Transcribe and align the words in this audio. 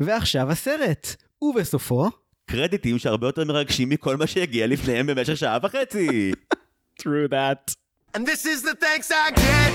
ועכשיו 0.00 0.50
הסרט. 0.50 1.16
ובסופו... 1.42 2.10
קרדיטים 2.50 2.98
שהרבה 2.98 3.28
יותר 3.28 3.44
מרגשים 3.44 3.88
מכל 3.88 4.16
מה 4.16 4.26
שהגיע 4.26 4.66
לפניהם 4.66 5.06
במשך 5.06 5.36
שעה 5.36 5.58
וחצי. 5.62 6.32
True 7.00 7.28
that. 7.30 7.74
And 8.14 8.26
this 8.26 8.44
is 8.44 8.62
the 8.68 8.74
thanks 8.84 9.08
I 9.10 9.30
get. 9.42 9.70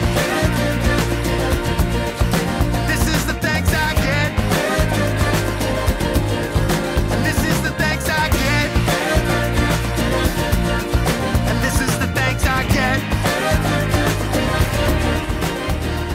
This 2.92 3.04
is 3.14 3.22
the 3.30 3.38
thanks 3.46 3.72
I 3.88 3.90
get. 4.06 4.32
And 7.14 7.22
this 7.28 7.40
is 7.52 7.58
the 7.68 7.74
thanks 7.82 8.08
I 8.24 8.26
get. 8.42 8.70
And 11.50 11.58
this 11.66 11.78
is 11.86 11.94
the 12.04 12.10
thanks 12.20 12.44
I 12.58 12.62
get. 12.76 13.00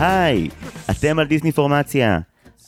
היי, 0.00 0.48
אתם 0.90 1.18
על 1.18 1.26
דיסני 1.26 1.52
פורמציה. 1.52 2.18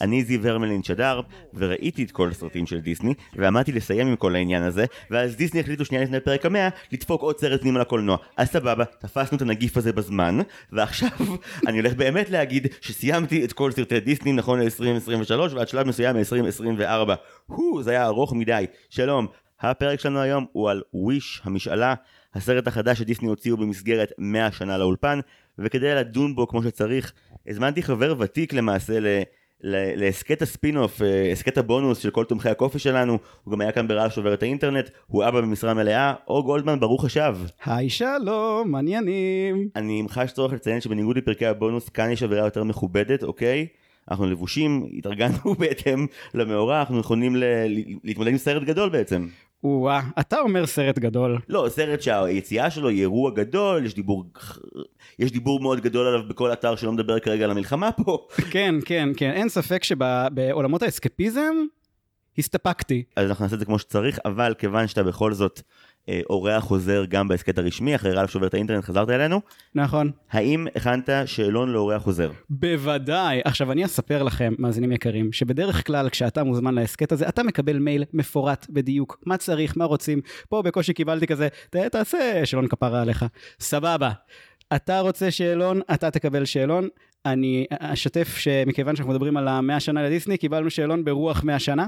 אני 0.03 0.25
זיו 0.25 0.49
הרמלין 0.49 0.83
שדר, 0.83 1.21
וראיתי 1.55 2.05
את 2.05 2.11
כל 2.11 2.29
הסרטים 2.31 2.67
של 2.67 2.81
דיסני, 2.81 3.15
ועמדתי 3.37 3.73
לסיים 3.73 4.09
עם 4.09 4.17
כל 4.17 4.35
העניין 4.35 4.63
הזה, 4.63 4.85
ואז 5.11 5.37
דיסני 5.37 5.61
החליטו 5.61 5.85
שנייה 5.85 6.05
לפני 6.05 6.21
פרק 6.21 6.47
המאה, 6.47 6.69
לדפוק 6.93 7.23
עוד 7.23 7.39
סרט 7.39 7.61
פנימה 7.61 7.81
לקולנוע. 7.81 8.17
אז 8.37 8.49
סבבה, 8.49 8.85
תפסנו 8.85 9.37
את 9.37 9.43
הנגיף 9.43 9.77
הזה 9.77 9.93
בזמן, 9.93 10.39
ועכשיו 10.73 11.09
אני 11.67 11.79
הולך 11.79 11.95
באמת 11.95 12.31
להגיד 12.31 12.67
שסיימתי 12.81 13.45
את 13.45 13.53
כל 13.53 13.73
סרטי 13.73 14.01
דיסני 14.01 14.33
נכון 14.33 14.61
ל-2023, 14.61 15.55
ועד 15.55 15.69
שלב 15.69 15.87
מסוים 15.87 16.17
מ-2024. 16.17 17.13
הו, 17.47 17.83
זה 17.83 17.91
היה 17.91 18.07
ארוך 18.07 18.33
מדי. 18.33 18.67
שלום, 18.91 19.27
הפרק 19.61 20.01
שלנו 20.01 20.21
היום 20.21 20.47
הוא 20.53 20.71
על 20.71 20.83
וויש, 20.95 21.41
המשאלה, 21.45 21.95
הסרט 22.35 22.67
החדש 22.67 22.99
שדיסני 22.99 23.29
הוציאו 23.29 23.57
במסגרת 23.57 24.13
100 24.19 24.53
שנה 24.53 24.79
לאולפן, 24.79 25.21
וכדי 25.59 25.95
לדון 25.95 26.35
בו 26.35 26.49
כמו 26.49 26.63
שצריך, 26.63 27.13
הזמנתי 27.49 27.83
חבר 27.83 28.15
ותיק 28.19 28.53
למעשה 28.53 29.01
ל... 29.01 29.07
להסכת 29.65 30.43
הספין-אוף, 30.43 31.03
אה, 31.03 31.33
הסכת 31.33 31.59
הבונוס 31.59 31.99
של 31.99 32.11
כל 32.11 32.25
תומכי 32.25 32.49
הקופי 32.49 32.79
שלנו, 32.79 33.19
הוא 33.45 33.53
גם 33.53 33.61
היה 33.61 33.73
כאן 33.73 33.89
ברעל 33.89 34.11
שובר 34.11 34.35
את 34.35 34.43
האינטרנט, 34.43 34.91
הוא 35.07 35.25
אבא 35.29 35.41
במשרה 35.41 35.75
מלאה, 35.75 36.15
אור 36.29 36.43
גולדמן, 36.45 36.81
ברוך 36.81 37.05
השב. 37.05 37.37
היי 37.67 37.91
שלום, 37.91 38.71
מעניינים. 38.71 39.69
אני 39.77 40.05
חש 40.09 40.33
צורך 40.33 40.53
לציין 40.53 40.81
שבניגוד 40.81 41.17
לפרקי 41.17 41.47
הבונוס, 41.47 41.89
כאן 41.89 42.11
יש 42.11 42.23
אווירה 42.23 42.45
יותר 42.45 42.65
מכובדת, 42.65 43.23
אוקיי? 43.23 43.67
אנחנו 44.11 44.27
לבושים, 44.27 44.87
התארגנו 44.99 45.55
בהתאם 45.59 46.07
למאורע, 46.35 46.81
אנחנו 46.81 47.01
יכולים 47.01 47.37
ל- 47.37 47.45
ל- 47.69 47.97
להתמודד 48.05 48.31
עם 48.31 48.39
סרט 48.39 48.63
גדול 48.63 48.89
בעצם. 48.89 49.27
או-אה, 49.65 50.01
אתה 50.21 50.39
אומר 50.39 50.67
סרט 50.67 50.99
גדול. 50.99 51.39
לא, 51.49 51.67
סרט 51.69 52.03
שהיציאה 52.03 52.71
שלו 52.71 52.89
היא 52.89 53.01
אירוע 53.01 53.31
גדול, 53.31 53.87
יש 53.87 53.95
דיבור, 53.95 54.25
יש 55.19 55.33
דיבור 55.33 55.61
מאוד 55.61 55.81
גדול 55.81 56.07
עליו 56.07 56.29
בכל 56.29 56.53
אתר 56.53 56.77
שלא 56.77 56.93
מדבר 56.93 57.19
כרגע 57.19 57.45
על 57.45 57.51
המלחמה 57.51 57.93
פה. 57.93 58.27
כן, 58.51 58.75
כן, 58.85 59.09
כן, 59.17 59.31
אין 59.31 59.49
ספק 59.49 59.85
שבעולמות 59.85 60.83
האסקפיזם 60.83 61.55
הסתפקתי. 62.39 63.03
אז 63.17 63.29
אנחנו 63.29 63.45
נעשה 63.45 63.55
את 63.55 63.61
זה 63.61 63.67
כמו 63.67 63.79
שצריך, 63.79 64.19
אבל 64.25 64.55
כיוון 64.59 64.87
שאתה 64.87 65.03
בכל 65.03 65.33
זאת 65.33 65.61
אורח 66.31 66.65
חוזר 66.65 67.05
גם 67.09 67.29
בהסכת 67.29 67.59
הרשמי, 67.59 67.95
אחרי 67.95 68.13
רעל 68.13 68.27
שובר 68.27 68.47
את 68.47 68.55
האינטרנט 68.55 68.85
חזרת 68.85 69.11
אלינו, 69.11 69.41
נכון. 69.75 70.11
האם 70.31 70.67
הכנת 70.77 71.09
שאלון 71.27 71.69
לאורח 71.73 72.03
חוזר? 72.03 72.31
בוודאי. 72.51 73.41
עכשיו 73.45 73.73
אני 73.73 73.85
אספר 73.85 74.23
לכם, 74.23 74.53
מאזינים 74.59 74.93
יקרים, 74.93 75.33
שבדרך 75.33 75.87
כלל 75.87 76.09
כשאתה 76.09 76.45
מוזמן 76.45 76.75
להסכת 76.75 77.13
הזה, 77.13 77.29
אתה 77.29 77.43
מקבל 77.43 77.79
מייל 77.79 78.05
מפורט 78.13 78.67
בדיוק, 78.71 79.19
מה 79.27 79.37
צריך, 79.37 79.77
מה 79.77 79.85
רוצים. 79.85 80.21
פה 80.49 80.63
בקושי 80.63 80.93
קיבלתי 80.93 81.27
כזה, 81.27 81.49
"ת- 81.71 81.77
תעשה 81.77 82.19
שאלון 82.47 82.69
כפרה 82.69 83.03
עליך. 83.03 83.25
סבבה. 83.61 84.11
אתה 84.77 85.01
רוצה 85.01 85.31
שאלון, 85.31 85.81
אתה 85.95 86.11
תקבל 86.11 86.45
שאלון. 86.45 86.89
אני 87.27 87.67
אשתף 87.79 88.37
שמכיוון 88.37 88.97
שאנחנו 88.97 89.13
מדברים 89.13 89.37
על 89.37 89.49
המאה 89.49 89.81
שנה 89.81 90.03
לדיסני, 90.03 90.37
קיבלנו 90.39 90.71
שאלון 90.71 91.05
ברוח 91.05 91.45
מאה 91.45 91.59
שנה. 91.59 91.87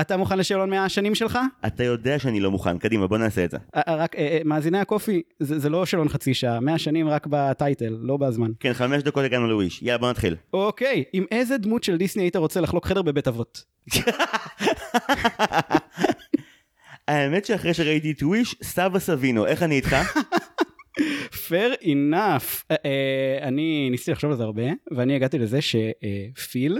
אתה 0.00 0.16
מוכן 0.16 0.38
לשאלון 0.38 0.70
מאה 0.70 0.84
השנים 0.84 1.14
שלך? 1.14 1.38
אתה 1.66 1.84
יודע 1.84 2.18
שאני 2.18 2.40
לא 2.40 2.50
מוכן, 2.50 2.78
קדימה 2.78 3.06
בוא 3.06 3.18
נעשה 3.18 3.44
את 3.44 3.50
זה. 3.50 3.56
אה, 3.76 3.82
אה, 3.88 3.96
רק, 3.96 4.16
אה, 4.16 4.38
מאזיני 4.44 4.78
הקופי, 4.78 5.22
זה, 5.40 5.58
זה 5.58 5.68
לא 5.68 5.86
שאלון 5.86 6.08
חצי 6.08 6.34
שעה, 6.34 6.60
מאה 6.60 6.78
שנים 6.78 7.08
רק 7.08 7.26
בטייטל, 7.30 7.96
לא 8.00 8.16
בזמן. 8.16 8.50
כן, 8.60 8.72
חמש 8.72 9.02
דקות 9.02 9.24
הגענו 9.24 9.46
לוויש, 9.46 9.82
יאללה 9.82 9.98
בוא 9.98 10.10
נתחיל. 10.10 10.36
אוקיי, 10.52 11.04
עם 11.12 11.24
איזה 11.30 11.58
דמות 11.58 11.84
של 11.84 11.96
דיסני 11.96 12.22
היית 12.22 12.36
רוצה 12.36 12.60
לחלוק 12.60 12.86
חדר 12.86 13.02
בבית 13.02 13.28
אבות? 13.28 13.64
האמת 17.08 17.44
שאחרי 17.44 17.74
שראיתי 17.74 18.10
את 18.10 18.22
וויש, 18.22 18.56
סבא 18.62 18.98
סבינו, 18.98 19.46
איך 19.46 19.62
אני 19.62 19.74
איתך? 19.74 19.96
fair 21.48 21.82
enough. 21.82 22.74
אני 23.42 23.88
ניסיתי 23.90 24.10
לחשוב 24.10 24.30
על 24.30 24.36
זה 24.36 24.42
הרבה, 24.42 24.62
ואני 24.96 25.16
הגעתי 25.16 25.38
לזה 25.38 25.58
שפיל 25.62 26.78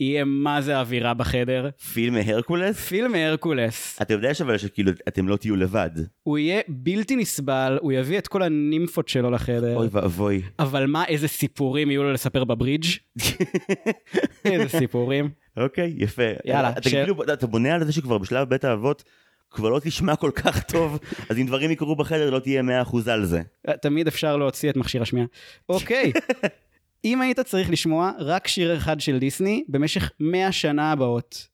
יהיה 0.00 0.24
מה 0.24 0.60
זה 0.62 0.78
אווירה 0.80 1.14
בחדר. 1.14 1.68
פיל 1.92 2.10
מהרקולס? 2.10 2.76
פיל 2.76 3.08
מהרקולס. 3.08 3.98
אתה 4.02 4.14
יודע 4.14 4.30
אבל 4.40 4.58
שכאילו 4.58 4.92
אתם 5.08 5.28
לא 5.28 5.36
תהיו 5.36 5.56
לבד. 5.56 5.90
הוא 6.22 6.38
יהיה 6.38 6.60
בלתי 6.68 7.16
נסבל, 7.16 7.78
הוא 7.80 7.92
יביא 7.92 8.18
את 8.18 8.28
כל 8.28 8.42
הנימפות 8.42 9.08
שלו 9.08 9.30
לחדר. 9.30 9.76
אוי 9.76 9.88
ואבוי. 9.90 10.42
אבל 10.58 10.86
מה, 10.86 11.04
איזה 11.04 11.28
סיפורים 11.28 11.90
יהיו 11.90 12.02
לו 12.02 12.12
לספר 12.12 12.44
בברידג'? 12.44 12.86
איזה 14.44 14.68
סיפורים. 14.78 15.30
אוקיי, 15.56 15.94
יפה. 15.96 16.22
יאללה, 16.44 16.70
אתה 16.70 16.88
ש- 16.88 16.92
כאילו, 16.94 17.22
אתה 17.32 17.46
בונה 17.46 17.74
על 17.74 17.84
זה 17.84 17.92
שכבר 17.92 18.18
בשלב 18.18 18.48
בית 18.48 18.64
האבות, 18.64 19.04
כבר 19.50 19.68
לא 19.70 19.80
תשמע 19.84 20.16
כל 20.16 20.30
כך 20.34 20.62
טוב, 20.62 20.98
אז 21.30 21.38
אם 21.38 21.46
דברים 21.46 21.70
יקרו 21.70 21.96
בחדר 21.96 22.30
לא 22.30 22.38
תהיה 22.38 22.62
100% 22.82 23.10
על 23.10 23.24
זה. 23.24 23.42
תמיד 23.82 24.06
אפשר 24.06 24.36
להוציא 24.36 24.70
את 24.70 24.76
מכשיר 24.76 25.02
השמיעה. 25.02 25.26
אוקיי, 25.68 26.12
אם 27.06 27.20
היית 27.20 27.40
צריך 27.40 27.70
לשמוע 27.70 28.12
רק 28.18 28.48
שיר 28.48 28.76
אחד 28.76 29.00
של 29.00 29.18
דיסני 29.18 29.64
במשך 29.68 30.10
100 30.20 30.52
שנה 30.52 30.92
הבאות, 30.92 31.48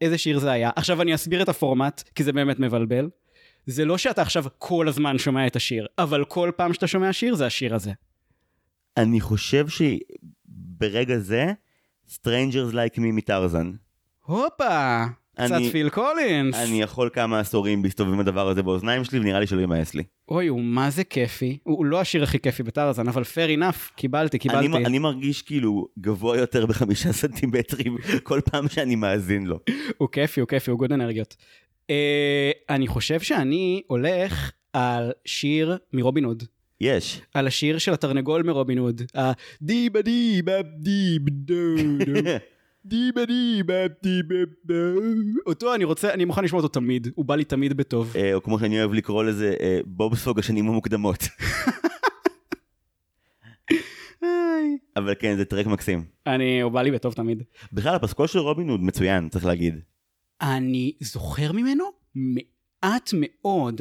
איזה 0.00 0.18
שיר 0.18 0.38
זה 0.38 0.50
היה? 0.50 0.70
עכשיו 0.76 1.02
אני 1.02 1.14
אסביר 1.14 1.42
את 1.42 1.48
הפורמט, 1.48 2.02
כי 2.14 2.24
זה 2.24 2.32
באמת 2.32 2.58
מבלבל. 2.58 3.08
זה 3.66 3.84
לא 3.84 3.98
שאתה 3.98 4.22
עכשיו 4.22 4.44
כל 4.58 4.88
הזמן 4.88 5.18
שומע 5.18 5.46
את 5.46 5.56
השיר, 5.56 5.86
אבל 5.98 6.24
כל 6.24 6.50
פעם 6.56 6.72
שאתה 6.72 6.86
שומע 6.86 7.12
שיר 7.12 7.34
זה 7.34 7.46
השיר 7.46 7.74
הזה. 7.74 7.92
אני 8.96 9.20
חושב 9.20 9.66
שברגע 9.68 11.18
זה, 11.18 11.52
Strangers 12.08 12.72
Like 12.72 12.96
Me 12.96 13.12
מטרזן. 13.12 13.72
הופה! 14.24 15.04
קצת 15.34 15.52
אני- 15.52 15.70
פיל 15.70 15.88
קולינס. 15.88 16.54
אני 16.56 16.82
יכול 16.82 17.10
כמה 17.12 17.40
עשורים 17.40 17.84
להסתובב 17.84 18.12
עם 18.12 18.20
הדבר 18.20 18.48
הזה 18.48 18.62
באוזניים 18.62 19.04
שלי, 19.04 19.18
ונראה 19.20 19.40
לי 19.40 19.46
שלא 19.46 19.60
יימאס 19.60 19.94
לי. 19.94 20.02
אוי, 20.28 20.46
הוא 20.46 20.60
מה 20.62 20.90
זה 20.90 21.04
כיפי. 21.04 21.58
הוא 21.62 21.84
לא 21.84 22.00
השיר 22.00 22.22
הכי 22.22 22.38
כיפי 22.40 22.62
בטרזן, 22.62 23.08
אבל 23.08 23.22
fair 23.22 23.58
enough, 23.58 23.92
קיבלתי, 23.96 24.38
קיבלתי. 24.38 24.66
אני, 24.66 24.86
אני 24.86 24.98
מרגיש 24.98 25.42
כאילו 25.42 25.88
גבוה 25.98 26.38
יותר 26.38 26.66
בחמישה 26.66 27.12
סנטימטרים 27.22 27.96
כל 28.22 28.40
פעם 28.50 28.68
שאני 28.68 28.94
מאזין 28.96 29.46
לו. 29.46 29.60
הוא 29.98 30.08
כיפי, 30.12 30.40
הוא 30.40 30.48
כיפי, 30.48 30.70
הוא 30.70 30.78
good 30.78 30.92
אנרגיות. 30.92 31.36
אה, 31.90 32.50
אני 32.70 32.86
חושב 32.86 33.20
שאני 33.20 33.82
הולך 33.86 34.50
על 34.72 35.12
שיר 35.24 35.76
מרובין 35.92 36.24
הוד. 36.24 36.42
יש. 36.80 37.20
על 37.34 37.46
השיר 37.46 37.78
של 37.78 37.92
התרנגול 37.92 38.42
מרובין 38.42 38.78
הוד. 38.78 39.02
הדיבה 39.14 40.02
דיבה 40.02 40.62
דיב 40.62 41.28
דו 41.28 41.54
דו. 42.06 42.20
דיבה 42.84 43.24
דיבה 43.26 43.88
דיבה. 44.02 44.34
אותו 45.46 45.74
אני 45.74 45.84
רוצה, 45.84 46.14
אני 46.14 46.24
מוכן 46.24 46.44
לשמוע 46.44 46.62
אותו 46.62 46.80
תמיד, 46.80 47.08
הוא 47.14 47.24
בא 47.24 47.36
לי 47.36 47.44
תמיד 47.44 47.76
בטוב. 47.76 48.12
אה, 48.16 48.34
או 48.34 48.42
כמו 48.42 48.58
שאני 48.58 48.80
אוהב 48.80 48.92
לקרוא 48.92 49.24
לזה, 49.24 49.54
אה, 49.60 49.80
בובספוג 49.84 50.38
השנים 50.38 50.68
המוקדמות. 50.68 51.28
אבל 54.96 55.14
כן, 55.18 55.36
זה 55.36 55.44
טרק 55.44 55.66
מקסים. 55.66 56.04
אני, 56.26 56.60
הוא 56.60 56.72
בא 56.72 56.82
לי 56.82 56.90
בטוב 56.90 57.12
תמיד. 57.12 57.42
בכלל, 57.72 57.94
הפסקול 57.94 58.26
של 58.26 58.38
רובין 58.38 58.68
הוד 58.68 58.82
מצוין, 58.82 59.28
צריך 59.28 59.44
להגיד. 59.44 59.80
אני 60.40 60.92
זוכר 61.00 61.52
ממנו 61.52 61.84
מעט 62.14 63.10
מאוד 63.12 63.80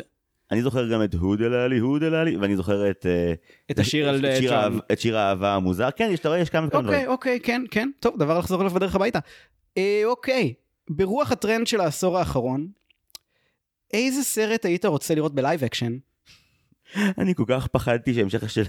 אני 0.53 0.61
זוכר 0.61 0.87
גם 0.89 1.03
את 1.03 1.13
הוד 1.13 1.41
אלה 1.41 1.67
לי, 1.67 1.77
הוד 1.79 2.03
אלה 2.03 2.23
לי, 2.23 2.37
ואני 2.37 2.55
זוכר 2.55 2.89
את... 2.91 3.05
אה, 3.05 3.33
את 3.71 3.79
השיר 3.79 4.09
על 4.09 4.25
את 4.25 4.35
שיר 4.37 4.49
ג'ון. 4.51 4.59
האהב- 4.59 4.79
את 4.91 4.99
שיר 4.99 5.17
האהבה 5.17 5.55
המוזר. 5.55 5.89
כן, 5.95 6.09
יש, 6.13 6.19
אתה 6.19 6.29
רואה, 6.29 6.39
יש 6.39 6.49
כמה 6.49 6.67
וכמה 6.67 6.79
אוקיי, 6.81 6.93
דברים. 6.93 7.09
אוקיי, 7.11 7.39
כן, 7.39 7.63
כן. 7.71 7.89
טוב, 7.99 8.19
דבר 8.19 8.39
לחזור 8.39 8.61
אליו 8.61 8.71
בדרך 8.73 8.95
הביתה. 8.95 9.19
אה, 9.77 10.01
אוקיי, 10.05 10.53
ברוח 10.89 11.31
הטרנד 11.31 11.67
של 11.67 11.81
העשור 11.81 12.17
האחרון, 12.19 12.67
איזה 13.93 14.23
סרט 14.23 14.65
היית 14.65 14.85
רוצה 14.85 15.15
לראות 15.15 15.35
ב 15.35 15.41
live 15.41 15.63
action? 15.63 15.97
אני 17.17 17.35
כל 17.35 17.43
כך 17.47 17.67
פחדתי 17.67 18.13
שהמשך 18.13 18.49
של... 18.49 18.63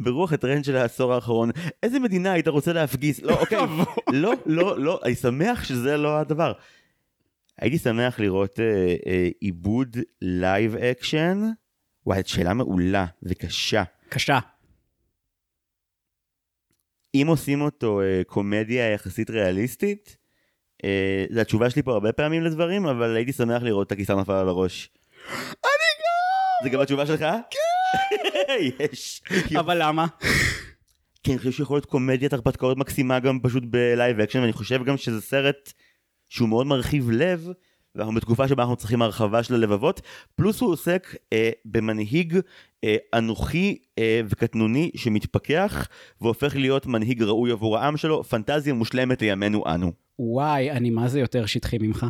ברוח 0.00 0.32
הטרנד 0.32 0.64
של 0.64 0.76
העשור 0.76 1.14
האחרון, 1.14 1.50
איזה 1.82 1.98
מדינה 1.98 2.32
היית 2.32 2.48
רוצה 2.48 2.72
להפגיז? 2.72 3.20
לא, 3.22 3.40
אוקיי. 3.40 3.58
לא, 4.12 4.32
לא, 4.46 4.78
לא, 4.78 5.00
אני 5.04 5.14
שמח 5.14 5.64
שזה 5.64 5.96
לא 5.96 6.18
הדבר. 6.18 6.52
הייתי 7.60 7.78
שמח 7.78 8.20
לראות 8.20 8.60
אה, 8.60 8.94
אה, 9.06 9.28
עיבוד 9.40 9.96
live 10.22 10.76
action. 10.76 11.42
וואי, 12.06 12.18
זאת 12.18 12.26
שאלה 12.26 12.54
מעולה 12.54 13.06
וקשה. 13.22 13.82
קשה. 14.08 14.38
אם 17.14 17.26
עושים 17.28 17.60
אותו 17.60 18.00
אה, 18.00 18.22
קומדיה 18.26 18.92
יחסית 18.92 19.30
ריאליסטית, 19.30 20.16
אה, 20.84 21.24
זו 21.30 21.40
התשובה 21.40 21.70
שלי 21.70 21.82
פה 21.82 21.92
הרבה 21.92 22.12
פעמים 22.12 22.42
לדברים, 22.42 22.86
אבל 22.86 23.16
הייתי 23.16 23.32
שמח 23.32 23.62
לראות 23.62 23.86
את 23.86 23.92
הקיסר 23.92 24.20
נפל 24.20 24.32
על 24.32 24.48
הראש. 24.48 24.90
אני 25.30 25.90
גם! 26.00 26.64
זה 26.64 26.68
גם 26.68 26.80
התשובה 26.80 27.06
שלך? 27.06 27.20
כן! 27.20 28.54
יש. 28.84 29.22
אבל 29.58 29.82
למה? 29.82 30.06
כי 31.22 31.30
אני 31.30 31.38
חושב 31.38 31.50
שיכול 31.52 31.76
להיות 31.76 31.86
קומדיית 31.86 32.32
הרפתקאות 32.32 32.76
מקסימה 32.76 33.20
גם 33.20 33.40
פשוט 33.42 33.62
ב 33.66 33.77
live 33.77 34.20
action, 34.20 34.40
ואני 34.40 34.52
חושב 34.52 34.84
גם 34.84 34.96
שזה 34.96 35.20
סרט 35.20 35.72
שהוא 36.34 36.48
מאוד 36.48 36.66
מרחיב 36.66 37.10
לב, 37.10 37.48
ואנחנו 37.94 38.14
בתקופה 38.14 38.48
שבה 38.48 38.62
אנחנו 38.62 38.76
צריכים 38.76 39.02
הרחבה 39.02 39.42
של 39.42 39.54
הלבבות, 39.54 40.00
פלוס 40.34 40.60
הוא 40.60 40.72
עוסק 40.72 41.16
אה, 41.32 41.50
במנהיג 41.64 42.38
אה, 42.84 42.96
אנוכי 43.14 43.78
אה, 43.98 44.20
וקטנוני 44.28 44.90
שמתפכח, 44.96 45.88
והופך 46.20 46.56
להיות 46.56 46.86
מנהיג 46.86 47.22
ראוי 47.22 47.50
עבור 47.50 47.78
העם 47.78 47.96
שלו, 47.96 48.24
פנטזיה 48.24 48.74
מושלמת 48.74 49.22
לימינו 49.22 49.64
אנו. 49.66 49.92
וואי, 50.18 50.70
אני 50.70 50.90
מה 50.90 51.08
זה 51.08 51.20
יותר 51.20 51.46
שטחי 51.46 51.78
ממך. 51.80 52.06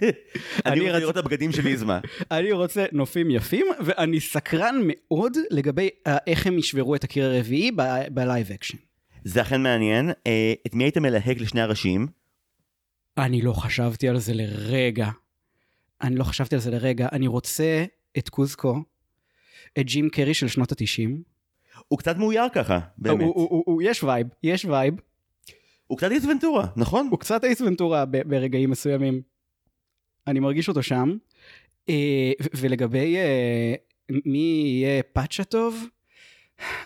אני 0.66 0.80
רוצה 0.80 0.98
לראות 0.98 1.18
את 1.18 1.24
הבגדים 1.24 1.52
של 1.52 1.66
איזמה. 1.66 2.00
אני 2.30 2.52
רוצה 2.52 2.84
נופים 2.92 3.30
יפים, 3.30 3.66
ואני 3.84 4.20
סקרן 4.20 4.76
מאוד 4.84 5.36
לגבי 5.50 5.88
אה, 6.06 6.16
איך 6.26 6.46
הם 6.46 6.58
ישברו 6.58 6.94
את 6.94 7.04
הקיר 7.04 7.24
הרביעי 7.24 7.70
ב 8.10 8.18
live 8.18 8.50
action. 8.54 8.78
זה 9.24 9.42
אכן 9.42 9.62
מעניין. 9.62 10.10
אה, 10.26 10.52
את 10.66 10.74
מי 10.74 10.84
היית 10.84 10.98
מלהק 10.98 11.40
לשני 11.40 11.60
הראשיים? 11.60 12.17
אני 13.18 13.42
לא 13.42 13.52
חשבתי 13.52 14.08
על 14.08 14.18
זה 14.18 14.34
לרגע. 14.34 15.08
אני 16.02 16.16
לא 16.16 16.24
חשבתי 16.24 16.54
על 16.54 16.60
זה 16.60 16.70
לרגע. 16.70 17.08
אני 17.12 17.26
רוצה 17.26 17.84
את 18.18 18.28
קוזקו, 18.28 18.82
את 19.78 19.86
ג'ים 19.86 20.10
קרי 20.10 20.34
של 20.34 20.48
שנות 20.48 20.72
התשעים. 20.72 21.22
הוא 21.88 21.98
קצת 21.98 22.16
מאויר 22.16 22.48
ככה, 22.52 22.78
באמת. 22.98 23.20
הוא, 23.20 23.34
הוא, 23.34 23.48
הוא, 23.50 23.62
הוא, 23.66 23.82
יש 23.84 24.02
vibe, 24.02 24.26
יש 24.42 24.64
vibe. 24.64 24.94
הוא 25.86 25.98
קצת 25.98 26.10
אייס 26.10 26.24
ונטורה, 26.24 26.66
נכון? 26.76 27.08
הוא 27.10 27.18
קצת 27.18 27.44
אייס 27.44 27.60
ונטורה 27.60 28.04
ברגעים 28.04 28.70
מסוימים. 28.70 29.22
אני 30.26 30.40
מרגיש 30.40 30.68
אותו 30.68 30.82
שם. 30.82 31.16
אה, 31.88 32.32
ולגבי 32.54 33.16
אה, 33.16 33.74
מי 34.24 34.62
יהיה 34.64 35.02
פאצ'ה 35.02 35.44
טוב, 35.44 35.84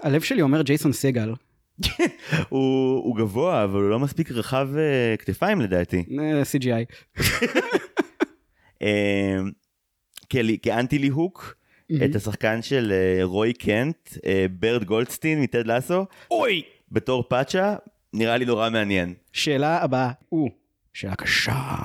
הלב 0.00 0.20
שלי 0.20 0.42
אומר 0.42 0.62
ג'ייסון 0.62 0.92
סגל. 0.92 1.32
הוא, 2.48 2.94
הוא 3.04 3.16
גבוה, 3.16 3.64
אבל 3.64 3.80
הוא 3.80 3.90
לא 3.90 3.98
מספיק 3.98 4.30
רחב 4.32 4.68
אה, 4.76 5.16
כתפיים 5.16 5.60
לדעתי. 5.60 6.04
אה, 6.20 6.42
CGI. 6.42 6.84
אה, 8.82 9.36
כלי- 10.32 10.58
כאנטי 10.62 10.98
ליהוק, 10.98 11.54
את 12.04 12.14
השחקן 12.14 12.62
של 12.62 12.92
אה, 12.92 13.24
רוי 13.24 13.52
קנט, 13.52 14.08
אה, 14.26 14.46
ברד 14.60 14.84
גולדסטין 14.84 15.40
מטד 15.42 15.66
לאסו, 15.66 16.06
אוי! 16.30 16.62
בתור 16.90 17.24
פאצ'ה, 17.28 17.76
נראה 18.12 18.36
לי 18.36 18.44
נורא 18.44 18.70
מעניין. 18.70 19.14
שאלה 19.32 19.82
הבאה, 19.82 20.10
הוא, 20.28 20.50
שאלה 20.92 21.14
קשה. 21.14 21.76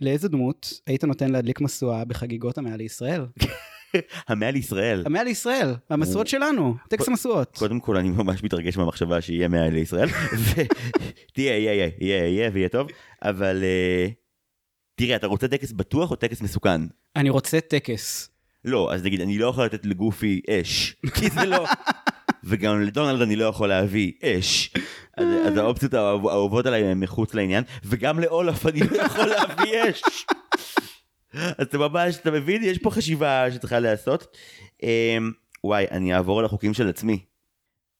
לאיזה 0.00 0.28
דמות 0.28 0.80
היית 0.86 1.04
נותן 1.04 1.30
להדליק 1.32 1.60
משואה 1.60 2.04
בחגיגות 2.04 2.58
המאה 2.58 2.76
לישראל? 2.76 3.26
המאה 4.28 4.50
לישראל. 4.50 5.02
המאה 5.06 5.24
לישראל, 5.24 5.74
המשואות 5.90 6.26
שלנו, 6.26 6.74
טקס 6.88 7.08
המשואות. 7.08 7.56
קודם 7.58 7.80
כל 7.80 7.96
אני 7.96 8.08
ממש 8.10 8.42
מתרגש 8.44 8.76
מהמחשבה 8.76 9.20
שיהיה 9.20 9.48
מאה 9.48 9.68
לישראל, 9.70 10.08
ותהיה, 10.38 10.66
יהיה, 11.58 11.74
יהיה, 11.74 11.90
יהיה, 12.00 12.26
יהיה 12.28 12.50
ויהיה 12.52 12.68
טוב, 12.68 12.88
אבל 13.22 13.60
אה, 13.64 14.06
תראה, 14.94 15.16
אתה 15.16 15.26
רוצה 15.26 15.48
טקס 15.48 15.72
בטוח 15.72 16.10
או 16.10 16.16
טקס 16.16 16.40
מסוכן? 16.42 16.80
אני 17.16 17.30
רוצה 17.30 17.60
טקס. 17.60 18.30
לא, 18.64 18.92
אז 18.94 19.04
נגיד, 19.04 19.20
אני 19.20 19.38
לא 19.38 19.46
יכול 19.46 19.64
לתת 19.64 19.86
לגופי 19.86 20.40
אש, 20.50 20.96
כי 21.14 21.30
זה 21.30 21.44
לא... 21.46 21.66
וגם 22.46 22.80
לדונלד 22.82 23.22
אני 23.22 23.36
לא 23.36 23.44
יכול 23.44 23.68
להביא 23.68 24.12
אש. 24.24 24.70
אז, 25.16 25.26
אז 25.46 25.56
האופציות 25.56 25.94
האהוב- 25.94 26.28
האהובות 26.28 26.66
עליי 26.66 26.84
הן 26.84 27.00
מחוץ 27.00 27.34
לעניין, 27.34 27.64
וגם 27.84 28.20
לאולף 28.20 28.66
אני 28.66 28.80
לא 28.80 29.02
יכול 29.02 29.26
להביא 29.26 29.90
אש. 29.90 30.02
אז 31.34 31.66
אתה 31.66 31.78
ממש, 31.78 32.16
אתה 32.16 32.30
מבין? 32.30 32.62
יש 32.64 32.78
פה 32.78 32.90
חשיבה 32.90 33.50
שצריכה 33.50 33.78
להיעשות. 33.78 34.36
אמ, 34.82 35.32
וואי, 35.64 35.86
אני 35.90 36.14
אעבור 36.14 36.38
על 36.38 36.44
החוקים 36.44 36.74
של 36.74 36.88
עצמי. 36.88 37.24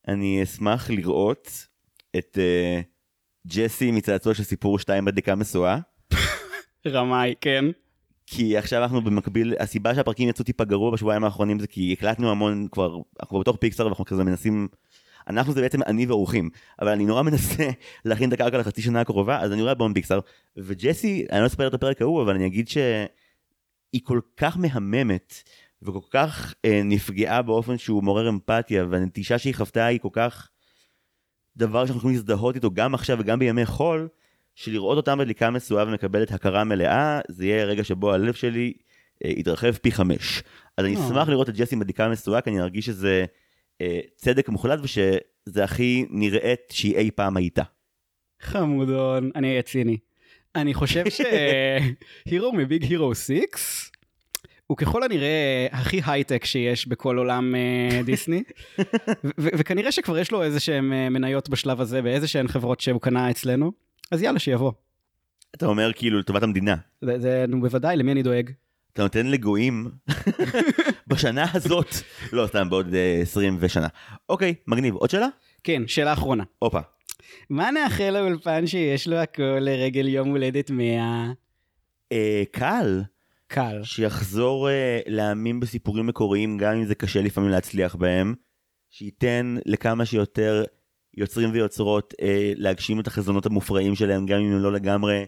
אני 0.09 0.43
אשמח 0.43 0.91
לראות 0.91 1.67
את 2.17 2.39
אה, 2.41 2.81
ג'סי 3.47 3.91
מצעצוע 3.91 4.35
של 4.35 4.43
סיפור 4.43 4.79
2 4.79 5.05
בדקה 5.05 5.35
משואה. 5.35 5.79
רמאי, 6.87 7.35
כן. 7.41 7.65
כי 8.27 8.57
עכשיו 8.57 8.83
אנחנו 8.83 9.03
במקביל, 9.03 9.55
הסיבה 9.59 9.95
שהפרקים 9.95 10.29
יצאו 10.29 10.45
טיפה 10.45 10.65
גרוע 10.65 10.91
בשבועיים 10.91 11.25
האחרונים 11.25 11.59
זה 11.59 11.67
כי 11.67 11.93
הקלטנו 11.93 12.31
המון 12.31 12.67
כבר, 12.71 12.99
אנחנו 13.21 13.41
בתוך 13.41 13.57
פיקסאר 13.57 13.87
ואנחנו 13.87 14.05
כזה 14.05 14.25
מנסים, 14.25 14.69
אנחנו 15.29 15.53
זה 15.53 15.61
בעצם 15.61 15.83
אני 15.83 16.07
ואורחים, 16.07 16.51
אבל 16.81 16.89
אני 16.89 17.07
נורא 17.07 17.23
מנסה 17.23 17.65
להכין 18.05 18.29
את 18.29 18.35
הקרקע 18.35 18.59
לחצי 18.59 18.83
שנה 18.83 19.01
הקרובה, 19.01 19.41
אז 19.41 19.53
אני 19.53 19.63
רואה 19.63 19.75
בון 19.75 19.95
פיקסאר, 19.95 20.21
וג'סי, 20.57 21.27
אני 21.33 21.41
לא 21.41 21.47
אספר 21.47 21.67
את 21.67 21.75
הפרק 21.75 22.03
ההוא, 22.03 22.23
אבל 22.23 22.35
אני 22.35 22.47
אגיד 22.47 22.69
שהיא 23.95 24.03
כל 24.05 24.21
כך 24.37 24.59
מהממת, 24.59 25.35
וכל 25.83 26.01
כך 26.11 26.55
אה, 26.65 26.81
נפגעה 26.85 27.43
באופן 27.43 27.79
שהוא 27.79 28.03
מעורר 28.03 28.29
אמפתיה, 28.29 28.85
והנטישה 28.91 29.39
שהיא 29.39 29.55
חוותה 29.55 29.87
היא 29.87 30.01
כל 30.01 30.09
כך 30.13 30.49
דבר 31.57 31.87
שאנחנו 31.87 31.99
יכולים 31.99 32.17
להזדהות 32.17 32.55
איתו 32.55 32.71
גם 32.71 32.95
עכשיו 32.95 33.17
וגם 33.21 33.39
בימי 33.39 33.67
חול, 33.67 34.09
שלראות 34.55 34.97
אותה 34.97 35.15
מדליקה 35.15 35.51
משואה 35.51 35.89
ומקבלת 35.89 36.33
הכרה 36.33 36.65
מלאה, 36.65 37.21
זה 37.29 37.47
יהיה 37.47 37.65
רגע 37.65 37.85
שבו 37.85 38.13
הלב 38.13 38.35
שלי 38.35 38.73
אה, 39.25 39.31
יתרחב 39.31 39.73
פי 39.73 39.93
חמש. 39.93 40.43
אז 40.77 40.85
אני 40.85 40.97
אה. 40.97 41.07
אשמח 41.07 41.29
לראות 41.29 41.49
את 41.49 41.57
ג'סי 41.57 41.77
מדליקה 41.77 42.09
משואה, 42.09 42.41
כי 42.41 42.51
אני 42.51 42.61
ארגיש 42.61 42.87
שזה 42.87 43.25
אה, 43.81 44.01
צדק 44.17 44.49
מוחלט 44.49 44.79
ושזה 44.83 45.65
הכי 45.65 46.07
נראית 46.11 46.61
שהיא 46.71 46.97
אי 46.97 47.11
פעם 47.11 47.37
הייתה. 47.37 47.63
חמודון, 48.43 49.31
אני 49.35 49.49
אהיה 49.51 49.63
ציני. 49.63 49.97
אני 50.55 50.75
חושב 50.75 51.05
שהירו 51.11 52.53
מביג 52.53 52.83
הירו 52.83 53.15
6 53.15 53.31
הוא 54.67 54.77
ככל 54.77 55.03
הנראה 55.03 55.67
הכי 55.73 56.01
הייטק 56.07 56.45
שיש 56.45 56.89
בכל 56.89 57.19
עולם 57.19 57.55
אה, 57.55 58.03
דיסני, 58.05 58.43
וכנראה 59.39 59.93
שכבר 59.93 60.19
יש 60.19 60.33
לו 60.33 60.43
איזה 60.43 60.61
שהם 60.61 60.93
אה, 60.93 61.09
מניות 61.09 61.49
בשלב 61.49 61.81
הזה 61.81 62.03
באיזה 62.03 62.29
שהן 62.29 62.49
חברות 62.49 62.81
שהוא 62.81 63.01
קנה 63.01 63.31
אצלנו, 63.31 63.73
אז 64.11 64.23
יאללה 64.23 64.39
שיבוא. 64.39 64.73
אתה 65.55 65.67
אומר 65.67 65.93
כאילו 65.93 66.19
לטובת 66.19 66.43
המדינה. 66.43 66.77
זה, 67.01 67.19
זה 67.21 67.45
נו 67.49 67.61
בוודאי, 67.61 67.97
למי 67.97 68.13
אני 68.13 68.23
דואג? 68.23 68.51
אתה 68.93 69.03
נותן 69.03 69.27
לגויים 69.27 69.91
בשנה 71.09 71.47
הזאת, 71.55 71.95
לא 72.33 72.47
סתם 72.47 72.71
בעוד 72.71 72.95
אה, 72.95 73.19
20 73.23 73.57
ושנה. 73.61 73.89
אוקיי, 74.29 74.55
מגניב. 74.67 74.95
עוד 74.95 75.11
שאלה? 75.11 75.29
כן, 75.65 75.83
שאלה 75.87 76.13
אחרונה. 76.13 76.45
הופה. 76.59 76.81
מה 77.51 77.71
נאחל 77.71 78.11
לאולפן 78.11 78.67
שיש 78.67 79.09
לו 79.09 79.17
הכל 79.17 79.59
לרגל 79.61 80.09
יום 80.09 80.29
הולדת 80.29 80.71
100? 80.71 81.33
אה, 82.13 82.43
קל. 82.51 83.03
קל. 83.47 83.81
שיחזור 83.83 84.71
אה, 84.71 85.01
להאמין 85.07 85.61
בסיפורים 85.61 86.07
מקוריים 86.07 86.59
גם 86.59 86.75
אם 86.75 86.85
זה 86.85 86.95
קשה 86.95 87.23
לפעמים 87.23 87.51
להצליח 87.51 87.95
בהם, 87.95 88.35
שייתן 88.91 89.57
לכמה 89.67 90.05
שיותר 90.05 90.65
יוצרים 91.17 91.51
ויוצרות 91.53 92.15
אה, 92.23 92.53
להגשים 92.57 93.01
את 93.01 93.07
החזונות 93.07 93.47
המופרעים 93.47 93.95
שלהם 93.95 94.27
גם 94.27 94.41
אם 94.41 94.53
הם 94.53 94.59
לא 94.59 94.73
לגמרי 94.73 95.27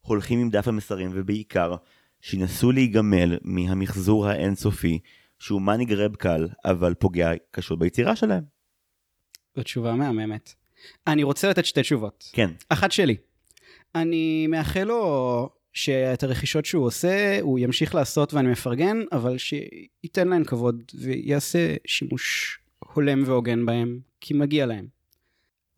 הולכים 0.00 0.40
עם 0.40 0.50
דף 0.50 0.68
המסרים 0.68 1.10
ובעיקר 1.14 1.74
שינסו 2.20 2.72
להיגמל 2.72 3.38
מהמחזור 3.42 4.26
האינסופי 4.28 4.98
שהוא 5.38 5.62
מאני 5.62 5.84
גרב 5.84 6.14
קל 6.14 6.48
אבל 6.64 6.94
פוגע 6.94 7.30
קשות 7.50 7.78
ביצירה 7.78 8.16
שלהם. 8.16 8.44
זו 9.56 9.62
תשובה 9.62 9.94
מהממת. 9.94 10.54
אני 11.06 11.22
רוצה 11.22 11.50
לתת 11.50 11.64
שתי 11.64 11.82
תשובות. 11.82 12.30
כן, 12.32 12.50
אחת 12.68 12.92
שלי. 12.92 13.16
אני 13.94 14.46
מאחל 14.46 14.84
לו 14.84 15.48
שאת 15.72 16.22
הרכישות 16.22 16.64
שהוא 16.64 16.86
עושה, 16.86 17.40
הוא 17.40 17.58
ימשיך 17.58 17.94
לעשות 17.94 18.34
ואני 18.34 18.48
מפרגן, 18.50 18.96
אבל 19.12 19.38
שייתן 19.38 20.28
להן 20.28 20.44
כבוד 20.44 20.82
ויעשה 20.94 21.74
שימוש 21.86 22.58
הולם 22.78 23.22
והוגן 23.26 23.66
בהם, 23.66 23.98
כי 24.20 24.34
מגיע 24.34 24.66
להם. 24.66 24.86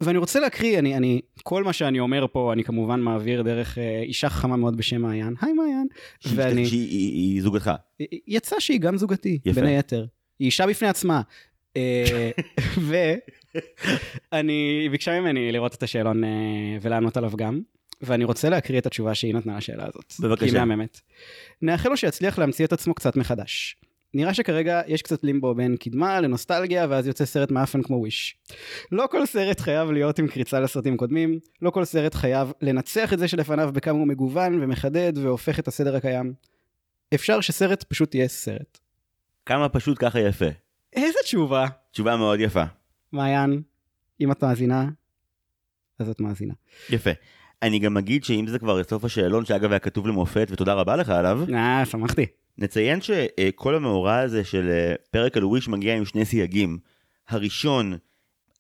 ואני 0.01 0.19
רוצה 0.19 0.41
להקריא, 0.41 0.79
אני, 0.79 0.97
אני, 0.97 1.21
כל 1.43 1.65
מה 1.65 1.73
שאני 1.73 2.01
אומר 2.01 2.27
פה, 2.33 2.53
אני 2.53 2.65
כמובן 2.65 3.01
מעביר 3.01 3.43
דרך 3.43 3.79
אה, 3.79 4.03
אישה 4.03 4.29
חכמה 4.29 4.57
מאוד 4.57 4.77
בשם 4.77 5.03
מעיין. 5.03 5.35
היי 5.41 5.53
מעיין. 5.53 5.87
ואני, 6.35 6.67
שהיא 6.67 6.89
היא, 6.89 7.13
היא 7.13 7.43
זוגתך. 7.43 7.71
יצא 8.27 8.61
שהיא 8.61 8.81
גם 8.81 8.97
זוגתי, 8.97 9.39
יפה. 9.45 9.61
בין 9.61 9.71
היתר. 9.71 10.07
היא 10.39 10.47
אישה 10.47 10.67
בפני 10.67 10.89
עצמה. 10.89 11.23
אה, 11.77 12.31
ואני, 14.33 14.79
היא 14.83 14.91
ביקשה 14.91 15.21
ממני 15.21 15.53
לראות 15.53 15.75
את 15.75 15.83
השאלון 15.83 16.25
אה, 16.25 16.31
ולענות 16.81 17.17
עליו 17.17 17.31
גם, 17.37 17.61
ואני 18.01 18.25
רוצה 18.25 18.49
להקריא 18.49 18.81
את 18.81 18.87
התשובה 18.87 19.15
שהיא 19.15 19.35
נתנה 19.35 19.57
לשאלה 19.57 19.85
הזאת. 19.85 20.15
בבקשה. 20.21 20.47
היא 20.47 20.55
מהממת. 20.55 21.01
נאחל 21.63 21.89
לו 21.89 21.97
שיצליח 21.97 22.39
להמציא 22.39 22.65
את 22.65 22.73
עצמו 22.73 22.95
קצת 22.95 23.17
מחדש. 23.17 23.77
נראה 24.15 24.35
שכרגע 24.35 24.81
יש 24.87 25.03
קצת 25.03 25.25
לימבו 25.25 25.55
בין 25.55 25.77
קדמה 25.77 26.21
לנוסטלגיה 26.21 26.87
ואז 26.91 27.07
יוצא 27.07 27.25
סרט 27.25 27.51
מאפן 27.51 27.83
כמו 27.83 27.97
וויש. 27.97 28.37
לא 28.93 29.07
כל 29.11 29.27
סרט 29.27 29.61
חייב 29.61 29.91
להיות 29.91 30.19
עם 30.19 30.29
קריצה 30.29 30.61
לסרטים 30.61 30.97
קודמים, 30.97 31.39
לא 31.63 31.71
כל 31.71 31.85
סרט 31.85 32.15
חייב 32.15 32.53
לנצח 32.61 33.13
את 33.13 33.19
זה 33.19 33.29
שלפניו 33.29 33.71
בכמה 33.73 33.99
הוא 33.99 34.07
מגוון 34.07 34.63
ומחדד 34.63 35.13
והופך 35.17 35.59
את 35.59 35.69
הסדר 35.69 35.97
הקיים. 35.97 36.33
אפשר 37.15 37.41
שסרט 37.41 37.83
פשוט 37.83 38.15
יהיה 38.15 38.29
סרט. 38.29 38.79
כמה 39.47 39.69
פשוט 39.69 39.97
ככה 40.01 40.21
יפה. 40.21 40.47
איזה 40.93 41.19
תשובה. 41.25 41.67
תשובה 41.91 42.17
מאוד 42.17 42.41
יפה. 42.41 42.65
מעיין, 43.12 43.62
אם 44.21 44.33
את 44.33 44.45
מאזינה, 44.45 44.88
אז 45.99 46.09
את 46.09 46.21
מאזינה. 46.21 46.54
יפה. 46.90 47.11
אני 47.62 47.78
גם 47.78 47.97
אגיד 47.97 48.25
שאם 48.25 48.47
זה 48.49 48.59
כבר 48.59 48.85
סוף 48.85 49.04
השאלון, 49.04 49.45
שאגב 49.45 49.71
היה 49.71 49.78
כתוב 49.78 50.07
למופת, 50.07 50.49
ותודה 50.50 50.75
רבה 50.75 50.97
לך 50.97 51.09
עליו, 51.09 51.45
אה, 51.54 51.87
שמחתי. 51.87 52.26
נציין 52.59 52.99
שכל 53.00 53.75
המאורע 53.75 54.16
הזה 54.16 54.45
של 54.45 54.69
אה, 54.71 54.95
פרק 55.11 55.37
על 55.37 55.45
וויש 55.45 55.69
מגיע 55.69 55.97
עם 55.97 56.04
שני 56.04 56.25
סייגים. 56.25 56.78
הראשון, 57.28 57.95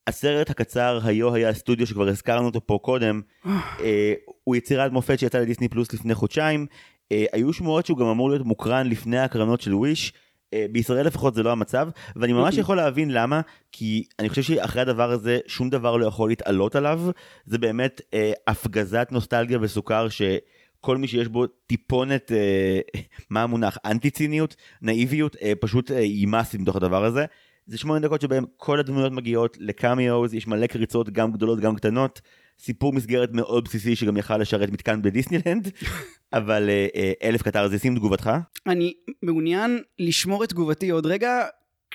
הסרט 0.06 0.50
הקצר 0.50 1.00
היו 1.04 1.34
היה 1.34 1.54
סטודיו 1.54 1.86
שכבר 1.86 2.08
הזכרנו 2.08 2.46
אותו 2.46 2.66
פה 2.66 2.78
קודם, 2.82 3.20
אה, 3.46 4.14
הוא 4.44 4.56
יצירת 4.56 4.92
מופת 4.92 5.18
שיצא 5.18 5.38
לדיסני 5.38 5.68
פלוס 5.68 5.92
לפני 5.92 6.14
חודשיים. 6.14 6.66
אה, 7.12 7.24
היו 7.32 7.52
שמועות 7.52 7.86
שהוא 7.86 7.98
גם 7.98 8.06
אמור 8.06 8.30
להיות 8.30 8.46
מוקרן 8.46 8.88
לפני 8.88 9.18
ההקרנות 9.18 9.60
של 9.60 9.74
וויש. 9.74 10.12
אה, 10.52 10.66
בישראל 10.72 11.06
לפחות 11.06 11.34
זה 11.34 11.42
לא 11.42 11.52
המצב, 11.52 11.88
ואני 12.16 12.32
ממש 12.32 12.58
יכול 12.58 12.76
להבין 12.76 13.10
למה, 13.10 13.40
כי 13.72 14.04
אני 14.18 14.28
חושב 14.28 14.42
שאחרי 14.42 14.82
הדבר 14.82 15.10
הזה 15.10 15.38
שום 15.46 15.70
דבר 15.70 15.96
לא 15.96 16.06
יכול 16.06 16.28
להתעלות 16.28 16.76
עליו. 16.76 17.00
זה 17.46 17.58
באמת 17.58 18.00
אה, 18.14 18.32
הפגזת 18.46 19.08
נוסטלגיה 19.10 19.58
וסוכר 19.60 20.08
שכל 20.08 20.96
מי 20.96 21.08
שיש 21.08 21.28
בו 21.28 21.46
טיפונת, 21.46 22.32
אה, 22.32 22.80
מה 23.30 23.42
המונח, 23.42 23.78
אנטי 23.84 24.10
ציניות, 24.10 24.56
נאיביות, 24.82 25.36
אה, 25.42 25.52
פשוט 25.60 25.90
אה, 25.90 26.00
יימס 26.00 26.54
מתוך 26.54 26.76
הדבר 26.76 27.04
הזה. 27.04 27.24
זה 27.66 27.78
שמונה 27.78 28.00
דקות 28.00 28.20
שבהם 28.20 28.44
כל 28.56 28.80
הדמויות 28.80 29.12
מגיעות 29.12 29.56
לקמיוז, 29.60 30.34
יש 30.34 30.46
מלא 30.46 30.66
קריצות 30.66 31.10
גם 31.10 31.32
גדולות 31.32 31.60
גם 31.60 31.76
קטנות. 31.76 32.20
סיפור 32.58 32.92
מסגרת 32.92 33.28
מאוד 33.32 33.64
בסיסי 33.64 33.96
שגם 33.96 34.16
יכל 34.16 34.38
לשרת 34.38 34.70
מתקן 34.70 35.02
בדיסנילנד, 35.02 35.70
אבל 36.32 36.68
אה, 36.70 36.86
אה, 36.96 37.12
אלף 37.22 37.42
קטרזיסים 37.42 37.96
תגובתך? 37.96 38.30
אני 38.66 38.94
מעוניין 39.22 39.82
לשמור 39.98 40.44
את 40.44 40.48
תגובתי 40.48 40.90
עוד 40.90 41.06
רגע, 41.06 41.46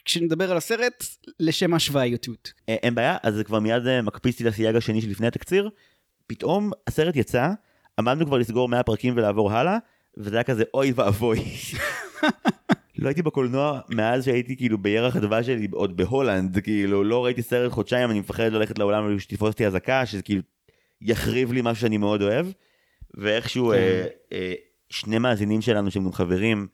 כשנדבר 0.05 0.51
על 0.51 0.57
הסרט, 0.57 1.03
לשם 1.39 1.73
השוויותיות. 1.73 2.53
אה, 2.69 2.75
אין 2.83 2.95
בעיה, 2.95 3.17
אז 3.23 3.35
זה 3.35 3.43
כבר 3.43 3.59
מיד 3.59 4.01
מקפיץ 4.03 4.33
אותי 4.33 4.43
לסייג 4.43 4.75
השני 4.75 5.01
שלפני 5.01 5.27
התקציר. 5.27 5.69
פתאום 6.27 6.71
הסרט 6.87 7.15
יצא, 7.15 7.49
עמדנו 7.99 8.25
כבר 8.25 8.37
לסגור 8.37 8.69
100 8.69 8.83
פרקים 8.83 9.13
ולעבור 9.17 9.51
הלאה, 9.51 9.77
וזה 10.17 10.35
היה 10.35 10.43
כזה 10.43 10.63
אוי 10.73 10.93
ואבוי. 10.95 11.39
לא 12.97 13.07
הייתי 13.07 13.21
בקולנוע 13.21 13.79
מאז 13.89 14.25
שהייתי 14.25 14.57
כאילו 14.57 14.77
בירח 14.77 15.15
הדבש 15.15 15.45
שלי 15.45 15.67
עוד 15.71 15.97
בהולנד, 15.97 16.59
כאילו 16.59 17.03
לא 17.03 17.25
ראיתי 17.25 17.41
סרט 17.41 17.71
חודשיים, 17.71 18.11
אני 18.11 18.19
מפחד 18.19 18.43
ללכת 18.43 18.79
לעולם 18.79 19.19
שתתפוס 19.19 19.49
אותי 19.49 19.67
אזעקה, 19.67 20.05
שזה 20.05 20.21
כאילו 20.21 20.41
יחריב 21.01 21.53
לי 21.53 21.61
משהו 21.63 21.81
שאני 21.81 21.97
מאוד 21.97 22.21
אוהב. 22.21 22.47
ואיכשהו 23.13 23.71
אה, 23.71 24.05
אה, 24.33 24.53
שני 24.89 25.17
מאזינים 25.17 25.61
שלנו 25.61 25.91
שהם 25.91 26.03
גם 26.03 26.13
חברים, 26.13 26.67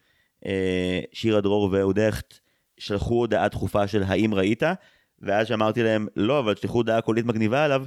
אה, 0.45 0.99
שירה 1.13 1.41
דרור 1.41 1.69
ואהוד 1.71 1.99
הכט, 1.99 2.33
שלחו 2.77 3.13
הודעה 3.13 3.47
דחופה 3.47 3.87
של 3.87 4.03
האם 4.03 4.33
ראית? 4.33 4.63
ואז 5.19 5.47
שאמרתי 5.47 5.83
להם 5.83 6.07
לא 6.15 6.39
אבל 6.39 6.53
תשלחו 6.53 6.77
הודעה 6.77 7.01
קולית 7.01 7.25
מגניבה 7.25 7.65
עליו, 7.65 7.85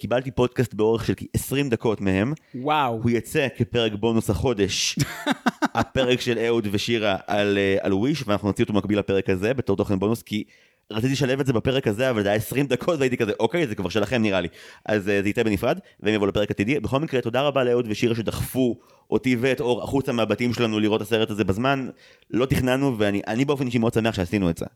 קיבלתי 0.00 0.30
פודקאסט 0.30 0.74
באורך 0.74 1.06
של 1.06 1.14
כ-20 1.16 1.70
דקות 1.70 2.00
מהם. 2.00 2.32
וואו. 2.54 3.00
הוא 3.02 3.10
יצא 3.10 3.46
כפרק 3.56 3.92
בונוס 3.92 4.30
החודש, 4.30 4.98
הפרק 5.74 6.20
של 6.20 6.38
אהוד 6.38 6.68
ושירה 6.70 7.16
על, 7.26 7.58
אה, 7.58 7.76
על 7.80 7.92
וויש, 7.92 8.24
ואנחנו 8.26 8.48
נוציא 8.48 8.64
אותו 8.64 8.74
מקביל 8.74 8.98
לפרק 8.98 9.30
הזה 9.30 9.54
בתור 9.54 9.76
תוכן 9.76 9.98
בונוס, 9.98 10.22
כי 10.22 10.44
רציתי 10.90 11.12
לשלב 11.12 11.40
את 11.40 11.46
זה 11.46 11.52
בפרק 11.52 11.86
הזה, 11.86 12.10
אבל 12.10 12.22
זה 12.22 12.28
היה 12.28 12.36
20 12.36 12.66
דקות 12.66 12.98
והייתי 12.98 13.16
כזה, 13.16 13.32
אוקיי, 13.40 13.66
זה 13.66 13.74
כבר 13.74 13.88
שלכם 13.88 14.22
נראה 14.22 14.40
לי. 14.40 14.48
אז 14.86 15.08
אה, 15.08 15.22
זה 15.22 15.28
יצא 15.28 15.42
בנפרד, 15.42 15.78
והם 16.00 16.14
יבואו 16.14 16.28
לפרק 16.28 16.50
עתידי. 16.50 16.80
בכל 16.80 17.00
מקרה, 17.00 17.20
תודה 17.20 17.42
רבה 17.42 17.64
לאהוד 17.64 17.86
ושירה 17.88 18.14
שדחפו 18.14 18.80
אותי 19.10 19.36
ואת 19.40 19.60
אור 19.60 19.82
החוצה 19.82 20.12
מהבתים 20.12 20.54
שלנו 20.54 20.80
לראות 20.80 21.02
את 21.02 21.06
הסרט 21.06 21.30
הזה 21.30 21.44
בזמן. 21.44 21.88
לא 22.30 22.46
תכננו, 22.46 22.98
ואני 22.98 23.20
אני 23.26 23.44
באופן 23.44 23.66
אישי 23.66 23.78
מאוד 23.78 23.92
שמח 23.92 24.14
שעשינו 24.14 24.50
את 24.50 24.58
זה. 24.58 24.66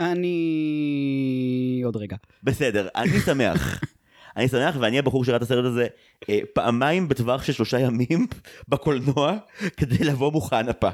אני... 0.00 1.82
עוד 1.84 1.96
רגע. 1.96 2.16
בסדר, 2.42 2.88
אני 2.96 3.20
שמח. 3.20 3.80
אני 4.36 4.48
שמח 4.48 4.76
ואני 4.80 4.98
הבחור 4.98 5.24
שראה 5.24 5.36
את 5.36 5.42
הסרט 5.42 5.64
הזה 5.64 5.86
אה, 6.28 6.38
פעמיים 6.52 7.08
בטווח 7.08 7.42
של 7.42 7.52
שלושה 7.52 7.78
ימים 7.80 8.26
בקולנוע 8.68 9.36
כדי 9.76 10.04
לבוא 10.04 10.32
מוכן 10.32 10.68
הפעם. 10.68 10.92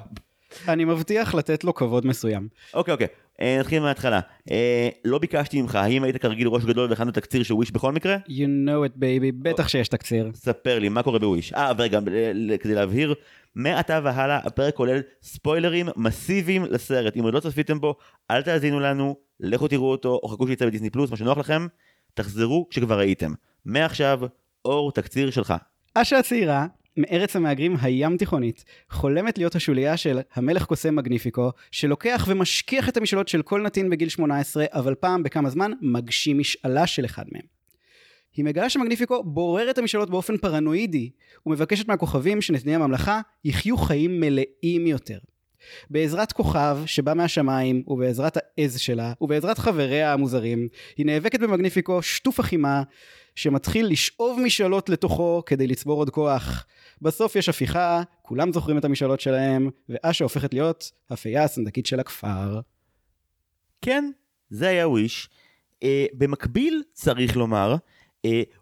אני 0.68 0.84
מבטיח 0.84 1.34
לתת 1.34 1.64
לו 1.64 1.74
כבוד 1.74 2.06
מסוים. 2.06 2.48
אוקיי 2.74 2.92
אוקיי, 2.92 3.06
אה, 3.40 3.56
נתחיל 3.60 3.82
מההתחלה. 3.82 4.20
אה, 4.50 4.88
לא 5.04 5.18
ביקשתי 5.18 5.62
ממך, 5.62 5.74
האם 5.74 6.04
היית 6.04 6.16
כרגיל 6.16 6.48
ראש 6.48 6.64
גדול 6.64 6.90
והכנת 6.90 7.14
תקציר 7.14 7.42
של 7.42 7.54
וויש 7.54 7.70
בכל 7.70 7.92
מקרה? 7.92 8.16
You 8.28 8.30
know 8.66 8.88
it 8.88 8.96
baby, 8.98 9.32
בטח 9.42 9.68
שיש 9.68 9.88
תקציר. 9.88 10.30
ספר 10.34 10.78
לי, 10.78 10.88
מה 10.88 11.02
קורה 11.02 11.18
בוויש? 11.18 11.52
אה, 11.52 11.72
ורגע, 11.78 12.00
ל- 12.34 12.56
כדי 12.56 12.74
להבהיר, 12.74 13.14
מעתה 13.54 14.00
והלאה 14.04 14.36
הפרק 14.36 14.74
כולל 14.74 15.00
ספוילרים 15.22 15.86
מסיביים 15.96 16.64
לסרט. 16.64 17.16
אם 17.16 17.22
עוד 17.22 17.34
לא 17.34 17.40
צפיתם 17.40 17.80
בו, 17.80 17.94
אל 18.30 18.42
תאזינו 18.42 18.80
לנו, 18.80 19.16
לכו 19.40 19.68
תראו 19.68 19.90
אותו, 19.90 20.20
או 20.22 20.28
חכו 20.28 20.46
שיצא 20.46 20.66
בדיסני 20.66 20.90
פלוס, 20.90 21.10
מה 21.10 21.16
שנוח 21.16 21.38
לכם, 21.38 21.66
תחזרו 22.18 22.66
כשכבר 22.70 22.98
ראיתם. 22.98 23.32
מעכשיו, 23.64 24.20
אור, 24.64 24.92
תקציר 24.92 25.30
שלך. 25.30 25.54
אשה 25.94 26.18
הצעירה, 26.18 26.66
מארץ 26.96 27.36
המהגרים 27.36 27.76
הים 27.80 28.16
תיכונית, 28.16 28.64
חולמת 28.90 29.38
להיות 29.38 29.54
השוליה 29.54 29.96
של 29.96 30.20
המלך 30.34 30.64
קוסם 30.64 30.96
מגניפיקו, 30.96 31.50
שלוקח 31.70 32.26
ומשכיח 32.28 32.88
את 32.88 32.96
המשאלות 32.96 33.28
של 33.28 33.42
כל 33.42 33.62
נתין 33.62 33.90
בגיל 33.90 34.08
18, 34.08 34.64
אבל 34.72 34.94
פעם 34.94 35.22
בכמה 35.22 35.50
זמן 35.50 35.72
מגשים 35.80 36.38
משאלה 36.38 36.86
של 36.86 37.04
אחד 37.04 37.24
מהם. 37.32 37.42
היא 38.36 38.44
מגלה 38.44 38.70
שמגניפיקו 38.70 39.24
בורר 39.24 39.70
את 39.70 39.78
המשאלות 39.78 40.10
באופן 40.10 40.36
פרנואידי, 40.36 41.10
ומבקשת 41.46 41.88
מהכוכבים 41.88 42.40
שנתיני 42.40 42.74
הממלכה 42.74 43.20
יחיו 43.44 43.76
חיים 43.76 44.20
מלאים 44.20 44.86
יותר. 44.86 45.18
בעזרת 45.90 46.32
כוכב 46.32 46.78
שבא 46.86 47.14
מהשמיים, 47.14 47.82
ובעזרת 47.86 48.36
העז 48.36 48.78
שלה, 48.78 49.12
ובעזרת 49.20 49.58
חבריה 49.58 50.12
המוזרים, 50.12 50.68
היא 50.96 51.06
נאבקת 51.06 51.40
במגניפיקו 51.40 52.02
שטוף 52.02 52.40
החימה, 52.40 52.82
שמתחיל 53.34 53.86
לשאוב 53.86 54.40
משאלות 54.44 54.88
לתוכו 54.88 55.42
כדי 55.46 55.66
לצבור 55.66 55.98
עוד 55.98 56.10
כוח. 56.10 56.66
בסוף 57.02 57.36
יש 57.36 57.48
הפיכה, 57.48 58.02
כולם 58.22 58.52
זוכרים 58.52 58.78
את 58.78 58.84
המשאלות 58.84 59.20
שלהם, 59.20 59.70
ואשה 59.88 60.24
הופכת 60.24 60.54
להיות 60.54 60.92
הפייה 61.10 61.44
הסנדקית 61.44 61.86
של 61.86 62.00
הכפר. 62.00 62.60
כן, 63.82 64.10
זה 64.50 64.68
היה 64.68 64.88
וויש. 64.88 65.28
אה, 65.82 66.06
במקביל, 66.12 66.82
צריך 66.92 67.36
לומר, 67.36 67.76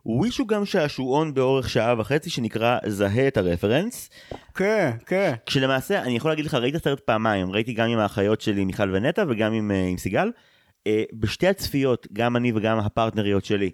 וויש 0.07 0.39
הוא 0.39 0.49
גם 0.49 0.65
שעשועון 0.65 1.35
באורך 1.35 1.71
שעה 1.71 1.95
וחצי 1.99 2.31
שנקרא 2.31 2.79
זהה 2.87 3.29
את 3.29 3.37
הרפרנס. 3.37 4.11
כן, 4.55 4.91
כן. 5.07 5.35
כשלמעשה, 5.47 6.03
אני 6.03 6.17
יכול 6.17 6.31
להגיד 6.31 6.47
לך, 6.47 6.55
ראיתי 6.55 6.77
את 6.77 6.83
הסרט 6.83 7.01
פעמיים, 7.01 7.51
ראיתי 7.51 7.73
גם 7.73 7.89
עם 7.89 7.99
האחיות 7.99 8.41
שלי 8.41 8.65
מיכל 8.65 8.91
ונטע 8.95 9.25
וגם 9.29 9.53
עם, 9.53 9.71
אה, 9.71 9.87
עם 9.87 9.99
סיגל. 9.99 10.31
אה, 10.87 11.05
בשתי 11.13 11.47
הצפיות, 11.49 12.07
גם 12.13 12.37
אני 12.37 12.53
וגם 12.55 12.79
הפרטנריות 12.79 13.45
שלי, 13.45 13.71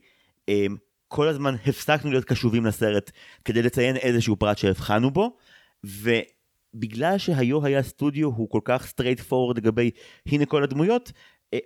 אה, 0.49 0.67
כל 1.09 1.29
הזמן 1.29 1.55
הפסקנו 1.67 2.11
להיות 2.11 2.25
קשובים 2.25 2.67
לסרט 2.67 3.11
כדי 3.45 3.63
לציין 3.63 3.97
איזשהו 3.97 4.37
פרט 4.37 4.59
שהבחנו 4.59 5.11
בו, 5.11 5.37
ובגלל 5.85 7.19
שהיה 7.19 7.67
היה 7.67 7.83
סטודיו 7.83 8.29
הוא 8.29 8.51
כל 8.51 8.61
כך 8.65 8.87
straightforward 8.87 9.59
לגבי 9.59 9.91
הנה 10.27 10.47
כל 10.47 10.63
הדמויות, 10.63 11.13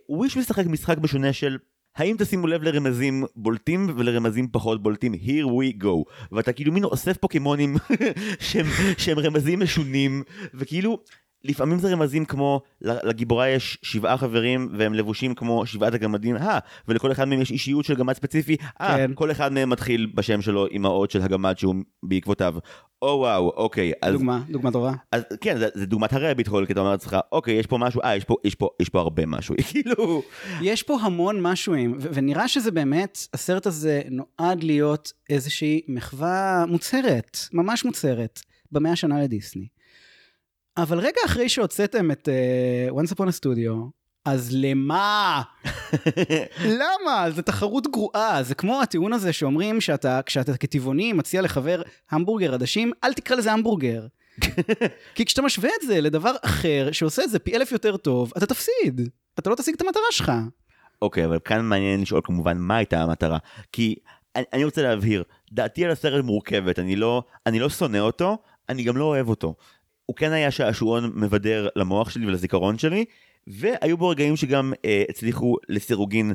Wish 0.09 0.37
משחק 0.37 0.67
משחק 0.67 0.99
משונה 0.99 1.33
של 1.33 1.59
האם 1.97 2.17
תשימו 2.19 2.47
לב 2.47 2.63
לרמזים 2.63 3.25
בולטים 3.37 3.87
ולרמזים 3.97 4.49
פחות 4.53 4.83
בולטים? 4.83 5.15
Here 5.15 5.47
we 5.47 5.83
go. 5.83 6.13
ואתה 6.33 6.53
כאילו 6.53 6.73
מין 6.73 6.85
אוסף 6.85 7.17
פוקימונים 7.17 7.77
שהם, 8.41 8.67
שהם 8.99 9.19
רמזים 9.19 9.61
משונים 9.61 10.23
וכאילו 10.55 10.99
לפעמים 11.45 11.79
זה 11.79 11.93
רמזים 11.93 12.25
כמו 12.25 12.61
לגיבורה 12.81 13.49
יש 13.49 13.79
שבעה 13.83 14.17
חברים 14.17 14.69
והם 14.79 14.95
לבושים 14.95 15.35
כמו 15.35 15.67
שבעת 15.67 15.95
הגמדים 15.95 16.37
אה 16.37 16.59
ולכל 16.89 17.13
אחד 17.13 17.29
מהם 17.29 17.41
יש 17.41 17.51
אישיות 17.51 17.85
של 17.85 17.95
גמד 17.95 18.15
ספציפי 18.15 18.57
אה 18.81 18.97
כן. 18.97 19.11
כל 19.15 19.31
אחד 19.31 19.53
מהם 19.53 19.71
מתחיל 19.71 20.13
בשם 20.15 20.43
שלו 20.43 20.67
עם 20.71 20.87
האות 20.87 21.11
של 21.11 21.23
הגמד 21.23 21.59
שהוא 21.59 21.75
בעקבותיו 22.03 22.55
או 23.03 23.09
וואו 23.09 23.51
אוקיי 23.51 23.93
אז 24.03 24.13
דוגמה, 24.13 24.43
דוגמה 24.51 24.71
טובה. 24.71 24.93
אז 25.13 25.23
כן, 25.41 25.59
זה, 25.59 25.69
זה 25.75 25.87
דוגמת 25.87 26.13
הרביט 26.13 26.49
הול, 26.49 26.67
כי 26.67 26.73
אתה 26.73 26.81
אומר 26.81 26.91
לעצמך, 26.91 27.17
אוקיי, 27.33 27.55
יש 27.55 27.67
פה 27.67 27.79
משהו, 27.79 28.01
אה, 28.03 28.17
יש 28.17 28.25
פה, 28.25 28.37
יש 28.45 28.55
פה, 28.55 28.69
יש 28.83 28.89
פה 28.89 29.01
הרבה 29.01 29.27
משהו, 29.27 29.55
כאילו... 29.71 30.23
יש 30.63 30.83
פה 30.83 30.99
המון 31.03 31.43
משהוים, 31.43 31.97
ו- 32.01 32.09
ונראה 32.13 32.49
שזה 32.49 32.71
באמת, 32.71 33.19
הסרט 33.35 33.67
הזה 33.67 34.03
נועד 34.11 34.65
להיות 34.65 35.13
איזושהי 35.31 35.81
מחווה 35.89 36.65
מוצהרת, 36.69 37.39
ממש 37.53 37.85
מוצהרת, 37.85 38.41
במאה 38.73 38.93
השנה 38.93 39.23
לדיסני. 39.23 39.67
אבל 40.77 40.99
רגע 40.99 41.21
אחרי 41.27 41.49
שהוצאתם 41.49 42.11
את 42.11 42.29
uh, 42.29 42.95
Once 42.95 43.13
Upon 43.13 43.29
a 43.29 43.41
Studio, 43.41 43.91
אז 44.25 44.51
למה? 44.53 45.43
למה? 46.81 47.31
זו 47.31 47.43
תחרות 47.43 47.87
גרועה, 47.87 48.43
זה 48.43 48.55
כמו 48.55 48.83
הטיעון 48.83 49.13
הזה 49.13 49.33
שאומרים 49.33 49.81
שאתה, 49.81 50.21
כשאתה 50.27 50.57
כטבעוני 50.57 51.13
מציע 51.13 51.43
לחבר 51.43 51.83
המבורגר 52.11 52.55
עדשים, 52.55 52.93
אל 53.05 53.13
תקרא 53.13 53.37
לזה 53.37 53.53
המבורגר. 53.53 54.07
כי 55.15 55.25
כשאתה 55.25 55.43
משווה 55.43 55.71
את 55.81 55.87
זה 55.87 56.01
לדבר 56.01 56.33
אחר 56.43 56.89
שעושה 56.93 57.25
את 57.25 57.31
זה 57.31 57.39
פי 57.39 57.57
אלף 57.57 57.73
יותר 57.73 57.97
טוב, 57.97 58.33
אתה 58.37 58.47
תפסיד. 58.47 59.01
אתה 59.39 59.51
לא 59.51 59.55
תשיג 59.55 59.75
את 59.75 59.81
המטרה 59.81 60.03
שלך. 60.11 60.33
אוקיי, 61.03 61.25
אבל 61.25 61.39
כאן 61.45 61.65
מעניין 61.65 62.01
לשאול 62.03 62.21
כמובן 62.25 62.59
מה 62.59 62.77
הייתה 62.77 63.03
המטרה. 63.03 63.39
כי 63.73 63.95
אני, 64.37 64.45
אני 64.53 64.65
רוצה 64.65 64.83
להבהיר, 64.83 65.25
דעתי 65.53 65.85
על 65.85 65.91
הסרט 65.91 66.25
מורכבת, 66.25 66.79
אני 66.79 66.97
לא, 66.97 67.23
אני 67.47 67.59
לא 67.59 67.69
שונא 67.69 67.99
אותו, 67.99 68.39
אני 68.69 68.83
גם 68.83 68.97
לא 68.97 69.05
אוהב 69.05 69.29
אותו. 69.29 69.55
הוא 70.07 70.17
כן 70.17 70.33
היה 70.33 70.51
שעשועון 70.51 71.13
מבדר 71.15 71.69
למוח 71.77 72.11
שלי 72.11 72.27
ולזיכרון 72.27 72.79
שלי, 72.79 73.05
והיו 73.47 73.99
בו 73.99 74.09
רגעים 74.09 74.37
שגם 74.37 74.73
אה, 74.85 75.05
הצליחו 75.09 75.57
לסירוגין 75.69 76.33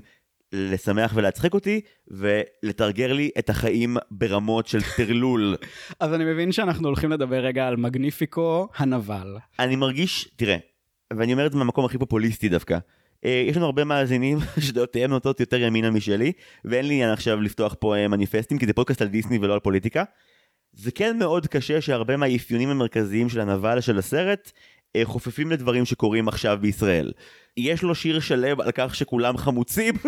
לשמח 0.54 1.12
ולהצחיק 1.16 1.54
אותי, 1.54 1.82
ולתרגר 2.08 3.14
לי 3.14 3.30
את 3.40 3.50
החיים 3.50 3.98
ברמות 4.12 4.68
של 4.68 4.80
טרלול. 4.98 5.56
אז 6.00 6.14
אני 6.14 6.26
מבין 6.26 6.52
שאנחנו 6.52 6.88
הולכים 6.88 7.12
לדבר 7.12 7.40
רגע 7.46 7.68
על 7.68 7.76
מגניפיקו 7.76 8.68
הנבל. 8.76 9.38
אני 9.60 9.76
מרגיש, 9.76 10.30
תראה, 10.36 10.58
ואני 11.14 11.34
אומר 11.34 11.46
את 11.46 11.52
זה 11.52 11.58
מהמקום 11.58 11.86
הכי 11.86 11.98
פופוליסטי 11.98 12.50
דווקא, 12.50 12.78
אה, 13.26 13.46
יש 13.48 13.58
לנו 13.58 13.66
הרבה 13.66 13.84
מאזינים 13.84 14.38
שדעותיהם 14.68 15.12
נוטות 15.12 15.40
יותר 15.40 15.62
ימינה 15.62 15.92
משלי, 15.92 16.32
ואין 16.66 16.86
לי 16.86 16.94
עניין 16.94 17.10
עכשיו 17.10 17.42
לפתוח 17.42 17.76
פה 17.80 17.96
אה, 17.96 18.08
מניפסטים, 18.08 18.58
כי 18.58 18.66
זה 18.66 18.74
פודקאסט 18.74 19.02
על 19.02 19.08
דיסני 19.08 19.38
ולא 19.42 19.54
על 19.54 19.60
פוליטיקה. 19.60 20.04
זה 20.74 20.92
כן 20.92 21.18
מאוד 21.20 21.48
קשה 21.48 21.82
שהרבה 21.82 22.18
מהאפיונים 22.18 22.70
המרכזיים 22.70 23.30
של 23.30 23.40
הנבל 23.40 23.82
של 23.82 23.98
הסרט 23.98 24.52
אה, 24.96 25.02
חופפים 25.04 25.52
לדברים 25.52 25.86
שקורים 25.86 26.28
עכשיו 26.28 26.58
בישראל. 26.62 27.12
יש 27.58 27.84
לו 27.84 27.96
שיר 27.96 28.20
שלם 28.20 28.62
על 28.62 28.72
כך 28.72 28.96
שכולם 28.96 29.38
חמוצים. 29.38 29.94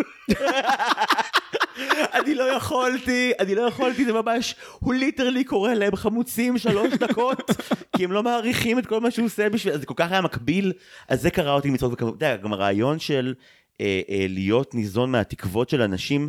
אני 2.14 2.34
לא 2.34 2.44
יכולתי, 2.44 3.32
אני 3.40 3.54
לא 3.54 3.62
יכולתי, 3.62 4.04
זה 4.04 4.12
ממש, 4.12 4.54
הוא 4.78 4.94
ליטרלי 4.94 5.44
קורא 5.44 5.74
להם 5.74 5.96
חמוצים 5.96 6.58
שלוש 6.58 6.92
דקות, 6.94 7.50
כי 7.96 8.04
הם 8.04 8.12
לא 8.12 8.22
מעריכים 8.22 8.78
את 8.78 8.86
כל 8.86 9.00
מה 9.00 9.10
שהוא 9.10 9.26
עושה 9.26 9.48
בשביל, 9.48 9.78
זה 9.78 9.86
כל 9.86 9.94
כך 9.96 10.12
היה 10.12 10.20
מקביל, 10.20 10.72
אז 11.08 11.22
זה 11.22 11.30
קרא 11.30 11.52
אותי 11.52 11.70
מצחוק, 11.70 11.92
וכמובן, 11.92 12.16
אתה 12.16 12.26
יודע, 12.26 12.36
גם 12.36 12.52
הרעיון 12.52 12.98
של 12.98 13.34
אה, 13.80 14.00
אה, 14.08 14.26
להיות 14.28 14.74
ניזון 14.74 15.10
מהתקוות 15.10 15.68
של 15.68 15.82
אנשים, 15.82 16.28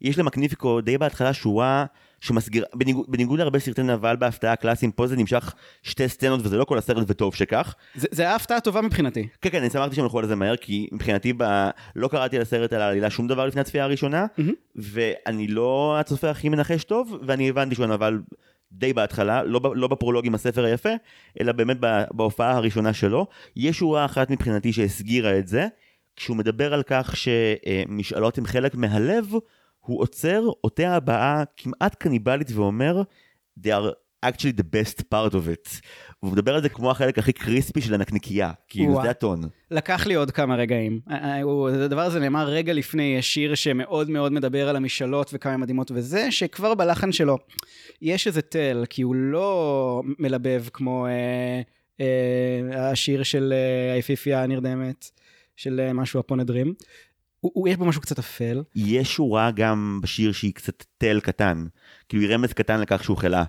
יש 0.00 0.18
למקניפיקו 0.18 0.80
די 0.80 0.98
בהתחלה 0.98 1.32
שורה 1.32 1.84
שמסגיר, 2.20 2.64
בניגוד, 2.74 3.04
בניגוד 3.08 3.38
להרבה 3.38 3.58
סרטי 3.58 3.82
נבל 3.82 4.16
בהפתעה 4.16 4.56
קלאסיים, 4.56 4.92
פה 4.92 5.06
זה 5.06 5.16
נמשך 5.16 5.54
שתי 5.82 6.08
סצנות 6.08 6.40
וזה 6.42 6.56
לא 6.56 6.64
כל 6.64 6.78
הסרט 6.78 7.04
וטוב 7.08 7.34
שכך. 7.34 7.74
זה, 7.94 8.06
זה 8.10 8.22
היה 8.22 8.34
הפתעה 8.34 8.60
טובה 8.60 8.80
מבחינתי. 8.80 9.28
כן, 9.40 9.50
כן, 9.50 9.58
אני 9.58 9.70
שמחתי 9.70 9.94
שהם 9.94 10.04
הלכו 10.04 10.18
על 10.18 10.26
זה 10.26 10.36
מהר, 10.36 10.56
כי 10.56 10.88
מבחינתי 10.92 11.32
ב... 11.36 11.68
לא 11.96 12.08
קראתי 12.08 12.36
על 12.36 12.42
הסרט 12.42 12.72
על 12.72 12.82
העלילה 12.82 13.10
שום 13.10 13.28
דבר 13.28 13.46
לפני 13.46 13.60
הצפייה 13.60 13.84
הראשונה, 13.84 14.26
ואני 14.76 15.48
לא 15.48 15.96
הצופה 16.00 16.30
הכי 16.30 16.48
מנחש 16.48 16.84
טוב, 16.84 17.18
ואני 17.26 17.48
הבנתי 17.48 17.74
שהוא 17.74 17.84
הנבל 17.84 18.18
די 18.72 18.92
בהתחלה, 18.92 19.42
לא, 19.42 19.60
לא 19.74 19.88
בפרולוג 19.88 20.26
עם 20.26 20.34
הספר 20.34 20.64
היפה, 20.64 20.92
אלא 21.40 21.52
באמת 21.52 21.76
בהופעה 22.10 22.56
הראשונה 22.56 22.92
שלו. 22.92 23.26
יש 23.56 23.78
שורה 23.78 24.04
אחת 24.04 24.30
מבחינתי 24.30 24.72
שהסגירה 24.72 25.38
את 25.38 25.48
זה, 25.48 25.66
כשהוא 26.16 26.36
מדבר 26.36 26.74
על 26.74 26.82
כך 26.82 27.14
שמשאלות 27.16 28.38
הן 28.38 28.46
חלק 28.46 28.74
מהלב, 28.74 29.32
הוא 29.88 30.00
עוצר, 30.02 30.42
עוטה 30.60 30.94
הבעה 30.96 31.42
כמעט 31.56 31.94
קניבלית 31.94 32.50
ואומר, 32.54 33.02
they 33.60 33.68
are 33.68 33.92
actually 34.26 34.60
the 34.60 34.64
best 34.76 34.98
part 35.14 35.32
of 35.32 35.36
it. 35.36 35.80
והוא 36.22 36.32
מדבר 36.32 36.54
על 36.54 36.62
זה 36.62 36.68
כמו 36.68 36.90
החלק 36.90 37.18
הכי 37.18 37.32
קריספי 37.32 37.80
של 37.80 37.94
הנקניקייה, 37.94 38.52
כאילו. 38.68 39.02
זה 39.02 39.10
הטון. 39.10 39.40
לקח 39.70 40.06
לי 40.06 40.14
עוד 40.14 40.30
כמה 40.30 40.56
רגעים. 40.56 41.00
אה, 41.10 41.16
אה, 41.16 41.42
הוא- 41.42 41.68
הדבר 41.68 42.00
הזה 42.00 42.20
נאמר 42.20 42.48
רגע 42.48 42.72
לפני 42.72 43.22
שיר 43.22 43.54
שמאוד 43.54 44.10
מאוד 44.10 44.32
מדבר 44.32 44.68
על 44.68 44.76
המשאלות 44.76 45.30
וכמה 45.32 45.56
מדהימות 45.56 45.90
וזה, 45.94 46.30
שכבר 46.32 46.74
בלחן 46.74 47.12
שלו 47.12 47.38
יש 48.02 48.26
איזה 48.26 48.42
tell, 48.42 48.84
כי 48.90 49.02
הוא 49.02 49.14
לא 49.14 50.02
מלבב 50.18 50.64
כמו 50.72 51.06
אה, 51.06 51.60
אה, 52.00 52.90
השיר 52.90 53.22
של 53.22 53.52
אה, 53.56 53.94
היפיפייה 53.94 54.42
הנרדמת, 54.42 55.10
של 55.56 55.80
אה, 55.80 55.92
once 55.92 56.20
upon 56.20 56.40
a 56.40 56.45
dream. 56.45 56.74
הוא, 57.40 57.52
הוא, 57.54 57.68
יש 57.68 57.76
בו 57.76 57.84
משהו 57.84 58.00
קצת 58.00 58.18
אפל. 58.18 58.62
יש 58.74 59.14
שורה 59.14 59.50
גם 59.50 60.00
בשיר 60.02 60.32
שהיא 60.32 60.54
קצת 60.54 60.84
tell 60.98 61.20
קטן, 61.20 61.66
כאילו 62.08 62.22
היא 62.24 62.34
רמז 62.34 62.52
קטן 62.52 62.80
לכך 62.80 63.04
שהוא 63.04 63.16
חלה. 63.16 63.44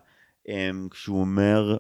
אמ, 0.48 0.88
כשהוא 0.92 1.22
אומר 1.22 1.78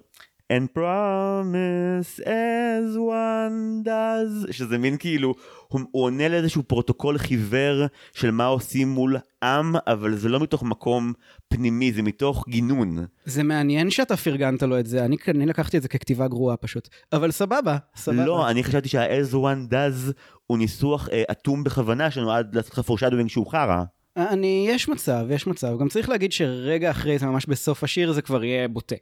and 0.53 0.77
promise 0.77 2.19
as 2.25 2.97
one 2.97 3.85
does, 3.85 4.51
שזה 4.51 4.77
מין 4.77 4.97
כאילו, 4.97 5.35
הוא, 5.67 5.81
הוא 5.91 6.03
עונה 6.03 6.29
לאיזשהו 6.29 6.63
פרוטוקול 6.63 7.17
חיוור 7.17 7.85
של 8.13 8.31
מה 8.31 8.45
עושים 8.45 8.89
מול 8.89 9.17
עם, 9.43 9.75
אבל 9.87 10.15
זה 10.15 10.29
לא 10.29 10.39
מתוך 10.39 10.63
מקום 10.63 11.13
פנימי, 11.47 11.91
זה 11.91 12.01
מתוך 12.01 12.45
גינון. 12.49 13.05
זה 13.25 13.43
מעניין 13.43 13.89
שאתה 13.89 14.17
פרגנת 14.17 14.63
לו 14.63 14.79
את 14.79 14.85
זה, 14.85 15.05
אני, 15.05 15.17
אני 15.27 15.45
לקחתי 15.45 15.77
את 15.77 15.81
זה 15.81 15.87
ככתיבה 15.87 16.27
גרועה 16.27 16.57
פשוט. 16.57 16.89
אבל 17.13 17.31
סבבה, 17.31 17.77
סבבה. 17.95 18.25
לא, 18.25 18.49
אני 18.49 18.63
חשבתי 18.63 18.89
שה-as 18.89 19.33
one 19.33 19.71
does 19.71 20.11
הוא 20.47 20.57
ניסוח 20.57 21.09
אה, 21.11 21.23
אטום 21.31 21.63
בכוונה 21.63 22.11
שנועד 22.11 22.55
לעשות 22.55 22.73
לך 22.73 22.79
פורשדווינג 22.79 23.29
שהוא 23.29 23.47
חרא. 23.51 23.83
אני, 24.17 24.65
יש 24.69 24.89
מצב, 24.89 25.25
יש 25.29 25.47
מצב. 25.47 25.79
גם 25.79 25.89
צריך 25.89 26.09
להגיד 26.09 26.31
שרגע 26.31 26.91
אחרי 26.91 27.19
זה, 27.19 27.25
ממש 27.25 27.45
בסוף 27.45 27.83
השיר, 27.83 28.11
זה 28.11 28.21
כבר 28.21 28.43
יהיה 28.43 28.67
בוטה. 28.67 28.95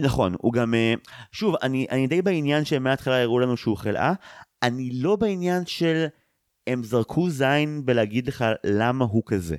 נכון, 0.00 0.34
הוא 0.38 0.52
גם... 0.52 0.74
אה, 0.74 0.94
שוב, 1.32 1.54
אני, 1.62 1.86
אני 1.90 2.06
די 2.06 2.22
בעניין 2.22 2.64
שהם 2.64 2.82
מההתחלה 2.82 3.22
הראו 3.22 3.38
לנו 3.38 3.56
שהוא 3.56 3.76
חלאה, 3.76 4.12
אני 4.62 4.90
לא 4.92 5.16
בעניין 5.16 5.66
של 5.66 6.06
הם 6.66 6.84
זרקו 6.84 7.30
זין 7.30 7.82
בלהגיד 7.84 8.28
לך 8.28 8.44
למה 8.64 9.04
הוא 9.04 9.22
כזה. 9.26 9.56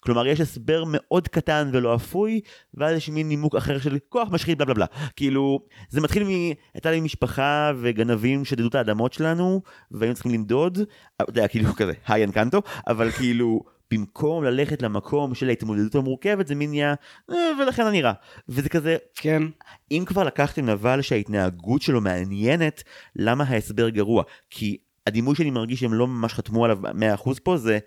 כלומר, 0.00 0.26
יש 0.26 0.40
הסבר 0.40 0.84
מאוד 0.86 1.28
קטן 1.28 1.70
ולא 1.72 1.94
אפוי, 1.94 2.40
ואז 2.74 2.96
יש 2.96 3.08
מין 3.08 3.28
נימוק 3.28 3.56
אחר 3.56 3.78
של 3.78 3.98
כוח 4.08 4.28
משחית 4.30 4.58
בלה 4.58 4.64
בלה 4.64 4.74
בלה. 4.74 4.86
כאילו, 5.16 5.60
זה 5.88 6.00
מתחיל 6.00 6.24
מ... 6.24 6.28
הייתה 6.74 6.90
לי 6.90 7.00
משפחה 7.00 7.72
וגנבים 7.80 8.44
שדדו 8.44 8.68
את 8.68 8.74
האדמות 8.74 9.12
שלנו, 9.12 9.62
והיינו 9.90 10.14
צריכים 10.14 10.32
לנדוד, 10.32 10.78
אתה 11.16 11.30
יודע, 11.30 11.48
כאילו 11.48 11.74
כזה, 11.74 11.92
היי 12.06 12.24
אנקנטו, 12.24 12.62
אבל 12.86 13.10
כאילו, 13.10 13.60
במקום 13.90 14.44
ללכת 14.44 14.82
למקום 14.82 15.34
של 15.34 15.48
ההתמודדות 15.48 15.94
המורכבת, 15.94 16.46
זה 16.46 16.54
מין 16.54 16.70
נהיה, 16.70 16.94
"אה, 17.30 17.36
ולכן 17.60 17.86
אני 17.86 18.02
רע. 18.02 18.12
וזה 18.48 18.68
כזה, 18.68 18.96
כן. 19.14 19.42
אם 19.90 20.04
כבר 20.06 20.24
לקחתם 20.24 20.66
נבל 20.66 21.02
שההתנהגות 21.02 21.82
שלו 21.82 22.00
מעניינת, 22.00 22.82
למה 23.16 23.44
ההסבר 23.44 23.88
גרוע? 23.88 24.22
כי 24.50 24.76
הדימוי 25.06 25.34
שאני 25.36 25.50
מרגיש 25.50 25.80
שהם 25.80 25.94
לא 25.94 26.06
ממש 26.06 26.32
חתמו 26.34 26.64
עליו 26.64 26.78
100% 26.94 27.40
פה 27.42 27.56
זה 27.56 27.78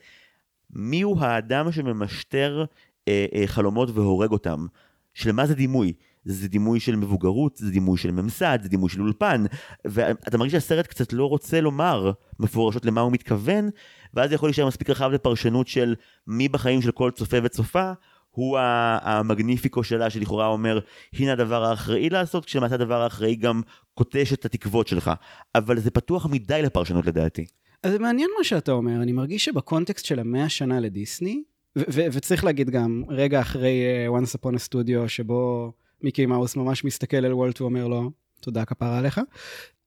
מי 0.75 1.01
הוא 1.01 1.19
האדם 1.19 1.71
שממשטר 1.71 2.65
אה, 3.07 3.25
אה, 3.35 3.43
חלומות 3.47 3.89
והורג 3.93 4.31
אותם. 4.31 4.65
שלמה 5.13 5.45
זה 5.45 5.55
דימוי? 5.55 5.93
זה 6.25 6.47
דימוי 6.47 6.79
של 6.79 6.95
מבוגרות, 6.95 7.55
זה 7.55 7.71
דימוי 7.71 7.97
של 7.97 8.11
ממסד, 8.11 8.59
זה 8.61 8.69
דימוי 8.69 8.89
של 8.89 9.01
אולפן, 9.01 9.45
ואתה 9.85 10.37
מרגיש 10.37 10.53
שהסרט 10.53 10.87
קצת 10.87 11.13
לא 11.13 11.25
רוצה 11.25 11.61
לומר 11.61 12.11
מפורשות 12.39 12.85
למה 12.85 13.01
הוא 13.01 13.11
מתכוון, 13.11 13.69
ואז 14.13 14.29
זה 14.29 14.35
יכול 14.35 14.49
להישאר 14.49 14.67
מספיק 14.67 14.89
רחב 14.89 15.09
לפרשנות 15.11 15.67
של 15.67 15.95
מי 16.27 16.47
בחיים 16.47 16.81
של 16.81 16.91
כל 16.91 17.11
צופה 17.11 17.37
וצופה 17.43 17.91
הוא 18.31 18.57
המגניפיקו 19.01 19.83
שלה 19.83 20.09
שלכאורה 20.09 20.47
אומר 20.47 20.79
הנה 21.13 21.31
הדבר 21.31 21.63
האחראי 21.63 22.09
לעשות 22.09 22.45
כשלמעשה 22.45 22.75
הדבר 22.75 23.01
האחראי 23.01 23.35
גם 23.35 23.61
קוטש 23.93 24.33
את 24.33 24.45
התקוות 24.45 24.87
שלך 24.87 25.11
אבל 25.55 25.79
זה 25.79 25.91
פתוח 25.91 26.25
מדי 26.25 26.61
לפרשנות 26.61 27.05
לדעתי. 27.05 27.45
אז 27.83 27.91
זה 27.91 27.99
מעניין 27.99 28.29
מה 28.37 28.43
שאתה 28.43 28.71
אומר, 28.71 29.01
אני 29.01 29.11
מרגיש 29.11 29.45
שבקונטקסט 29.45 30.05
של 30.05 30.19
המאה 30.19 30.49
שנה 30.49 30.79
לדיסני, 30.79 31.43
וצריך 31.75 32.43
להגיד 32.43 32.69
גם, 32.69 33.03
רגע 33.09 33.41
אחרי 33.41 33.81
uh, 34.07 34.21
Once 34.21 34.29
Upon 34.29 34.55
a 34.55 34.69
Studio, 34.69 35.07
שבו 35.07 35.71
מיקי 36.03 36.25
מאוס 36.25 36.55
ממש 36.55 36.83
מסתכל 36.83 37.17
על 37.17 37.33
וולט 37.33 37.61
ואומר 37.61 37.87
לו, 37.87 38.11
תודה 38.41 38.65
כפרה 38.65 38.97
עליך. 38.97 39.21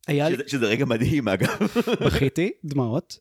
היה 0.07 0.29
לי, 0.29 0.35
שזה, 0.35 0.45
שזה 0.47 0.67
רגע 0.67 0.85
מדהים 0.85 1.29
אגב. 1.29 1.57
בכיתי, 2.07 2.53
דמעות. 2.65 3.19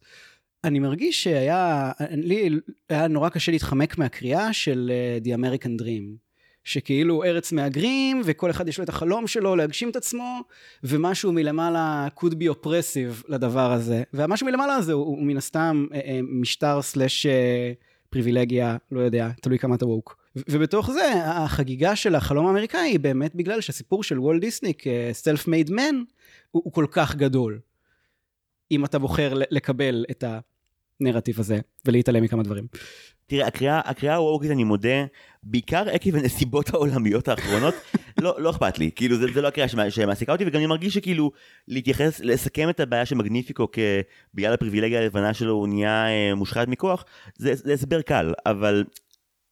אני 0.64 0.80
מרגיש 0.80 1.24
שהיה, 1.24 1.92
לי 2.12 2.50
היה 2.90 3.08
נורא 3.08 3.30
קשה 3.30 3.52
להתחמק 3.52 3.98
מהקריאה 3.98 4.54
של 4.54 4.92
uh, 5.22 5.26
The 5.26 5.30
American 5.30 5.82
Dream. 5.82 6.26
שכאילו 6.64 7.24
ארץ 7.24 7.52
מהגרים, 7.52 8.22
וכל 8.26 8.52
אחד 8.52 8.68
יש 8.68 8.78
לו 8.78 8.84
את 8.84 8.90
החלום 8.90 9.28
שלו 9.28 9.56
להגשים 9.56 9.90
את 9.90 9.96
עצמו, 9.96 10.42
ומשהו 10.84 11.32
מלמעלה 11.32 12.08
could 12.20 12.32
be 12.32 12.54
oppressive 12.54 13.24
לדבר 13.28 13.72
הזה. 13.72 14.04
והמשהו 14.14 14.48
מלמעלה 14.48 14.76
הזה 14.76 14.94
הוא, 14.94 15.06
הוא 15.06 15.26
מן 15.26 15.38
הסתם 15.38 15.86
אה, 15.94 16.00
אה, 16.00 16.20
משטר 16.24 16.82
סלאש 16.82 17.26
פריבילגיה, 18.10 18.78
לא 18.92 19.00
יודע, 19.00 19.30
תלוי 19.42 19.60
כמה 19.60 19.76
אתה 19.76 19.86
ווק. 19.86 20.25
ובתוך 20.36 20.92
זה, 20.92 21.12
החגיגה 21.26 21.96
של 21.96 22.16
החלום 22.16 22.48
האמריקאי 22.48 22.80
היא 22.80 23.00
באמת 23.00 23.36
בגלל 23.36 23.62
שהסיפור 23.62 24.04
של 24.04 24.20
וולט 24.20 24.42
דיסני 24.42 24.74
כסלף 24.74 25.48
מייד 25.48 25.72
מן, 25.72 25.96
הוא, 26.52 26.74
כל 26.74 26.86
כך 26.92 27.16
גדול. 27.16 27.60
אם 28.72 28.86
אתה 28.86 29.00
בוחר 29.00 29.34
לקבל 29.50 30.06
את 30.12 30.24
הנרטיב 31.02 31.40
הזה 31.40 31.60
ולהתעלם 31.86 32.24
מכמה 32.24 32.44
דברים. 32.44 32.68
תראה 33.28 33.48
הקריאה 33.48 33.80
הקריאה 33.80 34.16
הווקית 34.16 34.52
אני 34.52 34.64
מודה 34.64 35.06
בעיקר 35.44 35.90
עקב 35.90 36.16
הנסיבות 36.16 36.74
העולמיות 36.74 37.28
האחרונות 37.28 37.74
לא 38.22 38.36
לא 38.38 38.50
אכפת 38.50 38.80
לי 38.80 38.92
כאילו 38.96 39.18
זה, 39.18 39.26
זה 39.34 39.42
לא 39.42 39.48
הקריאה 39.48 39.68
שמע- 39.68 39.90
שמעסיקה 39.92 40.32
אותי 40.32 40.44
וגם 40.48 40.60
אני 40.60 40.68
מרגיש 40.68 40.94
שכאילו 40.94 41.32
להתייחס 41.68 42.20
לסכם 42.20 42.70
את 42.70 42.80
הבעיה 42.80 43.06
של 43.06 43.16
מגניפיקו 43.16 43.68
כבגלל 43.72 44.54
הפריבילגיה 44.54 45.02
הלבנה 45.02 45.34
שלו 45.34 45.54
הוא 45.54 45.68
נהיה 45.68 46.08
אה, 46.08 46.36
מושחת 46.36 46.68
מכוח 46.68 47.06
זה, 47.36 47.56
זה 47.56 47.74
הסבר 47.74 48.02
קל 48.02 48.34
אבל 48.46 48.84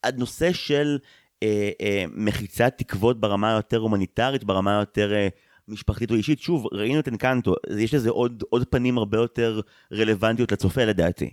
הנושא 0.03 0.53
של 0.53 0.97
אה, 1.43 1.71
אה, 1.81 2.05
מחיצת 2.11 2.73
תקוות 2.77 3.19
ברמה 3.19 3.51
היותר 3.51 3.77
הומניטרית 3.77 4.43
ברמה 4.43 4.77
היותר 4.77 5.13
אה, 5.13 5.27
משפחתית 5.67 6.11
או 6.11 6.15
אישית 6.15 6.39
שוב 6.39 6.67
ראינו 6.71 6.99
את 6.99 7.07
אנקנטו 7.07 7.55
יש 7.77 7.93
לזה 7.93 8.09
עוד 8.09 8.43
עוד 8.49 8.67
פנים 8.67 8.97
הרבה 8.97 9.17
יותר 9.17 9.61
רלוונטיות 9.91 10.51
לצופה 10.51 10.85
לדעתי. 10.85 11.31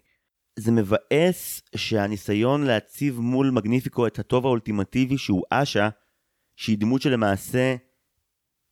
זה 0.57 0.73
מבאס 0.73 1.63
שהניסיון 1.77 2.63
להציב 2.65 3.21
מול 3.21 3.51
מגניפיקו 3.51 4.07
את 4.07 4.19
הטוב 4.19 4.47
האולטימטיבי 4.47 5.19
שהוא 5.19 5.43
אשה, 5.51 5.89
שהיא 6.57 6.79
דמות 6.79 7.03
שלמעשה 7.03 7.77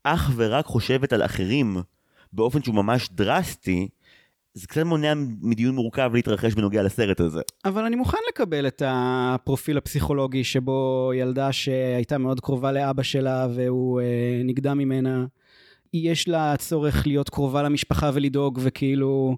אך 0.02 0.30
ורק 0.37 0.64
חושבת 0.64 1.12
על 1.12 1.24
אחרים 1.24 1.76
באופן 2.32 2.62
שהוא 2.62 2.74
ממש 2.74 3.08
דרסטי, 3.12 3.88
זה 4.54 4.66
קצת 4.66 4.82
מונע 4.82 5.12
מדיון 5.40 5.74
מורכב 5.74 6.11
להתרחש 6.14 6.54
בנוגע 6.54 6.82
לסרט 6.82 7.20
הזה. 7.20 7.40
אבל 7.64 7.84
אני 7.84 7.96
מוכן 7.96 8.18
לקבל 8.28 8.66
את 8.66 8.82
הפרופיל 8.87 9.78
הפסיכולוגי 9.78 10.44
שבו 10.44 11.11
ילדה 11.14 11.52
שהייתה 11.52 12.18
מאוד 12.18 12.40
קרובה 12.40 12.72
לאבא 12.72 13.02
שלה 13.02 13.46
והוא 13.54 14.00
אה, 14.00 14.40
נגדע 14.44 14.74
ממנה, 14.74 15.26
יש 15.94 16.28
לה 16.28 16.56
צורך 16.56 17.06
להיות 17.06 17.28
קרובה 17.28 17.62
למשפחה 17.62 18.11
ולדאוג 18.14 18.58
וכאילו 18.62 19.37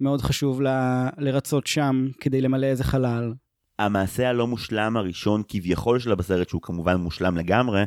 מאוד 0.00 0.20
חשוב 0.20 0.62
לה 0.62 1.08
לרצות 1.18 1.66
שם 1.66 2.08
כדי 2.20 2.40
למלא 2.40 2.66
איזה 2.66 2.84
חלל. 2.84 3.32
המעשה 3.78 4.28
הלא 4.28 4.46
מושלם 4.46 4.96
הראשון 4.96 5.42
כביכול 5.48 5.98
שלה 5.98 6.14
בסרט, 6.14 6.48
שהוא 6.48 6.62
כמובן 6.62 6.96
מושלם 6.96 7.36
לגמרי, 7.36 7.82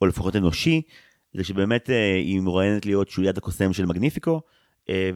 או 0.00 0.06
לפחות 0.06 0.36
אנושי, 0.36 0.82
זה 1.34 1.44
שבאמת 1.44 1.90
אה, 1.90 2.14
היא 2.14 2.40
מרואיינת 2.40 2.86
להיות 2.86 3.08
שוליית 3.08 3.38
הקוסם 3.38 3.72
של 3.72 3.86
מגניפיקו, 3.86 4.40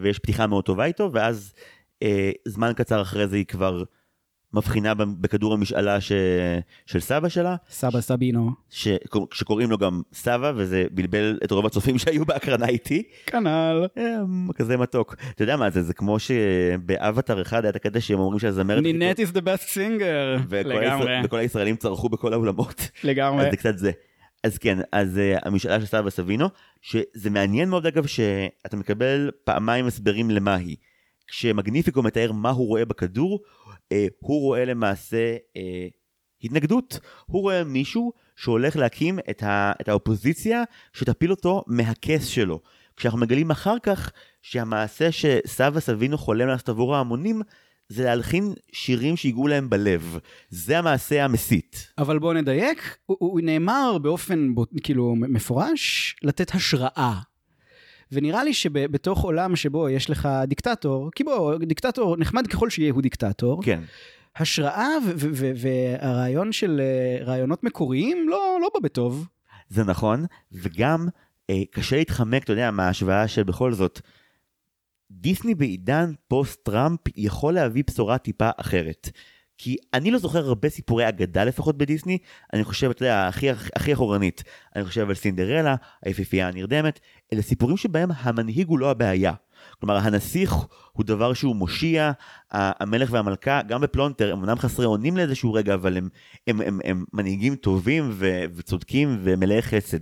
ויש 0.00 0.18
פתיחה 0.18 0.46
מאוד 0.46 0.64
טובה 0.64 0.85
איתו, 0.85 1.11
ואז 1.12 1.52
אה, 2.02 2.30
זמן 2.48 2.72
קצר 2.76 3.02
אחרי 3.02 3.28
זה 3.28 3.37
היא 3.37 3.44
כבר 3.46 3.83
מבחינה 4.54 4.94
בכדור 4.94 5.52
המשאלה 5.54 6.00
ש... 6.00 6.12
של 6.87 7.00
סבא 7.00 7.28
שלה, 7.28 7.56
סבא 7.70 8.00
סבינו. 8.00 8.50
ש... 8.70 8.88
שקוראים 9.35 9.70
לו 9.70 9.78
גם 9.78 10.02
סבא, 10.12 10.52
וזה 10.56 10.85
בלבל 10.90 11.38
את 11.44 11.50
רוב 11.50 11.66
הצופים 11.66 11.98
שהיו 12.02 12.24
בהקרנה 12.24 12.68
איתי. 12.68 13.02
כנ"ל. 13.26 13.87
אה, 13.98 14.16
כזה 14.54 14.76
מתוק. 14.76 15.14
אתה 15.35 15.42
יודע 15.42 15.56
מה 15.56 15.70
זה, 15.70 15.83
זה 15.83 15.94
כמו 15.94 16.16
שבאבטר 16.18 17.42
אחד 17.42 17.64
היה 17.64 17.70
את 17.70 17.76
הקטע 17.76 18.00
שהם 18.00 18.18
אומרים 18.18 18.38
שהזמרת... 18.38 18.83
נינט 18.83 19.20
is 19.20 19.33
the 19.37 19.40
best 19.40 19.74
singer. 19.74 20.40
וכל 20.48 20.68
לגמרי, 20.68 20.87
הישראל- 20.88 21.24
וכל 21.24 21.38
הישראלים 21.38 21.76
צרחו 21.76 22.09
בכל 22.09 22.33
האולמות. 22.33 22.90
לגמרי. 23.04 23.44
אז 23.44 23.50
זה 23.50 23.56
קצת 23.56 23.78
זה. 23.78 23.90
אז 24.42 24.59
כן, 24.59 24.79
אז 24.92 25.16
uh, 25.16 25.48
המשאלה 25.48 25.81
של 25.81 25.87
סבא 25.87 26.11
סבינו, 26.11 26.46
שזה 26.83 27.31
מעניין 27.31 27.68
מאוד 27.68 27.87
אגב 27.87 28.07
שאתה 28.07 28.76
מקבל 28.76 29.31
פעמיים 29.44 29.87
הסברים 29.87 30.31
למה 30.31 30.55
היא. 30.55 30.76
כשמגניפיקו 31.26 32.03
מתאר 32.03 32.33
מה 32.33 32.50
הוא 32.50 32.66
רואה 32.66 32.85
בכדור, 32.85 33.40
uh, 33.68 33.96
הוא 34.18 34.40
רואה 34.40 34.64
למעשה 34.64 35.37
uh, 35.37 35.61
התנגדות. 36.42 37.00
הוא 37.26 37.42
רואה 37.42 37.64
מישהו 37.64 38.12
שהולך 38.37 38.76
להקים 38.76 39.18
את, 39.31 39.42
ה, 39.42 39.72
את 39.81 39.88
האופוזיציה 39.88 40.62
שתפיל 40.92 41.31
אותו 41.31 41.64
מהכס 41.66 42.26
שלו. 42.26 42.61
כשאנחנו 42.96 43.20
מגלים 43.20 43.50
אחר 43.50 43.79
כך 43.83 44.12
שהמעשה 44.42 45.12
שסבא 45.12 45.81
סבינו 45.81 46.18
חולם 46.18 46.48
לעשות 46.48 46.68
עבור 46.68 46.96
ההמונים, 46.96 47.42
זה 47.90 48.05
להלחין 48.05 48.53
שירים 48.72 49.16
שהגיעו 49.16 49.48
להם 49.48 49.70
בלב. 49.70 50.18
זה 50.50 50.79
המעשה 50.79 51.24
המסית. 51.24 51.92
אבל 51.98 52.18
בוא 52.18 52.35
נדייק, 52.35 52.96
הוא, 53.07 53.16
הוא 53.20 53.40
נאמר 53.40 53.98
באופן 53.98 54.55
בו, 54.55 54.66
כאילו 54.83 55.14
מפורש 55.16 56.16
לתת 56.22 56.55
השראה. 56.55 57.20
ונראה 58.12 58.44
לי 58.44 58.55
שבתוך 58.55 59.20
עולם 59.20 59.57
שבו 59.57 59.88
יש 59.88 60.11
לך 60.11 60.29
דיקטטור, 60.46 61.11
כי 61.14 61.24
בוא, 61.24 61.57
דיקטטור 61.59 62.16
נחמד 62.16 62.46
ככל 62.46 62.70
שיהיה 62.70 62.92
הוא 62.92 63.03
דיקטטור, 63.03 63.62
כן. 63.62 63.81
השראה 64.37 64.88
והרעיון 65.57 66.53
של 66.53 66.81
אה, 66.81 67.24
רעיונות 67.24 67.64
מקוריים 67.64 68.29
לא, 68.29 68.59
לא 68.62 68.70
בא 68.74 68.81
בטוב. 68.81 69.26
זה 69.68 69.85
נכון, 69.85 70.24
וגם 70.53 71.09
אה, 71.50 71.62
קשה 71.70 71.96
להתחמק, 71.96 72.44
אתה 72.44 72.53
יודע, 72.53 72.70
מההשוואה 72.70 73.29
שבכל 73.29 73.72
זאת, 73.72 74.00
דיסני 75.11 75.55
בעידן 75.55 76.12
פוסט-טראמפ 76.29 77.01
יכול 77.16 77.55
להביא 77.55 77.83
בשורה 77.90 78.18
טיפה 78.18 78.51
אחרת. 78.57 79.11
כי 79.59 79.77
אני 79.94 80.11
לא 80.11 80.18
זוכר 80.18 80.46
הרבה 80.46 80.68
סיפורי 80.68 81.09
אגדה 81.09 81.44
לפחות 81.44 81.79
בדיסני, 81.79 82.18
אני 82.53 82.64
חושב, 82.64 82.90
אתה 82.90 83.03
יודע, 83.03 83.29
הכי, 83.29 83.51
הכי 83.51 83.92
אחורנית, 83.92 84.42
אני 84.77 84.85
חושב 84.85 85.09
על 85.09 85.14
סינדרלה, 85.14 85.75
היפיפייה 86.05 86.49
הנרדמת, 86.49 87.01
אלה 87.33 87.42
סיפורים 87.42 87.77
שבהם 87.77 88.11
המנהיג 88.16 88.68
הוא 88.68 88.79
לא 88.79 88.90
הבעיה. 88.90 89.33
כלומר, 89.81 89.96
הנסיך 89.96 90.55
הוא 90.92 91.05
דבר 91.05 91.33
שהוא 91.33 91.57
מושיע, 91.57 92.12
המלך 92.51 93.12
והמלכה, 93.12 93.62
גם 93.62 93.81
בפלונטר, 93.81 94.33
הם 94.33 94.38
אמנם 94.38 94.59
חסרי 94.59 94.87
אונים 94.87 95.16
לאיזשהו 95.16 95.53
רגע, 95.53 95.75
אבל 95.75 95.96
הם, 95.96 96.09
הם, 96.46 96.61
הם, 96.61 96.81
הם 96.85 97.05
מנהיגים 97.12 97.55
טובים 97.55 98.11
ו, 98.12 98.44
וצודקים 98.55 99.18
ומלאי 99.23 99.62
חסד. 99.62 99.99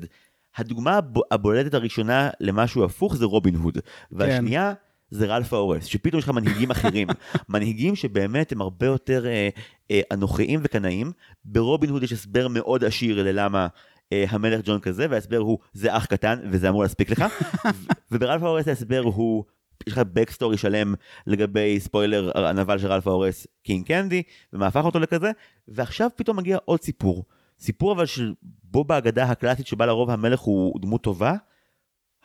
הדוגמה 0.57 0.97
הב- 0.97 1.18
הבולטת 1.31 1.75
הראשונה 1.75 2.31
למשהו 2.40 2.85
הפוך 2.85 3.16
זה 3.16 3.25
רובין 3.25 3.55
הוד, 3.55 3.79
והשנייה 4.12 4.73
זה 5.11 5.27
רלף 5.27 5.53
האורס, 5.53 5.85
שפתאום 5.85 6.18
יש 6.18 6.25
לך 6.25 6.31
מנהיגים 6.31 6.71
אחרים, 6.71 7.09
מנהיגים 7.49 7.97
שבאמת 7.97 8.53
הם 8.53 8.61
הרבה 8.61 8.87
יותר 8.87 9.27
אה, 9.27 9.49
אה, 9.90 10.01
אנוכיים 10.12 10.61
וקנאים. 10.62 11.12
ברובין 11.44 11.90
הוד 11.90 12.03
יש 12.03 12.12
הסבר 12.12 12.49
מאוד 12.49 12.85
עשיר 12.85 13.23
ללמה 13.23 13.66
אה, 14.12 14.25
המלך 14.29 14.61
ג'ון 14.64 14.81
כזה, 14.81 15.07
וההסבר 15.11 15.38
הוא 15.38 15.59
זה 15.73 15.97
אח 15.97 16.07
קטן 16.07 16.38
וזה 16.51 16.68
אמור 16.68 16.83
להספיק 16.83 17.11
לך, 17.11 17.25
וברלף 18.12 18.42
האורס 18.42 18.68
ההסבר 18.68 19.01
הוא 19.05 19.44
יש 19.87 19.92
לך 19.92 20.01
backstory 20.12 20.57
שלם 20.57 20.94
לגבי 21.27 21.81
ספוילר 21.81 22.31
הנבל 22.35 22.79
של 22.79 22.87
רלף 22.87 23.07
האורס 23.07 23.47
קינג 23.62 23.87
קנדי 23.87 24.23
ומה 24.53 24.66
הפך 24.66 24.85
אותו 24.85 24.99
לכזה 24.99 25.31
ועכשיו 25.68 26.11
פתאום 26.16 26.37
מגיע 26.37 26.59
עוד 26.64 26.83
סיפור. 26.83 27.25
סיפור 27.61 27.92
אבל 27.92 28.07
שבו 28.07 28.85
באגדה 28.85 29.24
הקלאסית 29.25 29.66
שבה 29.66 29.87
לרוב 29.87 30.11
המלך 30.11 30.40
הוא 30.40 30.81
דמות 30.81 31.03
טובה 31.03 31.35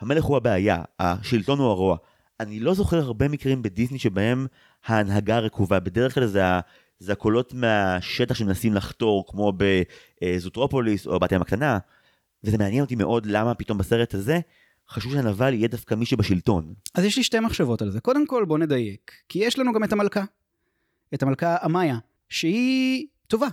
המלך 0.00 0.24
הוא 0.24 0.36
הבעיה 0.36 0.82
השלטון 0.98 1.58
הוא 1.58 1.68
הרוע 1.68 1.96
אני 2.40 2.60
לא 2.60 2.74
זוכר 2.74 2.98
הרבה 2.98 3.28
מקרים 3.28 3.62
בדיסני 3.62 3.98
שבהם 3.98 4.46
ההנהגה 4.86 5.38
רקובה 5.38 5.80
בדרך 5.80 6.14
כלל 6.14 6.26
זה, 6.26 6.42
זה 6.98 7.12
הקולות 7.12 7.54
מהשטח 7.54 8.34
שמנסים 8.34 8.74
לחתור 8.74 9.24
כמו 9.26 9.52
בזוטרופוליס 10.22 11.06
או 11.06 11.20
בת 11.20 11.32
ים 11.32 11.42
הקטנה 11.42 11.78
וזה 12.44 12.58
מעניין 12.58 12.82
אותי 12.82 12.94
מאוד 12.94 13.26
למה 13.26 13.54
פתאום 13.54 13.78
בסרט 13.78 14.14
הזה 14.14 14.40
חשוב 14.88 15.12
שהנבל 15.12 15.54
יהיה 15.54 15.68
דווקא 15.68 15.94
מי 15.94 16.06
שבשלטון. 16.06 16.74
אז 16.94 17.04
יש 17.04 17.16
לי 17.16 17.22
שתי 17.22 17.40
מחשבות 17.40 17.82
על 17.82 17.90
זה. 17.90 18.00
קודם 18.00 18.26
כל 18.26 18.44
בוא 18.44 18.58
נדייק, 18.58 19.12
כי 19.28 19.38
יש 19.38 19.58
לנו 19.58 19.72
גם 19.72 19.84
את 19.84 19.92
המלכה. 19.92 20.24
את 21.14 21.22
המלכה 21.22 21.56
אמיה, 21.64 21.98
שהיא 22.28 23.06
טובה. 23.26 23.48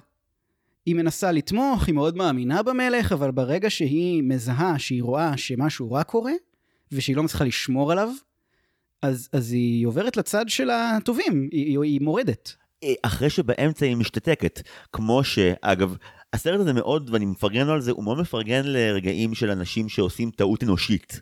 היא 0.86 0.96
מנסה 0.96 1.32
לתמוך, 1.32 1.88
היא 1.88 1.96
מאוד 1.96 2.18
מאמינה 2.18 2.64
במלך, 2.64 3.12
אבל 3.12 3.32
ברגע 3.32 3.70
שהיא 3.70 4.24
מזהה, 4.24 4.80
שהיא 4.80 5.04
רואה 5.04 5.38
שמשהו 5.38 5.92
רע 5.92 6.04
קורה, 6.04 6.32
ושהיא 6.92 7.16
לא 7.16 7.24
מצליחה 7.24 7.46
לשמור 7.46 7.92
עליו, 7.92 8.10
אז, 9.02 9.30
אז 9.34 9.52
היא 9.52 9.88
עוברת 9.88 10.18
לצד 10.18 10.50
של 10.50 10.70
הטובים, 10.70 11.50
היא, 11.52 11.80
היא, 11.80 12.02
מורדת. 12.02 12.56
אה, 12.84 12.94
אחרי 13.04 13.30
שבאמצע 13.30 13.86
היא 13.86 13.96
משתתקת. 13.96 14.62
כמו 14.94 15.24
שאגב, 15.24 15.96
הסרט 16.34 16.60
הזה 16.60 16.74
מאוד, 16.74 17.10
ואני 17.14 17.26
מפרגן 17.26 17.68
לו 17.68 17.74
על 17.74 17.82
זה, 17.82 17.92
הוא 17.92 18.04
מאוד 18.04 18.18
מפרגן 18.18 18.62
לרגעים 18.66 19.36
של 19.36 19.52
אנשים 19.52 19.90
שעושים 19.90 20.32
טעות 20.32 20.64
אנושית. 20.64 21.22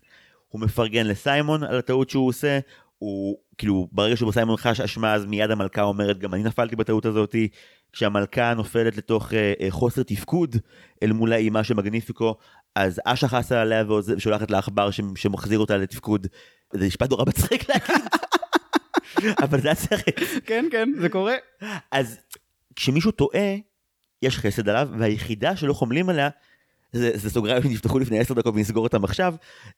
הוא 0.50 0.62
מפרגן 0.62 1.08
לסיימון 1.08 1.64
על 1.64 1.78
הטעות 1.78 2.10
שהוא 2.10 2.28
עושה, 2.28 2.60
הוא 2.98 3.38
כאילו 3.58 3.88
ברגע 3.92 4.16
שבו 4.16 4.32
סיימון 4.32 4.58
חש 4.58 4.80
אשמה 4.80 5.14
אז 5.14 5.26
מיד 5.26 5.52
המלכה 5.52 5.82
אומרת 5.82 6.20
גם 6.20 6.34
אני 6.34 6.44
נפלתי 6.44 6.76
בטעות 6.76 7.06
הזאתי. 7.06 7.48
כשהמלכה 7.94 8.54
נופלת 8.54 8.98
לתוך 8.98 9.34
אה, 9.34 9.54
אה, 9.62 9.68
חוסר 9.70 10.04
תפקוד 10.04 10.56
אל 11.04 11.12
מול 11.12 11.34
האימה 11.34 11.64
של 11.64 11.74
מגניפיקו, 11.74 12.36
אז 12.76 13.02
אשה 13.06 13.28
חסה 13.28 13.62
עליה 13.62 13.84
ושולחת 13.92 14.52
לה 14.52 14.58
עכבר 14.58 14.92
ש- 14.92 15.02
שמחזיר 15.16 15.60
אותה 15.60 15.78
לתפקוד. 15.78 16.28
זה 16.74 16.88
משפט 16.88 17.10
נורא 17.10 17.26
מצחיק 17.28 17.70
להגיד. 17.70 18.06
אבל 19.44 19.62
זה 19.62 19.72
הסרט. 19.72 20.20
כן, 20.46 20.66
כן, 20.72 20.90
זה 21.02 21.10
קורה. 21.10 21.36
אז 21.92 22.18
כשמישהו 22.76 23.12
טועה, 23.12 23.56
יש 24.22 24.38
חסד 24.38 24.70
עליו, 24.70 24.90
והיחידה 25.00 25.56
שלא 25.56 25.74
חומלים 25.74 26.10
עליה, 26.10 26.30
זה, 26.92 27.12
זה 27.16 27.30
סוגריים 27.30 27.64
שנפתחו 27.64 28.00
לפני 28.00 28.20
עשר 28.20 28.34
דקות 28.34 28.56
ונסגור 28.56 28.84
אותם 28.84 29.04
עכשיו, 29.04 29.36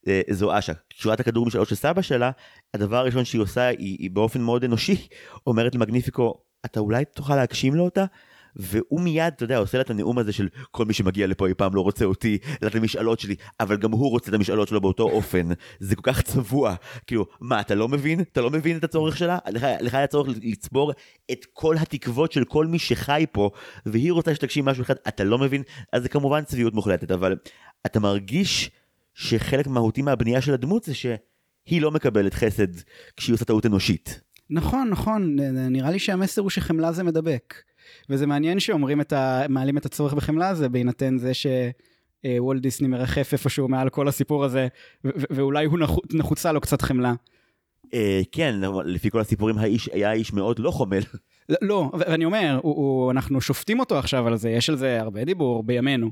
אה, 0.08 0.22
זו 0.30 0.60
אשה. 0.60 0.74
את 1.14 1.20
הכדור 1.20 1.46
משאלות 1.46 1.68
של 1.68 1.76
סבא 1.76 2.02
שלה, 2.02 2.32
הדבר 2.74 2.98
הראשון 2.98 3.26
שהיא 3.26 3.42
עושה, 3.42 3.68
היא, 3.68 3.98
היא 4.00 4.12
באופן 4.12 4.42
מאוד 4.42 4.64
אנושי, 4.64 5.08
אומרת 5.48 5.76
למגניפיקו, 5.76 6.42
אתה 6.66 6.80
אולי 6.80 7.06
תוכל 7.06 7.36
להגשים 7.36 7.76
לו 7.76 7.84
אותה? 7.84 8.06
והוא 8.56 9.02
מיד, 9.02 9.34
אתה 9.36 9.44
יודע, 9.44 9.58
עושה 9.58 9.78
לה 9.78 9.82
את 9.82 9.90
הנאום 9.90 10.18
הזה 10.18 10.34
של 10.34 10.48
כל 10.72 10.86
מי 10.86 10.94
שמגיע 10.94 11.28
לפה 11.28 11.48
אי 11.48 11.54
פעם 11.54 11.76
לא 11.76 11.82
רוצה 11.82 12.06
אותי, 12.06 12.38
אלא 12.64 12.70
את 12.70 12.76
המשאלות 12.76 13.20
שלי, 13.20 13.36
אבל 13.60 13.78
גם 13.78 13.92
הוא 13.92 14.10
רוצה 14.10 14.30
את 14.30 14.36
המשאלות 14.36 14.68
שלו 14.68 14.82
באותו 14.82 15.04
אופן. 15.04 15.48
זה 15.80 15.96
כל 15.96 16.02
כך 16.12 16.22
צבוע. 16.22 16.76
כאילו, 17.08 17.26
מה, 17.42 17.62
אתה 17.62 17.76
לא 17.76 17.88
מבין? 17.88 18.22
אתה 18.22 18.42
לא 18.42 18.50
מבין 18.50 18.78
את 18.78 18.84
הצורך 18.84 19.18
שלה? 19.18 19.38
לך, 19.50 19.66
לך 19.82 19.94
היה 19.94 20.08
צורך 20.08 20.30
לצבור 20.44 20.92
את 21.32 21.46
כל 21.54 21.76
התקוות 21.78 22.32
של 22.32 22.44
כל 22.44 22.66
מי 22.66 22.80
שחי 22.80 23.26
פה, 23.32 23.50
והיא 23.86 24.12
רוצה 24.12 24.36
שתגשים 24.36 24.66
משהו 24.66 24.84
אחד, 24.84 24.96
אתה 25.08 25.24
לא 25.24 25.38
מבין? 25.38 25.64
אז 25.94 26.04
זה 26.04 26.10
כמובן 26.10 26.44
צביעות 26.44 26.74
מוחלטת, 26.74 27.12
אבל 27.12 27.36
אתה 27.86 28.00
מרגיש 28.00 28.72
שחלק 29.14 29.68
מהותי 29.68 30.02
מהבנייה 30.02 30.42
של 30.42 30.54
הדמות 30.54 30.84
זה 30.84 30.94
שהיא 30.94 31.82
לא 31.82 31.92
מקבלת 31.92 32.34
חסד 32.34 32.68
כשהיא 33.18 33.34
עושה 33.34 33.46
טעות 33.46 33.66
אנושית. 33.66 34.22
נכון, 34.50 34.90
נכון, 34.90 35.36
נראה 35.70 35.92
לי 35.92 36.00
שהמסר 36.00 36.42
הוא 36.42 36.50
שחמלה 36.50 36.92
זה 36.92 37.04
מדבק. 37.04 37.56
וזה 38.10 38.28
מעניין 38.28 38.60
שאומרים 38.60 39.02
את 39.02 39.14
ה... 39.14 39.46
מעלים 39.50 39.78
את 39.78 39.86
הצורך 39.86 40.14
בחמלה 40.14 40.50
הזה, 40.50 40.70
בהינתן 40.70 41.18
זה 41.18 41.32
שוולט 41.34 42.62
דיסני 42.62 42.88
מרחף 42.88 43.34
איפשהו 43.34 43.68
מעל 43.68 43.90
כל 43.90 44.08
הסיפור 44.08 44.46
הזה, 44.46 44.68
ו- 45.06 45.10
ו- 45.18 45.26
ואולי 45.30 45.66
הוא 45.66 45.80
נחו... 45.80 46.02
נחוצה 46.14 46.52
לו 46.52 46.62
קצת 46.62 46.82
חמלה. 46.82 47.14
אה, 47.94 48.22
כן, 48.32 48.56
לפי 48.86 49.10
כל 49.10 49.20
הסיפורים 49.20 49.58
האיש 49.58 49.90
היה 49.94 50.12
איש 50.12 50.34
מאוד 50.34 50.60
לא 50.60 50.72
חומל. 50.72 51.02
לא, 51.50 51.58
לא, 51.62 51.92
ואני 52.00 52.26
אומר, 52.26 52.60
הוא, 52.62 52.76
הוא, 52.76 53.12
אנחנו 53.12 53.42
שופטים 53.42 53.80
אותו 53.80 54.00
עכשיו 54.00 54.28
על 54.28 54.38
זה, 54.38 54.50
יש 54.50 54.70
על 54.70 54.76
זה 54.76 55.02
הרבה 55.02 55.24
דיבור 55.24 55.64
בימינו. 55.64 56.12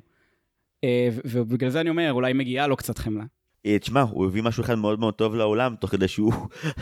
אה, 0.84 1.10
ובגלל 1.25 1.69
זה 1.69 1.82
אני 1.82 1.89
אומר, 1.89 2.13
אולי 2.13 2.34
מגיעה 2.34 2.67
לו 2.67 2.77
קצת 2.77 2.97
חמלה. 2.97 3.23
אה, 3.65 3.79
תשמע, 3.79 4.01
הוא 4.01 4.25
הביא 4.25 4.43
משהו 4.43 4.63
אחד 4.63 4.75
מאוד 4.75 4.99
מאוד 4.99 5.13
טוב 5.13 5.36
לעולם, 5.36 5.75
תוך 5.75 5.91
כדי 5.91 6.08
שהוא 6.08 6.34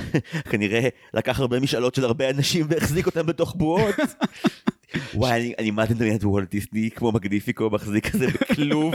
כנראה 0.52 0.88
לקח 1.14 1.40
הרבה 1.40 1.60
משאלות 1.60 1.96
של 1.96 2.06
הרבה 2.06 2.30
אנשים 2.30 2.66
והחזיק 2.70 3.06
אותם 3.06 3.26
בתוך 3.26 3.56
בועות. 3.56 3.96
וואי, 5.14 5.54
אני, 5.60 5.72
מה 5.72 5.86
זה 5.86 5.96
מדמיין 5.96 6.16
את 6.16 6.24
וולט 6.24 6.52
דיסני 6.52 6.90
כמו 6.92 7.12
מגניפיקו 7.12 7.70
מחזיק 7.70 8.08
כזה 8.08 8.28
בכלוב. 8.28 8.94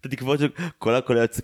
את 0.00 0.06
התקוות 0.06 0.38
של 0.38 0.48
כל, 0.78 0.94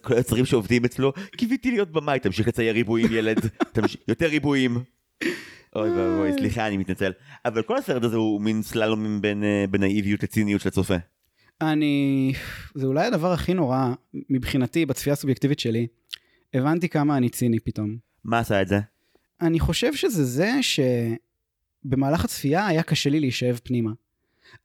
היוצרים 0.08 0.46
שעובדים 0.46 0.84
אצלו, 0.84 1.12
קיוויתי 1.36 1.70
להיות 1.70 1.92
במאי, 1.92 2.18
תמשיך 2.18 2.48
לצייר 2.48 2.74
ריבועים 2.74 3.08
ילד. 3.10 3.38
יותר 4.08 4.26
ריבועים. 4.26 4.78
אוי 5.76 5.90
ואבוי, 5.90 6.32
סליחה, 6.32 6.66
אני 6.66 6.76
מתנצל. 6.76 7.12
אבל 7.44 7.62
כל 7.62 7.76
הסרט 7.76 8.04
הזה 8.04 8.16
הוא 8.16 8.40
מין 8.40 8.62
סללומים 8.62 9.20
בין 9.20 9.44
אה, 9.44 9.64
בין 9.70 9.80
נאיביות 9.80 10.22
לציניות 10.22 10.60
של 10.60 10.68
הצופה. 10.68 10.96
אני... 11.60 12.32
זה 12.74 12.86
אולי 12.86 13.06
הדבר 13.06 13.32
הכי 13.32 13.54
נורא 13.54 13.92
מבחינתי 14.30 14.86
בצפייה 14.86 15.12
הסובייקטיבית 15.12 15.58
שלי. 15.58 15.86
הבנתי 16.54 16.88
כמה 16.88 17.16
אני 17.16 17.28
ציני 17.28 17.60
פתאום. 17.60 17.96
מה 18.24 18.38
עשה 18.38 18.62
את 18.62 18.68
זה? 18.68 18.80
אני 19.40 19.60
חושב 19.60 19.94
שזה 19.94 20.24
זה 20.24 20.52
שבמהלך 21.84 22.24
הצפייה 22.24 22.66
היה 22.66 22.82
קשה 22.82 23.10
לי 23.10 23.20
להישאב 23.20 23.60
פנימה. 23.64 23.90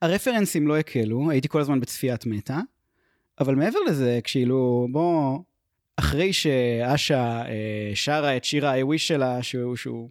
הרפרנסים 0.01 0.67
לא 0.67 0.77
הקלו, 0.77 1.31
הייתי 1.31 1.47
כל 1.47 1.61
הזמן 1.61 1.79
בצפיית 1.79 2.25
מטה, 2.25 2.59
אבל 3.39 3.55
מעבר 3.55 3.79
לזה, 3.87 4.19
כשאילו, 4.23 4.87
בוא, 4.91 5.39
אחרי 5.97 6.33
שאשה 6.33 7.41
אה, 7.41 7.91
שרה 7.93 8.37
את 8.37 8.43
שיר 8.43 8.67
ה-I 8.67 8.83
wish 8.83 8.97
שלה, 8.97 9.43
שהוא, 9.43 9.75
שהוא 9.75 10.09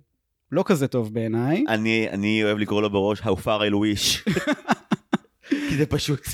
לא 0.52 0.62
כזה 0.66 0.88
טוב 0.88 1.14
בעיניי, 1.14 1.64
אני 1.68 2.08
אני 2.10 2.44
אוהב 2.44 2.58
לקרוא 2.58 2.82
לו 2.82 2.90
בראש 2.90 3.20
How 3.20 3.34
far 3.44 3.60
I 3.60 3.72
wish. 3.72 4.30
כי 5.48 5.76
זה 5.76 5.86
פשוט. 5.86 6.26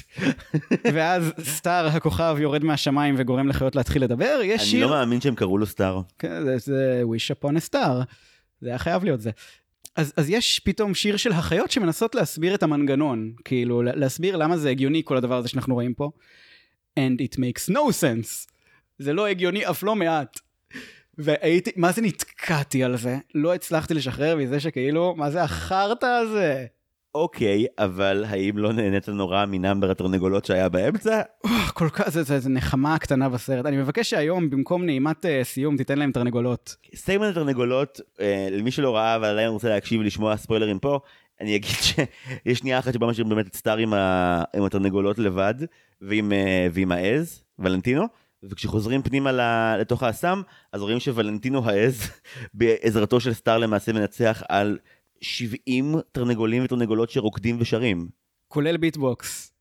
ואז 0.95 1.33
סטאר 1.41 1.87
הכוכב 1.87 2.37
יורד 2.41 2.65
מהשמיים 2.65 3.15
וגורם 3.19 3.49
לחיות 3.49 3.77
להתחיל 3.77 4.05
לדבר, 4.05 4.41
יש 4.45 4.61
אני 4.61 4.69
שיר... 4.69 4.87
לא 4.87 4.93
מאמין 4.93 5.21
שהם 5.21 5.35
קראו 5.35 5.59
לו 5.59 5.67
סטאר. 5.67 6.01
כן, 6.19 6.45
זה, 6.45 6.59
זה 6.59 7.03
wish 7.07 7.35
upon 7.37 7.53
a 7.57 7.71
star. 7.71 8.05
זה 8.61 8.69
היה 8.69 8.79
חייב 8.79 9.05
להיות 9.05 9.21
זה. 9.21 9.31
אז, 9.97 10.13
אז 10.17 10.31
יש 10.31 10.59
פתאום 10.65 10.95
שיר 10.95 11.17
של 11.17 11.33
החיות 11.33 11.71
שמנסות 11.71 12.15
להסביר 12.15 12.55
את 12.55 12.63
המנגנון, 12.63 13.33
כאילו 13.45 13.83
לה- 13.83 13.95
להסביר 13.95 14.37
למה 14.37 14.59
זה 14.59 14.71
הגיוני 14.71 15.03
כל 15.05 15.17
הדבר 15.17 15.37
הזה 15.37 15.49
שאנחנו 15.49 15.75
רואים 15.75 15.95
פה. 15.95 16.11
And 16.99 17.23
it 17.23 17.37
makes 17.37 17.73
no 17.75 17.79
sense. 18.01 18.51
זה 18.99 19.13
לא 19.13 19.27
הגיוני 19.27 19.71
אף 19.71 19.83
לא 19.83 19.97
מעט. 19.97 20.39
והייתי, 21.19 21.71
מה 21.77 21.93
זה 21.93 22.03
נתקעתי 22.03 22.85
על 22.85 22.97
זה? 22.97 23.19
לא 23.35 23.55
הצלחתי 23.55 23.95
לשחרר 23.95 24.37
מזה 24.37 24.61
שכאילו, 24.61 25.15
מה 25.17 25.31
זה 25.31 25.43
החרטא 25.43 26.07
הזה? 26.07 26.67
אוקיי, 27.15 27.67
אבל 27.79 28.25
האם 28.29 28.59
לא 28.59 28.73
נהנית 28.73 29.09
נורא 29.09 29.45
מנאמבר 29.47 29.91
התרנגולות 29.91 30.45
שהיה 30.45 30.69
באמצע? 30.69 31.23
כל 31.75 31.89
כך, 31.89 32.09
זה, 32.09 32.49
נחמה 32.49 32.99
קטנה 32.99 33.29
בסרט. 33.29 33.67
אני 33.67 33.77
מבקש 33.77 34.11
שהיום, 34.11 34.51
במקום 34.51 34.85
נעימת 34.85 35.25
uh, 35.25 35.29
סיום, 35.43 35.77
תיתן 35.77 35.99
להם 35.99 36.13
תרנגולות. 36.13 36.77
סיימן 36.95 37.27
התרנגולות, 37.27 38.01
אה, 38.21 38.49
למי 38.51 38.71
שלא 38.71 38.97
ראה 38.97 39.17
אבל 39.17 39.25
עדיין 39.25 39.49
רוצה 39.49 39.69
להקשיב 39.69 40.01
ולשמוע 40.01 40.37
ספוילרים 40.37 40.79
פה, 40.79 40.99
אני 41.41 41.57
אגיד 41.57 41.71
שיש 41.87 42.59
שנייה 42.59 42.79
אחת 42.79 42.95
שבה 42.95 43.07
משאירים 43.07 43.31
באמת 43.35 43.47
את 43.47 43.57
סטאר 43.57 43.77
עם, 43.77 43.95
ה... 43.95 44.43
עם 44.57 44.65
התרנגולות 44.65 45.19
לבד, 45.19 45.55
ועם, 46.01 46.33
אה, 46.33 46.67
ועם 46.73 46.93
העז, 46.93 47.43
ולנטינו, 47.59 48.05
וכשחוזרים 48.43 49.03
פנימה 49.03 49.33
לתוך 49.81 50.03
האסם, 50.03 50.43
אז 50.73 50.83
רואים 50.83 51.01
שוולנטינו 51.01 51.69
העז, 51.69 52.11
בעזרתו 52.55 53.21
של 53.21 53.33
סטאר 53.33 53.59
למעשה 53.59 53.93
מנצח 53.93 54.43
על 54.49 54.79
70 55.21 55.95
תרנגולים 56.13 56.65
ותרנגולות 56.65 57.11
שרוקדים 57.11 57.57
ושרים. 57.61 58.09
כולל 58.49 58.77
ביטבוקס. 58.77 59.53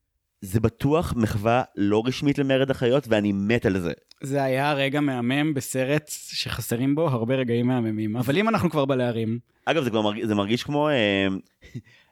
זה 0.41 0.59
בטוח 0.59 1.13
מחווה 1.17 1.63
לא 1.75 2.03
רשמית 2.05 2.37
למרד 2.37 2.71
החיות, 2.71 3.07
ואני 3.07 3.31
מת 3.31 3.65
על 3.65 3.79
זה. 3.79 3.93
זה 4.23 4.43
היה 4.43 4.73
רגע 4.73 4.99
מהמם 4.99 5.53
בסרט 5.53 6.07
שחסרים 6.07 6.95
בו 6.95 7.07
הרבה 7.07 7.35
רגעים 7.35 7.67
מהממים. 7.67 8.17
אבל 8.17 8.37
אם 8.37 8.49
אנחנו 8.49 8.69
כבר 8.69 8.85
בלהרים, 8.85 9.39
אגב, 9.65 9.83
זה 9.83 9.91
מרגיש, 9.91 10.25
זה 10.25 10.35
מרגיש 10.35 10.63
כמו... 10.63 10.89
אה, 10.89 11.27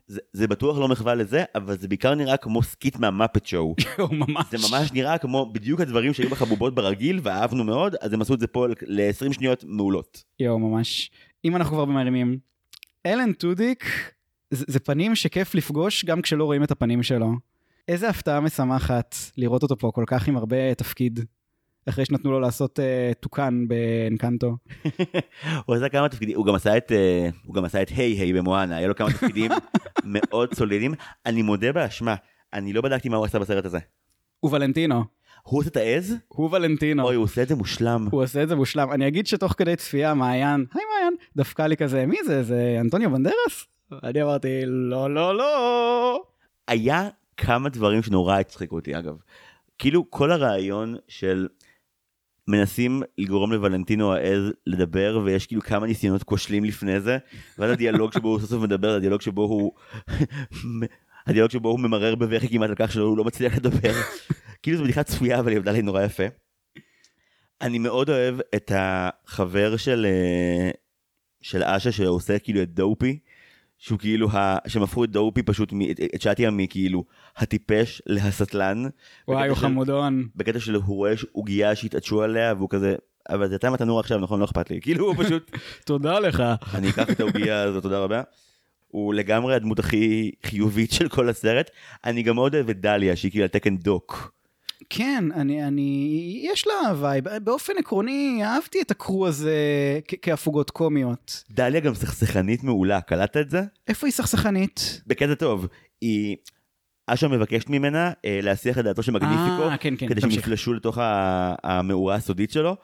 זה, 0.08 0.22
זה 0.34 0.48
בטוח 0.48 0.78
לא 0.78 0.88
מחווה 0.88 1.16
לזה, 1.16 1.44
אבל 1.56 1.78
זה 1.78 1.88
בעיקר 1.88 2.16
נראה 2.16 2.38
כמו 2.38 2.64
skit 2.64 2.96
מה 2.96 3.08
Muppet 3.08 3.46
Show. 3.46 3.76
ממש... 4.12 4.46
זה 4.52 4.58
ממש 4.72 4.92
נראה 4.92 5.18
כמו 5.18 5.52
בדיוק 5.54 5.82
הדברים 5.82 6.14
שהיו 6.14 6.30
בחבובות 6.30 6.76
ברגיל, 6.76 7.20
ואהבנו 7.24 7.64
מאוד, 7.64 7.96
אז 8.02 8.14
הם 8.14 8.22
עשו 8.22 8.34
את 8.34 8.40
זה 8.40 8.48
פה 8.48 8.68
ל-20 8.68 9.34
שניות 9.34 9.64
מעולות. 9.68 10.24
יואו, 10.40 10.60
ממש. 10.60 11.12
אם 11.46 11.56
אנחנו 11.56 11.76
כבר 11.76 11.86
במרימים. 11.86 12.38
אלן 13.08 13.34
טודיק, 13.34 13.86
זה, 14.52 14.66
זה 14.68 14.80
פנים 14.80 15.16
שכיף 15.16 15.56
לפגוש 15.56 16.06
גם 16.06 16.22
כשלא 16.22 16.44
רואים 16.44 16.64
את 16.64 16.72
הפנים 16.72 17.04
שלו. 17.04 17.34
איזה 17.88 18.10
הפתעה 18.10 18.40
משמחת 18.42 19.16
לראות 19.38 19.64
אותו 19.64 19.78
פה 19.78 19.92
כל 19.94 20.04
כך 20.08 20.28
עם 20.28 20.38
הרבה 20.38 20.74
תפקיד. 20.74 21.20
אחרי 21.90 22.06
שנתנו 22.06 22.32
לו 22.32 22.40
לעשות 22.40 22.80
uh, 22.80 23.14
תוקן 23.20 23.66
באנקנטו. 23.68 24.58
הוא 25.66 25.76
עשה 25.76 25.90
כמה 25.90 26.10
תפקידים, 26.10 26.38
הוא 26.38 26.46
גם 26.46 26.56
עשה 26.56 26.78
את, 26.78 26.92
אה, 26.92 27.30
הוא 27.46 27.56
גם 27.56 27.66
עשה 27.66 27.82
את 27.82 27.90
היי 27.90 28.14
היי 28.14 28.34
במואנה, 28.34 28.78
היה 28.78 28.88
לו 28.88 28.96
כמה 28.96 29.14
תפקידים 29.14 29.52
מאוד 30.04 30.54
סולידיים. 30.54 30.94
אני 31.26 31.42
מודה 31.42 31.72
באשמה, 31.72 32.16
אני 32.54 32.74
לא 32.74 32.82
בדקתי 32.82 33.10
מה 33.10 33.18
הוא 33.18 33.26
עשה 33.26 33.40
בסרט 33.40 33.66
הזה. 33.66 33.80
הוא 34.40 34.52
ולנטינו. 34.52 35.04
הוא 35.50 35.60
עושה 35.60 35.70
את 35.70 35.78
העז? 35.78 36.16
הוא 36.28 36.50
ולנטינו. 36.52 37.04
אוי, 37.04 37.16
הוא 37.16 37.24
עושה 37.24 37.44
את 37.44 37.48
זה 37.48 37.56
מושלם. 37.56 38.08
הוא 38.12 38.24
עושה 38.24 38.44
את 38.44 38.50
זה 38.50 38.56
מושלם. 38.56 38.92
אני 38.92 39.08
אגיד 39.08 39.28
שתוך 39.28 39.54
כדי 39.58 39.76
צפייה, 39.76 40.14
מעיין, 40.14 40.66
היי 40.74 40.84
מעיין, 40.94 41.14
דפקה 41.36 41.68
לי 41.68 41.78
כזה, 41.78 42.06
מי 42.06 42.18
זה? 42.26 42.44
זה 42.44 42.78
אנטוניו 42.82 43.12
בנדרס? 43.12 43.66
אני 44.04 44.24
אמרתי, 44.24 44.62
לא, 44.66 45.14
לא, 45.14 45.38
לא. 45.38 46.24
היה 46.68 47.10
כמה 47.38 47.70
דברים 47.70 48.04
שנורא 48.04 48.40
הצחיקו 48.40 48.76
אותי 48.76 48.98
אגב. 48.98 49.16
כאילו 49.78 50.12
כל 50.12 50.32
הרעיון 50.32 50.96
של 51.08 51.48
מנסים 52.48 53.02
לגרום 53.18 53.52
לוולנטינו 53.52 54.14
העז 54.14 54.42
לדבר 54.68 55.22
ויש 55.26 55.48
כאילו 55.48 55.62
כמה 55.62 55.88
ניסיונות 55.88 56.24
כושלים 56.24 56.64
לפני 56.64 57.00
זה 57.00 57.18
ואז 57.58 57.72
הדיאלוג 57.72 58.14
שבו 58.14 58.30
הוא 58.30 58.40
סוף 58.40 58.50
סוף 58.50 58.64
מדבר 58.64 58.92
זה 58.92 58.96
הדיאלוג 58.98 59.22
שבו 59.22 59.42
הוא 59.42 59.72
הדיאלוג 61.28 61.52
שבו 61.52 61.70
הוא 61.70 61.80
ממרר 61.80 62.16
בבכי 62.16 62.50
כמעט 62.50 62.70
על 62.70 62.76
כך 62.76 62.92
שהוא 62.92 63.18
לא 63.18 63.24
מצליח 63.24 63.58
לדבר 63.58 63.94
כאילו 64.64 64.78
זו 64.78 64.84
בדיחה 64.84 65.04
צפויה 65.04 65.40
אבל 65.40 65.50
היא 65.50 65.58
עבדה 65.58 65.72
לי 65.72 65.82
נורא 65.82 66.04
יפה. 66.04 66.24
אני 67.62 67.80
מאוד 67.80 68.10
אוהב 68.10 68.36
את 68.56 68.72
החבר 68.76 69.78
של 69.78 70.06
אה, 70.10 70.70
של 71.42 71.64
אשה 71.64 71.92
שעושה 71.92 72.40
כאילו 72.40 72.62
את 72.62 72.74
דופי 72.74 73.20
שהוא 73.78 74.00
כאילו, 74.00 74.30
ה... 74.32 74.58
שהם 74.68 74.84
הפכו 74.84 75.04
את 75.04 75.10
דופי 75.10 75.44
פשוט, 75.44 75.74
מ... 75.74 75.82
את- 75.92 76.22
שאטיה 76.22 76.52
מכאילו 76.52 77.04
הטיפש 77.38 78.02
להסטלן. 78.06 78.84
וואי, 79.28 79.48
הוא 79.48 79.56
של- 79.56 79.62
חמודון. 79.62 80.28
בקטע 80.36 80.60
של 80.60 80.76
הוא 80.76 80.96
רואה 80.96 81.14
עוגייה 81.32 81.76
שהתעטשו 81.76 82.22
עליה 82.24 82.54
והוא 82.58 82.70
כזה, 82.70 82.96
אבל 83.30 83.56
אתה 83.56 83.70
מתנור 83.70 84.00
עכשיו 84.00 84.18
נכון 84.20 84.40
לא 84.40 84.46
אכפת 84.46 84.70
לי, 84.72 84.82
כאילו 84.84 85.06
הוא 85.08 85.24
פשוט, 85.24 85.52
תודה 85.86 86.20
לך. 86.20 86.44
אני 86.74 86.90
אקח 86.90 87.10
את 87.10 87.20
העוגייה 87.20 87.62
הזאת 87.64 87.84
תודה 87.84 88.00
רבה. 88.00 88.22
הוא 88.88 89.14
לגמרי 89.14 89.56
הדמות 89.56 89.80
הכי 89.80 90.32
חיובית 90.46 90.92
של 90.92 91.10
כל 91.10 91.30
הסרט. 91.30 91.72
אני 92.06 92.24
גם 92.24 92.36
מאוד 92.36 92.56
אוהב 92.56 92.70
את 92.70 92.82
דליה 92.82 93.16
שהיא 93.16 93.32
כאילו 93.32 93.44
על 93.44 93.50
תקן 93.50 93.78
דוק. 93.78 94.34
כן, 94.90 95.24
אני, 95.36 95.68
אני, 95.68 96.12
יש 96.44 96.68
לה 96.68 96.94
vibe. 97.02 97.24
באופן 97.44 97.74
עקרוני, 97.80 98.40
אהבתי 98.44 98.82
את 98.82 98.92
ה 98.92 98.99
crew 98.99 99.28
הזה 99.28 99.56
כ- 100.08 100.14
כהפוגות 100.22 100.70
קומיות. 100.70 101.44
דליה 101.52 101.80
גם 101.80 101.96
סכסכנית 101.96 102.64
מעולה, 102.64 103.02
קלטת 103.02 103.38
את 103.38 103.50
זה? 103.50 103.62
איפה 103.88 104.08
היא 104.08 104.14
סכסכנית? 104.14 105.02
בקטע 105.08 105.34
טוב. 105.36 105.68
היא... 106.02 106.36
אשה 107.10 107.28
מבקשת 107.28 107.70
ממנה 107.70 108.12
אה, 108.26 108.40
להסיח 108.44 108.78
את 108.80 108.84
דעתו 108.84 109.04
של 109.04 109.12
מגניפיקו, 109.12 109.70
אה, 109.70 109.78
כן, 109.78 109.94
כן, 109.98 110.08
כדי 110.08 110.22
שהם. 110.22 110.30
יפלשו 110.32 110.74
לתוך 110.74 110.98
המאורה 111.64 112.16
הסודית 112.16 112.52
שלו. 112.52 112.76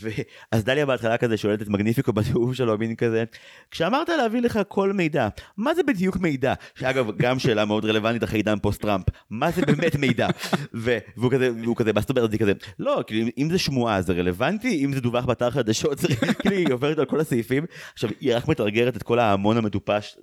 ואז 0.00 0.64
דליה 0.64 0.86
בהתחלה 0.86 1.16
כזה 1.16 1.36
שואלת 1.36 1.62
את 1.62 1.68
מגניפיקו 1.68 2.12
בנאום 2.12 2.54
שלו, 2.54 2.78
מין 2.78 2.94
כזה, 2.94 3.24
כשאמרת 3.70 4.08
להביא 4.08 4.40
לך 4.40 4.60
כל 4.68 4.92
מידע, 4.92 5.28
מה 5.56 5.74
זה 5.74 5.82
בדיוק 5.82 6.16
מידע? 6.16 6.54
שאגב, 6.74 7.10
גם 7.16 7.38
שאלה 7.38 7.64
מאוד 7.64 7.84
רלוונטית 7.84 8.24
אחרי 8.24 8.38
עידן 8.38 8.58
פוסט 8.58 8.82
טראמפ, 8.82 9.04
מה 9.30 9.50
זה 9.50 9.62
באמת 9.66 9.96
מידע? 9.96 10.28
והוא 10.72 11.30
כזה, 11.30 11.50
והוא 11.62 11.76
כזה, 11.76 11.92
מה 11.92 12.00
זאת 12.00 12.10
אומרת? 12.10 12.34
כזה, 12.34 12.52
לא, 12.78 13.04
כאילו, 13.06 13.28
אם 13.38 13.48
זה 13.50 13.58
שמועה 13.58 14.02
זה 14.02 14.12
רלוונטי, 14.12 14.84
אם 14.84 14.92
זה 14.92 15.00
דווח 15.00 15.24
באתר 15.24 15.50
חדשות, 15.50 15.98
זה 15.98 16.08
כאילו, 16.40 16.56
היא 16.56 16.72
עוברת 16.72 16.98
על 16.98 17.04
כל 17.04 17.20
הסעיפים. 17.20 17.64
עכשיו, 17.92 18.10
היא 18.20 18.36
רק 18.36 18.48
מתרגרת 18.48 18.96
את 18.96 19.02
כל 19.02 19.18
ההמון 19.18 19.56
המטופש. 19.56 20.16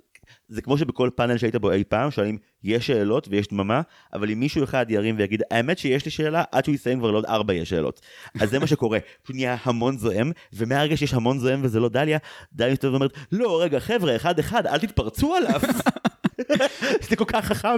זה 0.48 0.62
כמו 0.62 0.78
שבכל 0.78 1.10
פאנל 1.14 1.38
שהיית 1.38 1.56
בו 1.56 1.72
אי 1.72 1.84
פעם 1.84 2.10
שואלים 2.10 2.38
יש 2.64 2.86
שאלות? 2.86 3.28
ויש 3.30 3.48
דממה 3.48 3.80
אבל 4.12 4.30
אם 4.30 4.40
מישהו 4.40 4.64
אחד 4.64 4.86
ירים 4.88 5.14
ויגיד 5.18 5.42
האמת 5.50 5.78
שיש 5.78 6.04
לי 6.04 6.10
שאלה 6.10 6.44
עד 6.52 6.64
שהוא 6.64 6.74
יסיים 6.74 6.98
כבר 6.98 7.10
לעוד 7.10 7.24
ארבע 7.24 7.54
יש 7.54 7.70
שאלות 7.70 8.00
אז 8.40 8.50
זה 8.50 8.58
מה 8.58 8.66
שקורה. 8.66 8.98
פשוט 9.22 9.36
נהיה 9.36 9.56
המון 9.62 9.98
זועם 9.98 10.32
ומהרגע 10.52 10.96
שיש 10.96 11.14
המון 11.14 11.38
זועם 11.38 11.60
וזה 11.62 11.80
לא 11.80 11.88
דליה 11.88 12.18
דליה 12.52 12.72
מסתובבת 12.72 12.92
ואומרת 12.92 13.12
לא 13.32 13.62
רגע 13.62 13.80
חבר'ה 13.80 14.16
אחד 14.16 14.38
אחד 14.38 14.66
אל 14.66 14.78
תתפרצו 14.78 15.34
עליו 15.34 15.60
זה 17.08 17.16
כל 17.16 17.24
כך 17.24 17.44
חכם 17.44 17.76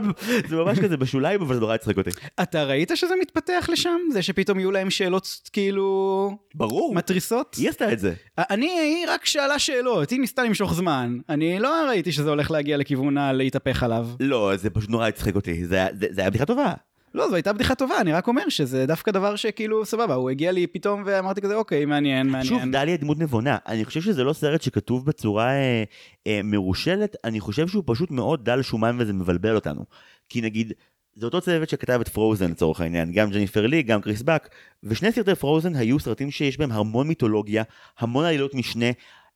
זה 0.49 0.57
ממש 0.57 0.79
כזה 0.79 0.97
בשוליים 0.97 1.43
אבל 1.43 1.55
זה 1.55 1.61
נורא 1.61 1.75
הצחיק 1.75 1.99
אותי 1.99 2.11
אתה 2.43 2.65
ראית 2.65 2.91
שזה 2.95 3.15
מתפתח 3.21 3.69
לשם? 3.73 3.99
זה 4.13 4.23
שפתאום 4.23 4.59
יהיו 4.59 4.71
להם 4.71 4.91
שאלות 4.91 5.29
כאילו 5.53 6.31
ברור 6.55 6.95
מתריסות? 6.95 7.55
היא 7.55 7.69
עשתה 7.69 7.93
את 7.93 7.99
זה 7.99 8.15
אני, 8.39 8.67
היא 8.67 9.07
רק 9.09 9.27
שאלה 9.27 9.59
שאלות, 9.59 10.11
היא 10.11 10.21
ניסתה 10.21 10.43
למשוך 10.43 10.75
זמן. 10.75 11.19
אני 11.29 11.59
לא 11.59 11.87
ראיתי 11.89 12.13
שזה 12.13 12.31
הולך 12.31 12.51
להגיע 12.51 12.77
לכיוון 12.77 13.19
הלהתהפך 13.19 13.83
עליו. 13.83 14.09
לא 14.21 14.57
זה 14.57 14.71
פשוט 14.71 14.91
נורא 14.91 15.09
הצחיק 15.09 15.37
אותי 15.37 15.67
זה 15.67 15.77
היה 16.17 16.31
בדיחה 16.31 16.45
טובה 16.45 16.73
לא, 17.19 17.29
זו 17.29 17.35
הייתה 17.35 17.53
בדיחה 17.53 17.75
טובה, 17.75 18.01
אני 18.01 18.13
רק 18.13 18.27
אומר 18.27 18.49
שזה 18.49 18.87
דווקא 18.87 19.11
דבר 19.11 19.37
שכאילו, 19.37 19.85
סבבה, 19.85 20.15
הוא 20.15 20.31
הגיע 20.31 20.53
לי 20.53 20.67
פתאום 20.67 21.03
ואמרתי 21.07 21.41
כזה, 21.41 21.55
אוקיי, 21.55 21.85
מעניין, 21.85 22.27
מעניין. 22.27 22.45
שוב, 22.45 22.71
דליה 22.73 22.97
דמות 22.97 23.19
נבונה. 23.19 23.57
אני 23.67 23.85
חושב 23.85 24.01
שזה 24.01 24.25
לא 24.25 24.33
סרט 24.33 24.63
שכתוב 24.63 25.07
בצורה 25.07 25.51
אה, 25.51 25.85
אה, 26.27 26.41
מרושלת, 26.45 27.17
אני 27.25 27.41
חושב 27.41 27.69
שהוא 27.69 27.83
פשוט 27.87 28.11
מאוד 28.11 28.45
דל 28.45 28.63
שומן 28.63 28.97
וזה 28.99 29.13
מבלבל 29.13 29.55
אותנו. 29.55 29.85
כי 30.29 30.41
נגיד, 30.41 30.73
זה 31.15 31.27
אותו 31.27 31.41
צוות 31.41 31.69
שכתב 31.69 31.99
את 32.01 32.09
פרוזן 32.09 32.51
לצורך 32.51 32.81
העניין, 32.81 33.13
גם 33.13 33.31
ג'ניפר 33.31 33.67
לי, 33.67 33.83
גם 33.83 34.01
קריס 34.01 34.23
באק, 34.23 34.49
ושני 34.83 35.13
סרטי 35.13 35.35
פרוזן 35.35 35.77
היו 35.77 36.01
סרטים 36.01 36.31
שיש 36.31 36.59
בהם 36.59 36.73
המון 36.73 37.09
מיתולוגיה, 37.09 37.63
המון 37.99 38.25
עלילות 38.25 38.55
משנה. 38.55 38.91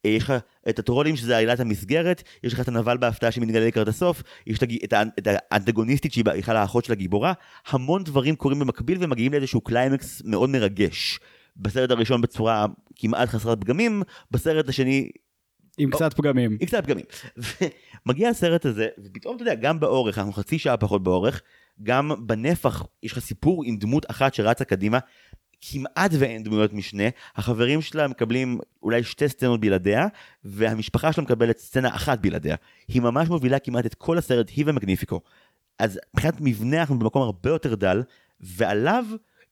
יש 0.04 0.22
לך 0.22 0.32
את 0.68 0.78
הטרולים 0.78 1.16
שזה 1.16 1.36
עלילת 1.36 1.60
המסגרת, 1.60 2.22
יש 2.44 2.52
לך 2.52 2.60
את 2.60 2.68
הנבל 2.68 2.96
בהפתעה 2.96 3.32
שמתגלה 3.32 3.66
לקראת 3.66 3.88
הסוף, 3.88 4.22
יש 4.46 4.58
את 4.84 4.94
האנטגוניסטית 5.26 6.12
שהיא 6.12 6.24
בכלל 6.24 6.56
האחות 6.56 6.84
של 6.84 6.92
הגיבורה, 6.92 7.32
המון 7.68 8.04
דברים 8.04 8.36
קורים 8.36 8.58
במקביל 8.58 8.98
ומגיעים 9.00 9.32
לאיזשהו 9.32 9.60
קליימקס 9.60 10.22
מאוד 10.24 10.50
מרגש. 10.50 11.20
בסרט 11.56 11.90
הראשון 11.90 12.20
בצורה 12.20 12.66
כמעט 12.96 13.28
חסרת 13.28 13.60
פגמים, 13.60 14.02
בסרט 14.30 14.68
השני 14.68 15.10
עם 15.78 15.90
קצת 15.90 16.14
פגמים. 16.14 16.56
עם 16.60 16.66
קצת 16.66 16.84
פגמים. 16.84 17.04
ומגיע 18.06 18.28
הסרט 18.28 18.66
הזה, 18.66 18.88
ופתאום 19.04 19.36
אתה 19.36 19.42
יודע, 19.42 19.54
גם 19.54 19.80
באורך, 19.80 20.18
אנחנו 20.18 20.32
חצי 20.32 20.58
שעה 20.58 20.76
פחות 20.76 21.02
באורך, 21.02 21.42
גם 21.82 22.10
בנפח, 22.26 22.82
יש 23.02 23.12
לך 23.12 23.18
סיפור 23.18 23.64
עם 23.64 23.76
דמות 23.76 24.10
אחת 24.10 24.34
שרצה 24.34 24.64
קדימה, 24.64 24.98
כמעט 25.62 26.10
ואין 26.18 26.42
דמויות 26.42 26.72
משנה, 26.72 27.04
החברים 27.36 27.82
שלה 27.82 28.08
מקבלים 28.08 28.58
אולי 28.82 29.02
שתי 29.02 29.28
סצנות 29.28 29.60
בלעדיה, 29.60 30.06
והמשפחה 30.44 31.12
שלה 31.12 31.24
מקבלת 31.24 31.58
סצנה 31.58 31.94
אחת 31.96 32.18
בלעדיה. 32.18 32.56
היא 32.88 33.02
ממש 33.02 33.28
מובילה 33.28 33.58
כמעט 33.58 33.86
את 33.86 33.94
כל 33.94 34.18
הסרט, 34.18 34.50
היא 34.56 34.64
ומגניפיקו. 34.66 35.20
אז 35.78 36.00
מבחינת 36.14 36.34
מבנה 36.40 36.80
אנחנו 36.80 36.98
במקום 36.98 37.22
הרבה 37.22 37.50
יותר 37.50 37.74
דל, 37.74 38.02
ועליו 38.40 39.04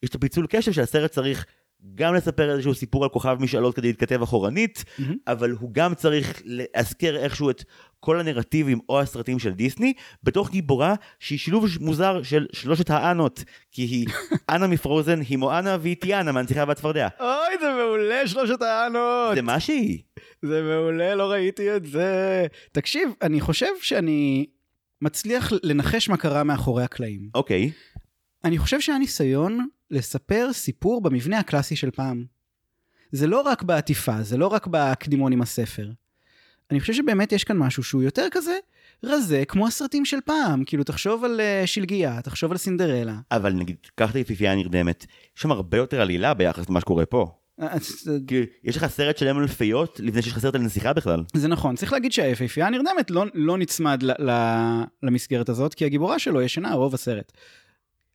יש 0.03 0.11
את 0.11 0.15
הפיצול 0.15 0.47
קשב 0.51 0.73
שהסרט 0.73 1.11
צריך 1.11 1.47
גם 1.95 2.15
לספר 2.15 2.51
איזשהו 2.51 2.75
סיפור 2.75 3.05
על 3.05 3.11
כוכב 3.11 3.37
משאלות 3.41 3.77
כדי 3.77 3.89
להתכתב 3.89 4.23
אחורנית, 4.23 4.85
מהמם. 4.99 5.17
אבל 5.27 5.51
הוא 5.51 5.71
גם 5.73 5.95
צריך 5.95 6.43
להזכיר 6.45 7.17
איכשהו 7.17 7.51
את 7.51 7.65
כל 8.01 8.21
הנרטיבים 8.21 8.79
או 8.89 9.01
הסרטים 9.01 9.39
של 9.39 9.53
דיסני, 9.53 9.93
בתוך 10.23 10.51
גיבורה 10.51 10.95
שהיא 11.19 11.39
שילוב 11.39 11.67
מוזר 11.81 12.23
של 12.23 12.47
שלושת 12.53 12.91
האנות, 12.91 13.45
כי 13.73 13.83
היא 13.83 14.07
אנה 14.51 14.67
מפרוזן, 14.67 15.21
היא 15.21 15.39
מואנה 15.39 15.77
והיא 15.81 15.97
טיאנה 15.97 16.33
מהנציחה 16.33 16.65
והצפרדע. 16.69 17.09
אוי, 17.21 17.55
זה 17.61 17.73
מעולה, 17.79 18.27
שלושת 18.27 18.63
הענות. 18.63 19.35
זה 19.35 19.43
מה 19.43 19.61
שהיא. 19.61 19.99
זה 20.43 20.63
מעולה, 20.63 21.15
לא 21.15 21.31
ראיתי 21.31 21.77
את 21.77 21.87
זה. 21.87 22.47
תקשיב, 22.73 23.11
אני 23.23 23.41
חושב 23.41 23.73
שאני 23.81 24.47
מצליח 25.03 25.53
לנחש 25.63 26.09
מה 26.09 26.17
קרה 26.17 26.45
מאחורי 26.45 26.85
הקלעים. 26.85 27.29
אוקיי. 27.35 27.71
אני 28.45 28.59
חושב 28.59 28.81
שהיה 28.81 28.99
ניסיון 28.99 29.67
לספר 29.91 30.53
סיפור 30.53 31.01
במבנה 31.01 31.39
הקלאסי 31.39 31.77
של 31.77 31.91
פעם. 31.91 32.25
זה 33.13 33.27
לא 33.27 33.41
רק 33.41 33.63
בעטיפה, 33.63 34.23
זה 34.23 34.37
לא 34.37 34.47
רק 34.47 34.67
בקדימון 34.67 35.33
עם 35.33 35.43
הספר. 35.43 35.91
אני 36.71 36.81
חושב 36.81 36.93
שבאמת 36.93 37.33
יש 37.33 37.45
כאן 37.45 37.57
משהו 37.57 37.83
שהוא 37.83 38.03
יותר 38.03 38.27
כזה 38.31 38.59
רזה, 39.05 39.45
כמו 39.49 39.67
הסרטים 39.67 40.05
של 40.05 40.17
פעם. 40.25 40.65
כאילו, 40.65 40.85
תחשוב 40.85 41.25
על 41.25 41.41
uh, 41.41 41.67
שלגיה, 41.67 42.23
תחשוב 42.23 42.51
על 42.51 42.57
סינדרלה. 42.57 43.17
אבל 43.31 43.53
נגיד, 43.53 43.77
קח 43.95 44.11
את 44.11 44.17
היפיפייה 44.17 44.53
הנרדמת, 44.53 45.07
יש 45.37 45.43
שם 45.43 45.51
הרבה 45.51 45.77
יותר 45.77 46.01
עלילה 46.01 46.35
ביחס 46.35 46.69
למה 46.69 46.81
שקורה 46.81 47.07
פה. 47.07 47.41
אה, 47.63 47.69
כי 48.27 48.43
יש 48.65 48.77
לך 48.77 48.87
סרט 48.87 49.19
שלם 49.19 49.39
על 49.39 49.47
פיות 49.47 50.01
לפני 50.03 50.23
שיש 50.23 50.33
לך 50.33 50.39
סרט 50.39 50.55
על 50.55 50.61
נסיכה 50.61 50.93
בכלל. 50.93 51.25
זה 51.35 51.49
נכון, 51.49 51.77
צריך 51.77 51.93
להגיד 51.93 52.13
שהיפהפייה 52.13 52.67
הנרדמת 52.67 53.11
לא, 53.11 53.25
לא 53.35 53.59
נצמד 53.59 54.03
ל, 54.03 54.11
ל, 54.11 54.31
למסגרת 55.03 55.49
הזאת, 55.49 55.75
כי 55.75 55.85
הגיבורה 55.85 56.19
שלו 56.19 56.43
ישנה 56.43 56.75
רוב 56.75 56.95
הסרט. 56.95 57.33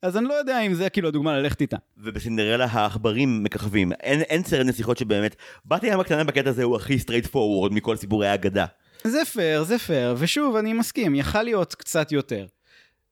אז 0.06 0.18
אני 0.18 0.26
לא 0.28 0.34
יודע 0.34 0.60
אם 0.60 0.74
זה 0.74 0.90
כאילו 0.90 1.08
הדוגמה 1.08 1.38
ללכת 1.38 1.62
איתה. 1.62 1.78
ובסינדרלה 1.98 2.66
העכברים 2.66 3.44
מככבים. 3.44 3.92
אין, 3.92 4.22
אין 4.22 4.44
סרט 4.44 4.66
נסיכות 4.66 4.98
שבאמת, 4.98 5.36
בת 5.66 5.84
הים 5.84 6.00
הקטנה 6.00 6.24
בקטע 6.24 6.50
הזה 6.50 6.64
הוא 6.64 6.76
הכי 6.76 7.00
straightforward 7.00 7.74
מכל 7.74 7.96
סיפורי 7.96 8.28
האגדה. 8.28 8.66
זה 9.04 9.26
פייר, 9.26 9.64
זה 9.64 9.80
פייר, 9.80 10.16
ושוב, 10.18 10.56
אני 10.56 10.74
מסכים, 10.74 11.16
יכל 11.16 11.44
להיות 11.44 11.76
קצת 11.76 12.12
יותר. 12.12 12.46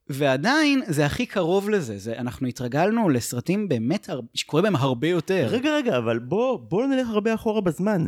ועדיין, 0.08 0.82
זה 0.86 1.06
הכי 1.06 1.26
קרוב 1.26 1.70
לזה, 1.70 1.98
זה, 1.98 2.18
אנחנו 2.18 2.46
התרגלנו 2.48 3.08
לסרטים 3.08 3.68
באמת, 3.68 4.08
הר... 4.08 4.20
שקורה 4.34 4.62
בהם 4.62 4.76
הרבה 4.76 5.08
יותר. 5.08 5.46
רגע 5.50 5.76
רגע 5.76 5.98
אבל 5.98 6.18
בוא 6.18 6.58
בוא 6.58 6.86
נלך 6.86 7.08
הרבה 7.08 7.34
אחורה 7.34 7.60
בזמן. 7.60 8.06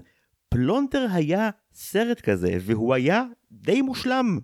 פלונטר 0.49 1.07
היה 1.13 1.51
סרט 1.75 2.21
כזה 2.21 2.57
והוא 2.61 2.95
היה 2.95 3.25
די 3.53 3.83
מושלם. 3.83 4.39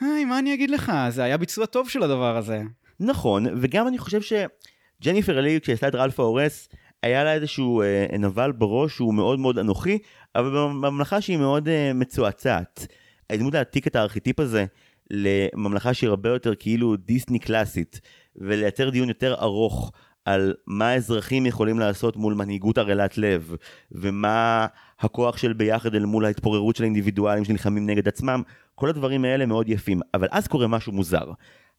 היי, 0.00 0.24
מה 0.24 0.38
אני 0.38 0.54
אגיד 0.54 0.70
לך? 0.70 0.92
זה 1.08 1.22
היה 1.22 1.36
ביצוע 1.36 1.66
טוב 1.66 1.88
של 1.88 2.02
הדבר 2.02 2.36
הזה. 2.36 2.62
נכון 3.00 3.46
וגם 3.60 3.88
אני 3.88 3.98
חושב 3.98 4.20
שג'ניפר 4.22 5.38
אלי 5.38 5.60
כשעשתה 5.60 5.88
את 5.88 5.94
רלפה 5.94 6.22
הורס 6.22 6.68
היה 7.02 7.24
לה 7.24 7.34
איזשהו 7.34 7.82
אה, 7.82 8.06
נבל 8.18 8.52
בראש 8.52 8.94
שהוא 8.94 9.14
מאוד 9.14 9.38
מאוד 9.38 9.58
אנוכי 9.58 9.98
אבל 10.34 10.50
בממלכה 10.50 11.20
שהיא 11.20 11.36
מאוד 11.36 11.68
אה, 11.68 11.92
מצועצעת. 11.94 12.86
ההזדמנות 13.30 13.54
להעתיק 13.54 13.86
את 13.86 13.96
הארכיטיפ 13.96 14.40
הזה 14.40 14.64
לממלכה 15.10 15.94
שהיא 15.94 16.08
הרבה 16.08 16.28
יותר 16.28 16.54
כאילו 16.54 16.96
דיסני 16.96 17.38
קלאסית 17.38 18.00
ולייצר 18.36 18.90
דיון 18.90 19.08
יותר 19.08 19.34
ארוך 19.34 19.92
על 20.24 20.54
מה 20.66 20.88
האזרחים 20.88 21.46
יכולים 21.46 21.78
לעשות 21.78 22.16
מול 22.16 22.34
מנהיגות 22.34 22.78
ערלת 22.78 23.18
לב 23.18 23.54
ומה 23.92 24.66
הכוח 25.00 25.36
של 25.36 25.52
ביחד 25.52 25.94
אל 25.94 26.04
מול 26.04 26.24
ההתפוררות 26.24 26.76
של 26.76 26.84
האינדיבידואלים 26.84 27.44
שנלחמים 27.44 27.86
נגד 27.86 28.08
עצמם 28.08 28.42
כל 28.74 28.88
הדברים 28.88 29.24
האלה 29.24 29.46
מאוד 29.46 29.68
יפים 29.68 30.00
אבל 30.14 30.28
אז 30.30 30.48
קורה 30.48 30.66
משהו 30.66 30.92
מוזר. 30.92 31.32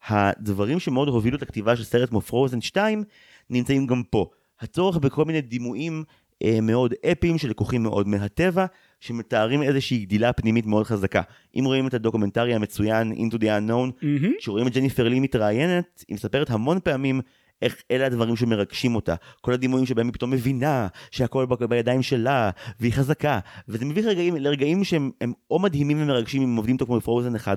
הדברים 0.08 0.80
שמאוד 0.80 1.08
הובילו 1.08 1.36
את 1.36 1.42
הכתיבה 1.42 1.76
של 1.76 1.84
סרט 1.84 2.08
כמו 2.08 2.20
פרוזן 2.20 2.60
2 2.60 3.04
נמצאים 3.50 3.86
גם 3.86 4.02
פה. 4.02 4.26
הצורך 4.60 4.96
בכל 4.96 5.24
מיני 5.24 5.40
דימויים 5.40 6.04
אה, 6.44 6.58
מאוד 6.62 6.94
אפיים 7.12 7.38
שלקוחים 7.38 7.82
מאוד 7.82 8.08
מהטבע 8.08 8.66
שמתארים 9.00 9.62
איזושהי 9.62 9.98
גדילה 9.98 10.32
פנימית 10.32 10.66
מאוד 10.66 10.86
חזקה. 10.86 11.22
אם 11.58 11.64
רואים 11.64 11.86
את 11.86 11.94
הדוקומנטרי 11.94 12.54
המצוין 12.54 13.12
Into 13.12 13.34
the 13.34 13.44
Unknown 13.44 13.90
מהמם. 14.02 14.32
כשרואים 14.38 14.66
את 14.66 14.72
ג'ניפר 14.72 15.08
לי 15.08 15.20
מתראיינת, 15.20 16.04
היא 16.08 16.14
מספרת 16.14 16.50
המון 16.50 16.78
פעמים 16.84 17.20
איך 17.62 17.82
אלה 17.90 18.06
הדברים 18.06 18.36
שמרגשים 18.36 18.94
אותה. 18.94 19.14
כל 19.40 19.52
הדימויים 19.52 19.86
שבהם 19.86 20.06
היא 20.06 20.14
פתאום 20.14 20.30
מבינה 20.30 20.86
שהכל 21.10 21.46
בידיים 21.68 22.02
שלה, 22.02 22.50
והיא 22.80 22.92
חזקה. 22.92 23.38
וזה 23.68 23.84
מביא 23.84 24.02
לרגעים, 24.02 24.36
לרגעים 24.36 24.84
שהם 24.84 25.10
הם 25.20 25.32
או 25.50 25.58
מדהימים 25.58 26.02
ומרגשים 26.02 26.42
אם 26.42 26.56
עובדים 26.56 26.74
איתו 26.74 26.86
כמו 26.86 26.96
בפרוזן 26.96 27.34
אחד, 27.34 27.56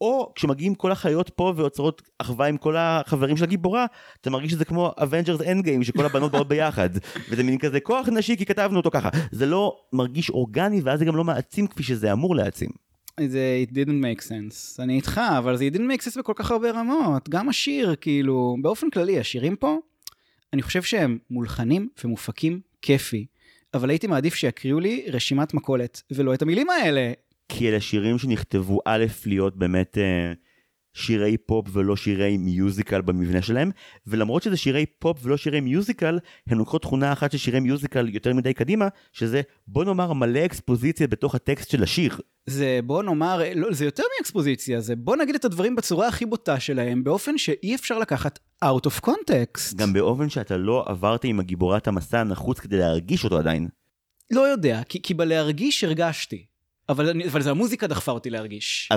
או 0.00 0.32
כשמגיעים 0.34 0.74
כל 0.74 0.92
החיות 0.92 1.30
פה 1.30 1.52
ויוצרות 1.56 2.02
אחווה 2.18 2.46
עם 2.46 2.56
כל 2.56 2.76
החברים 2.78 3.36
של 3.36 3.44
הגיבורה, 3.44 3.86
אתה 4.20 4.30
מרגיש 4.30 4.52
שזה 4.52 4.64
כמו 4.64 4.92
אנד 5.46 5.64
גיים, 5.64 5.84
שכל 5.84 6.04
הבנות 6.04 6.32
באות 6.32 6.48
ביחד. 6.48 6.90
וזה 7.30 7.42
מין 7.42 7.58
כזה 7.58 7.80
כוח 7.80 8.08
נשי 8.08 8.36
כי 8.36 8.46
כתבנו 8.46 8.76
אותו 8.76 8.90
ככה. 8.90 9.08
זה 9.32 9.46
לא 9.46 9.76
מרגיש 9.92 10.30
אורגני 10.30 10.80
ואז 10.80 10.98
זה 10.98 11.04
גם 11.04 11.16
לא 11.16 11.24
מעצים 11.24 11.66
כפי 11.66 11.82
שזה 11.82 12.12
אמור 12.12 12.36
להעצים. 12.36 12.70
זה 13.26 13.64
it 13.66 13.72
didn't 13.72 14.02
make 14.04 14.28
sense. 14.28 14.82
אני 14.82 14.96
איתך, 14.96 15.20
אבל 15.38 15.56
זה 15.56 15.68
it 15.72 15.76
didn't 15.76 15.80
make 15.80 16.04
sense 16.04 16.18
בכל 16.18 16.32
כך 16.36 16.50
הרבה 16.50 16.70
רמות. 16.70 17.28
גם 17.28 17.48
השיר, 17.48 17.94
כאילו, 18.00 18.56
באופן 18.62 18.90
כללי, 18.90 19.18
השירים 19.18 19.56
פה, 19.56 19.78
אני 20.52 20.62
חושב 20.62 20.82
שהם 20.82 21.18
מולחנים 21.30 21.88
ומופקים 22.04 22.60
כיפי. 22.82 23.26
אבל 23.74 23.90
הייתי 23.90 24.06
מעדיף 24.06 24.34
שיקריאו 24.34 24.80
לי 24.80 25.04
רשימת 25.08 25.54
מכולת, 25.54 26.02
ולא 26.10 26.34
את 26.34 26.42
המילים 26.42 26.70
האלה. 26.70 27.12
כי 27.48 27.68
אלה 27.68 27.80
שירים 27.80 28.18
שנכתבו 28.18 28.80
א' 28.84 29.04
להיות 29.26 29.56
באמת 29.56 29.98
אה, 29.98 30.32
שירי 30.98 31.36
פופ 31.36 31.66
ולא 31.72 31.96
שירי 31.96 32.36
מיוזיקל 32.36 33.00
במבנה 33.00 33.42
שלהם, 33.42 33.70
ולמרות 34.06 34.42
שזה 34.42 34.56
שירי 34.56 34.86
פופ 34.86 35.18
ולא 35.22 35.36
שירי 35.36 35.60
מיוזיקל, 35.60 36.18
הם 36.46 36.58
לוקחות 36.58 36.82
תכונה 36.82 37.12
אחת 37.12 37.32
של 37.32 37.38
שירי 37.38 37.60
מיוזיקל 37.60 38.08
יותר 38.08 38.34
מדי 38.34 38.54
קדימה, 38.54 38.88
שזה 39.12 39.42
בוא 39.66 39.84
נאמר 39.84 40.12
מלא 40.12 40.44
אקספוזיציה 40.44 41.06
בתוך 41.06 41.34
הטקסט 41.34 41.70
של 41.70 41.82
השיר. 41.82 42.18
זה 42.46 42.80
בוא 42.84 43.02
נאמר, 43.02 43.40
לא, 43.54 43.72
זה 43.72 43.84
יותר 43.84 44.02
מאקספוזיציה, 44.18 44.80
זה 44.80 44.96
בוא 44.96 45.16
נגיד 45.16 45.34
את 45.34 45.44
הדברים 45.44 45.76
בצורה 45.76 46.08
הכי 46.08 46.26
בוטה 46.26 46.60
שלהם, 46.60 47.04
באופן 47.04 47.38
שאי 47.38 47.74
אפשר 47.74 47.98
לקחת 47.98 48.38
out 48.64 48.86
of 48.86 49.04
context. 49.06 49.76
גם 49.76 49.92
באופן 49.92 50.28
שאתה 50.28 50.56
לא 50.56 50.84
עברת 50.86 51.24
עם 51.24 51.40
הגיבורת 51.40 51.88
המסע 51.88 52.20
הנחוץ 52.20 52.60
כדי 52.60 52.78
להרגיש 52.78 53.24
אותו 53.24 53.38
עדיין. 53.38 53.68
לא 54.30 54.40
יודע, 54.40 54.82
כי, 54.88 55.02
כי 55.02 55.14
בלהרגיש 55.14 55.84
הרגשתי. 55.84 56.47
אבל, 56.88 57.08
אני- 57.08 57.28
אבל 57.28 57.42
זה 57.42 57.50
המוזיקה 57.50 57.86
דחפה 57.86 58.12
אותי 58.12 58.30
להרגיש. 58.30 58.88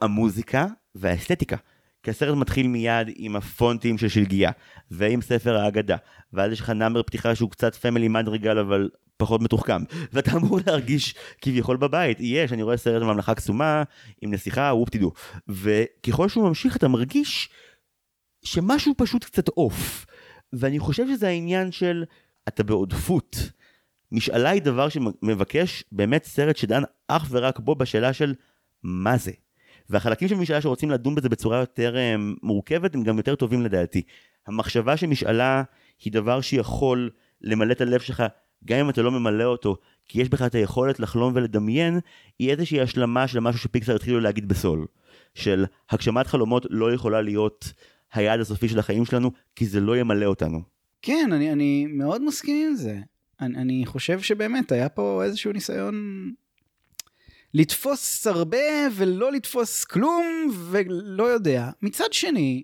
המוזיקה 0.00 0.66
והאסתטיקה. 0.94 1.56
כי 2.02 2.10
הסרט 2.10 2.36
מתחיל 2.36 2.66
מיד 2.68 3.08
עם 3.16 3.36
הפונטים 3.36 3.98
של 3.98 4.08
שלגיה, 4.08 4.50
ועם 4.90 5.22
ספר 5.22 5.56
האגדה, 5.56 5.96
ואז 6.32 6.52
יש 6.52 6.60
לך 6.60 6.70
נאמר 6.70 7.02
פתיחה 7.02 7.34
שהוא 7.34 7.50
קצת 7.50 7.74
פמילי 7.74 8.08
מדריגל 8.08 8.58
אבל 8.58 8.88
פחות 9.16 9.40
מתוחכם, 9.42 9.82
ואתה 10.12 10.32
אמור 10.32 10.58
להרגיש 10.66 11.14
כביכול 11.40 11.76
בבית, 11.76 12.18
יש, 12.20 12.52
אני 12.52 12.62
רואה 12.62 12.76
סרט 12.76 13.02
ממלכה 13.02 13.34
קסומה, 13.34 13.82
עם 14.22 14.30
נסיכה, 14.30 14.70
וופ 14.74 14.88
תדעו, 14.90 15.12
וככל 15.48 16.28
שהוא 16.28 16.48
ממשיך 16.48 16.76
אתה 16.76 16.88
מרגיש 16.88 17.48
שמשהו 18.44 18.94
פשוט 18.96 19.24
קצת 19.24 19.48
עוף, 19.48 20.06
ואני 20.52 20.78
חושב 20.78 21.06
שזה 21.08 21.28
העניין 21.28 21.72
של 21.72 22.04
אתה 22.48 22.62
בעודפות. 22.62 23.36
משאלה 24.12 24.50
היא 24.50 24.62
דבר 24.62 24.88
שמבקש 24.88 25.84
באמת 25.92 26.24
סרט 26.24 26.56
שדן 26.56 26.82
אך 27.08 27.26
ורק 27.30 27.58
בו 27.58 27.74
בשאלה 27.74 28.12
של 28.12 28.34
מה 28.82 29.16
זה. 29.16 29.32
והחלקים 29.90 30.28
של 30.28 30.34
משאלה 30.34 30.60
שרוצים 30.60 30.90
לדון 30.90 31.14
בזה 31.14 31.28
בצורה 31.28 31.58
יותר 31.58 31.96
אה, 31.96 32.14
מורכבת 32.42 32.94
הם 32.94 33.02
גם 33.02 33.16
יותר 33.16 33.34
טובים 33.34 33.62
לדעתי. 33.62 34.02
המחשבה 34.46 34.96
שמשאלה 34.96 35.62
היא 36.04 36.12
דבר 36.12 36.40
שיכול 36.40 37.10
למלא 37.40 37.72
את 37.72 37.80
הלב 37.80 38.00
שלך 38.00 38.22
גם 38.64 38.78
אם 38.78 38.90
אתה 38.90 39.02
לא 39.02 39.10
ממלא 39.10 39.44
אותו, 39.44 39.76
כי 40.08 40.22
יש 40.22 40.28
בך 40.28 40.42
את 40.42 40.54
היכולת 40.54 41.00
לחלום 41.00 41.32
ולדמיין, 41.34 42.00
היא 42.38 42.50
איזושהי 42.50 42.80
השלמה 42.80 43.28
של 43.28 43.40
משהו 43.40 43.60
שפיקסר 43.60 43.94
התחילו 43.94 44.20
להגיד 44.20 44.48
בסול. 44.48 44.86
של 45.34 45.64
הגשמת 45.90 46.26
חלומות 46.26 46.66
לא 46.70 46.92
יכולה 46.92 47.20
להיות 47.20 47.72
היעד 48.12 48.40
הסופי 48.40 48.68
של 48.68 48.78
החיים 48.78 49.04
שלנו, 49.04 49.30
כי 49.56 49.66
זה 49.66 49.80
לא 49.80 49.96
ימלא 49.96 50.26
אותנו. 50.26 50.62
כן, 51.02 51.30
אני, 51.32 51.52
אני 51.52 51.86
מאוד 51.86 52.22
מסכים 52.22 52.68
עם 52.68 52.74
זה. 52.74 52.98
אני, 53.40 53.56
אני 53.56 53.86
חושב 53.86 54.20
שבאמת 54.20 54.72
היה 54.72 54.88
פה 54.88 55.24
איזשהו 55.24 55.52
ניסיון 55.52 55.94
לתפוס 57.54 58.26
הרבה 58.26 58.58
ולא 58.96 59.32
לתפוס 59.32 59.84
כלום 59.84 60.24
ולא 60.70 61.24
יודע. 61.24 61.70
מצד 61.82 62.12
שני, 62.12 62.62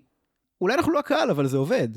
אולי 0.61 0.75
אנחנו 0.75 0.91
לא 0.91 0.99
הקהל 0.99 1.29
אבל 1.29 1.47
זה 1.47 1.57
עובד. 1.57 1.87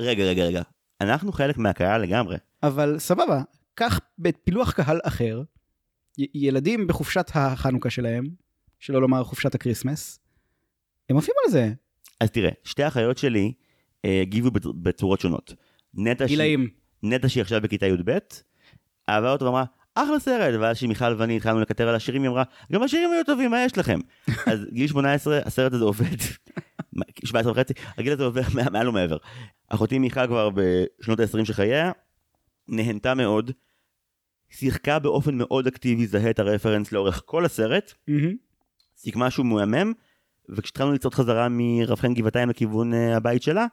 רגע, 0.00 0.24
רגע, 0.24 0.44
רגע. 0.44 0.62
אנחנו 1.00 1.32
חלק 1.32 1.58
מהקהל 1.58 2.02
לגמרי. 2.02 2.36
אבל 2.62 2.98
סבבה, 2.98 3.42
קח 3.74 4.00
בפילוח 4.18 4.72
קהל 4.72 5.00
אחר, 5.04 5.42
י- 6.18 6.26
ילדים 6.46 6.86
בחופשת 6.86 7.30
החנוכה 7.34 7.90
שלהם, 7.90 8.24
שלא 8.78 9.00
לומר 9.00 9.24
חופשת 9.24 9.54
הקריסמס, 9.54 10.20
הם 11.10 11.16
עפים 11.16 11.34
על 11.46 11.52
זה. 11.52 11.72
אז 12.20 12.30
תראה, 12.30 12.50
שתי 12.64 12.82
האחיות 12.82 13.18
שלי 13.18 13.52
אה, 14.04 14.20
הגיבו 14.20 14.48
בצ- 14.48 14.72
בצורות 14.82 15.20
שונות. 15.20 15.54
נטע, 15.94 16.26
גילאים. 16.26 16.68
נטע 17.02 17.28
שהיא 17.28 17.40
עכשיו 17.42 17.60
בכיתה 17.60 17.86
י"ב, 17.86 18.18
אהבה 19.08 19.32
אותו 19.32 19.44
ואמרה, 19.44 19.64
אחלה 19.94 20.18
סרט, 20.18 20.54
ואז 20.60 20.76
שמיכל 20.76 21.14
ואני 21.18 21.36
התחלנו 21.36 21.60
לקטר 21.60 21.88
על 21.88 21.94
השירים, 21.94 22.22
היא 22.22 22.30
אמרה, 22.30 22.42
גם 22.72 22.82
השירים 22.82 23.10
היו 23.12 23.24
טובים, 23.24 23.50
מה 23.50 23.64
יש 23.64 23.78
לכם? 23.78 23.98
אז 24.52 24.66
גיל 24.72 24.86
18, 24.86 25.38
הסרט 25.44 25.72
הזה 25.72 25.84
עובד, 25.84 26.16
17 27.24 27.52
וחצי, 27.52 27.72
הגיל 27.98 28.12
הזה 28.12 28.24
עובר 28.24 28.42
מע- 28.54 28.70
מעל 28.70 28.88
ומעבר. 28.88 29.16
אחותי 29.68 29.98
מיכל 29.98 30.26
כבר 30.26 30.50
בשנות 30.54 31.20
ה-20 31.20 31.44
של 31.44 31.52
חייה, 31.52 31.92
נהנתה 32.68 33.14
מאוד, 33.14 33.50
שיחקה 34.50 34.98
באופן 34.98 35.34
מאוד 35.34 35.66
אקטיבי, 35.66 36.06
זהה 36.06 36.30
את 36.30 36.38
הרפרנס 36.38 36.92
לאורך 36.92 37.22
כל 37.24 37.44
הסרט. 37.44 37.94
סיכמה 38.96 39.30
שהוא 39.30 39.46
מהמם, 39.46 39.92
וכשהתחלנו 40.48 40.92
לצעוד 40.92 41.14
חזרה 41.14 41.48
מרב 41.50 41.98
חן 41.98 42.14
גבעתיים 42.14 42.50
לכיוון 42.50 42.92
uh, 42.92 42.96
הבית 43.16 43.42
שלה, 43.42 43.66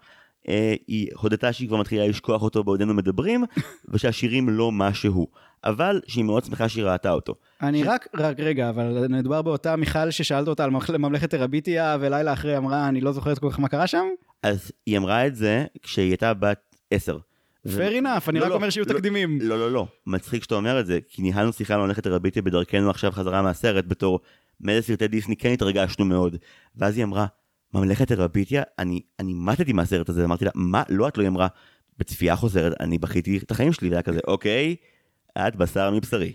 היא 0.88 1.08
הודתה 1.16 1.54
שהיא 1.54 1.68
כבר 1.68 1.78
מתחילה 1.78 2.08
לשכוח 2.08 2.41
אותו 2.41 2.64
בעודנו 2.64 2.93
מדברים, 2.93 3.43
ושהשירים 3.89 4.50
לא 4.50 4.72
משהו, 4.72 5.28
אבל 5.64 6.02
שהיא 6.08 6.24
מאוד 6.24 6.43
שמחה 6.45 6.70
שהיא 6.70 6.84
ראתה 6.84 7.12
אותו. 7.12 7.36
אני 7.62 7.84
רק, 7.84 8.08
רק 8.16 8.39
רגע, 8.39 8.70
אבל 8.70 9.06
מדובר 9.10 9.41
באותה 9.41 9.76
מיכל 9.76 10.12
ששאלת 10.12 10.48
אותה 10.48 10.64
על 10.64 10.70
ממלכ- 10.72 10.98
ממלכת 10.98 11.30
תרביטיה, 11.30 11.98
ולילה 12.00 12.34
אחרי 12.34 12.58
אמרה, 12.58 12.88
אני 12.88 13.02
לא 13.02 13.12
זוכרת 13.12 13.39
כל 13.39 13.50
כך 13.52 13.60
מה 13.60 13.68
קרה 13.68 13.88
שם? 13.88 14.06
אז 14.43 14.72
היא 14.86 14.98
אמרה 14.98 15.28
את 15.28 15.36
זה 15.36 15.66
כשהיא 15.82 16.10
הייתה 16.10 16.34
בת 16.34 16.76
עשר. 16.91 17.18
fair 17.68 17.70
enough, 18.02 18.30
אני 18.30 18.39
לא, 18.39 18.43
רק 18.45 18.50
לא, 18.50 18.56
אומר 18.56 18.70
שיהיו 18.70 18.86
לא, 18.88 18.93
תקדימים. 18.93 19.39
לא, 19.41 19.60
לא, 19.60 19.72
לא, 19.72 19.88
מצחיק 20.08 20.43
שאתה 20.43 20.56
אומר 20.56 20.80
את 20.80 20.86
זה, 20.86 21.00
כי 21.10 21.22
ניהלנו 21.22 21.54
שיחה 21.54 21.74
על 21.74 21.80
ממלכת 21.82 22.04
תרביטיה 22.04 22.41
בדרכנו 22.41 22.89
עכשיו 22.89 23.12
חזרה 23.12 23.41
מהסרט 23.41 23.86
בתור 23.88 24.20
מאיזה 24.62 24.88
סרטי 24.88 25.08
דיסני 25.08 25.36
כן 25.36 25.50
התרגשנו 25.52 26.06
מאוד. 26.06 26.36
ואז 26.76 26.98
היא 26.98 27.04
אמרה, 27.04 27.26
ממלכת 27.74 28.07
תרביטיה, 28.07 28.63
אני, 28.80 29.01
אני 29.20 29.34
מתתי 29.34 29.74
מהסרט 29.74 30.09
הזה, 30.09 30.24
אמרתי 30.24 30.45
לה, 30.45 30.51
מה? 30.55 30.84
לא 30.89 31.07
את 31.07 31.18
לא, 31.18 31.28
אמרה, 31.28 31.47
בצפייה 31.97 32.36
חוזרת, 32.36 32.82
אני 32.82 32.97
בכיתי 32.97 33.38
את 33.38 33.51
החיים 33.51 33.74
שלי, 33.74 33.89
והיה 33.89 34.01
כזה, 34.01 34.20
אוקיי, 34.28 34.76
את 35.38 35.55
בשר 35.55 35.91
מבשרי. 35.91 36.34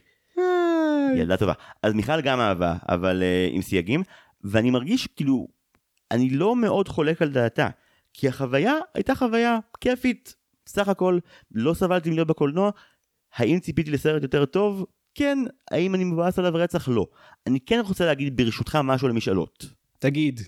ילדה 1.16 1.36
טובה. 1.36 1.52
אז 1.82 1.92
מיכל 1.92 2.20
גם 2.20 2.40
אהבה, 2.40 2.76
אבל 2.88 3.22
uh, 3.22 3.54
עם 3.54 3.62
סייגים, 3.62 4.02
ואני 4.44 4.70
מרגיש 4.70 5.06
כאילו, 5.06 5.48
אני 6.10 6.30
לא 6.30 6.56
מאוד 6.56 6.88
חולק 6.88 7.22
על 7.22 7.28
דעתה, 7.28 7.68
כי 8.12 8.28
החוויה 8.28 8.74
הייתה 8.94 9.14
חוויה 9.14 9.58
כיפית, 9.80 10.34
סך 10.66 10.88
הכל, 10.88 11.18
לא 11.50 11.74
סבלתי 11.74 12.10
מלהיות 12.10 12.28
בקולנוע, 12.28 12.70
האם 13.36 13.58
ציפיתי 13.58 13.90
לסרט 13.90 14.22
יותר 14.22 14.44
טוב? 14.44 14.86
כן, 15.14 15.38
האם 15.70 15.94
אני 15.94 16.04
מבואס 16.04 16.38
עליו 16.38 16.52
רצח? 16.54 16.88
לא. 16.88 17.06
אני 17.46 17.60
כן 17.60 17.80
רוצה 17.86 18.06
להגיד 18.06 18.36
ברשותך 18.36 18.78
משהו 18.84 19.08
למשאלות. 19.08 19.66
תגיד. 19.98 20.40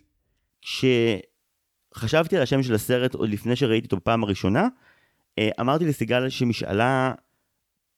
כשחשבתי 0.64 2.36
על 2.36 2.42
השם 2.42 2.62
של 2.62 2.74
הסרט 2.74 3.14
עוד 3.14 3.28
לפני 3.28 3.56
שראיתי 3.56 3.84
אותו 3.84 3.96
בפעם 3.96 4.24
הראשונה, 4.24 4.68
אה, 5.38 5.48
אמרתי 5.60 5.84
לסיגל 5.84 6.28
שמשאלה 6.28 7.12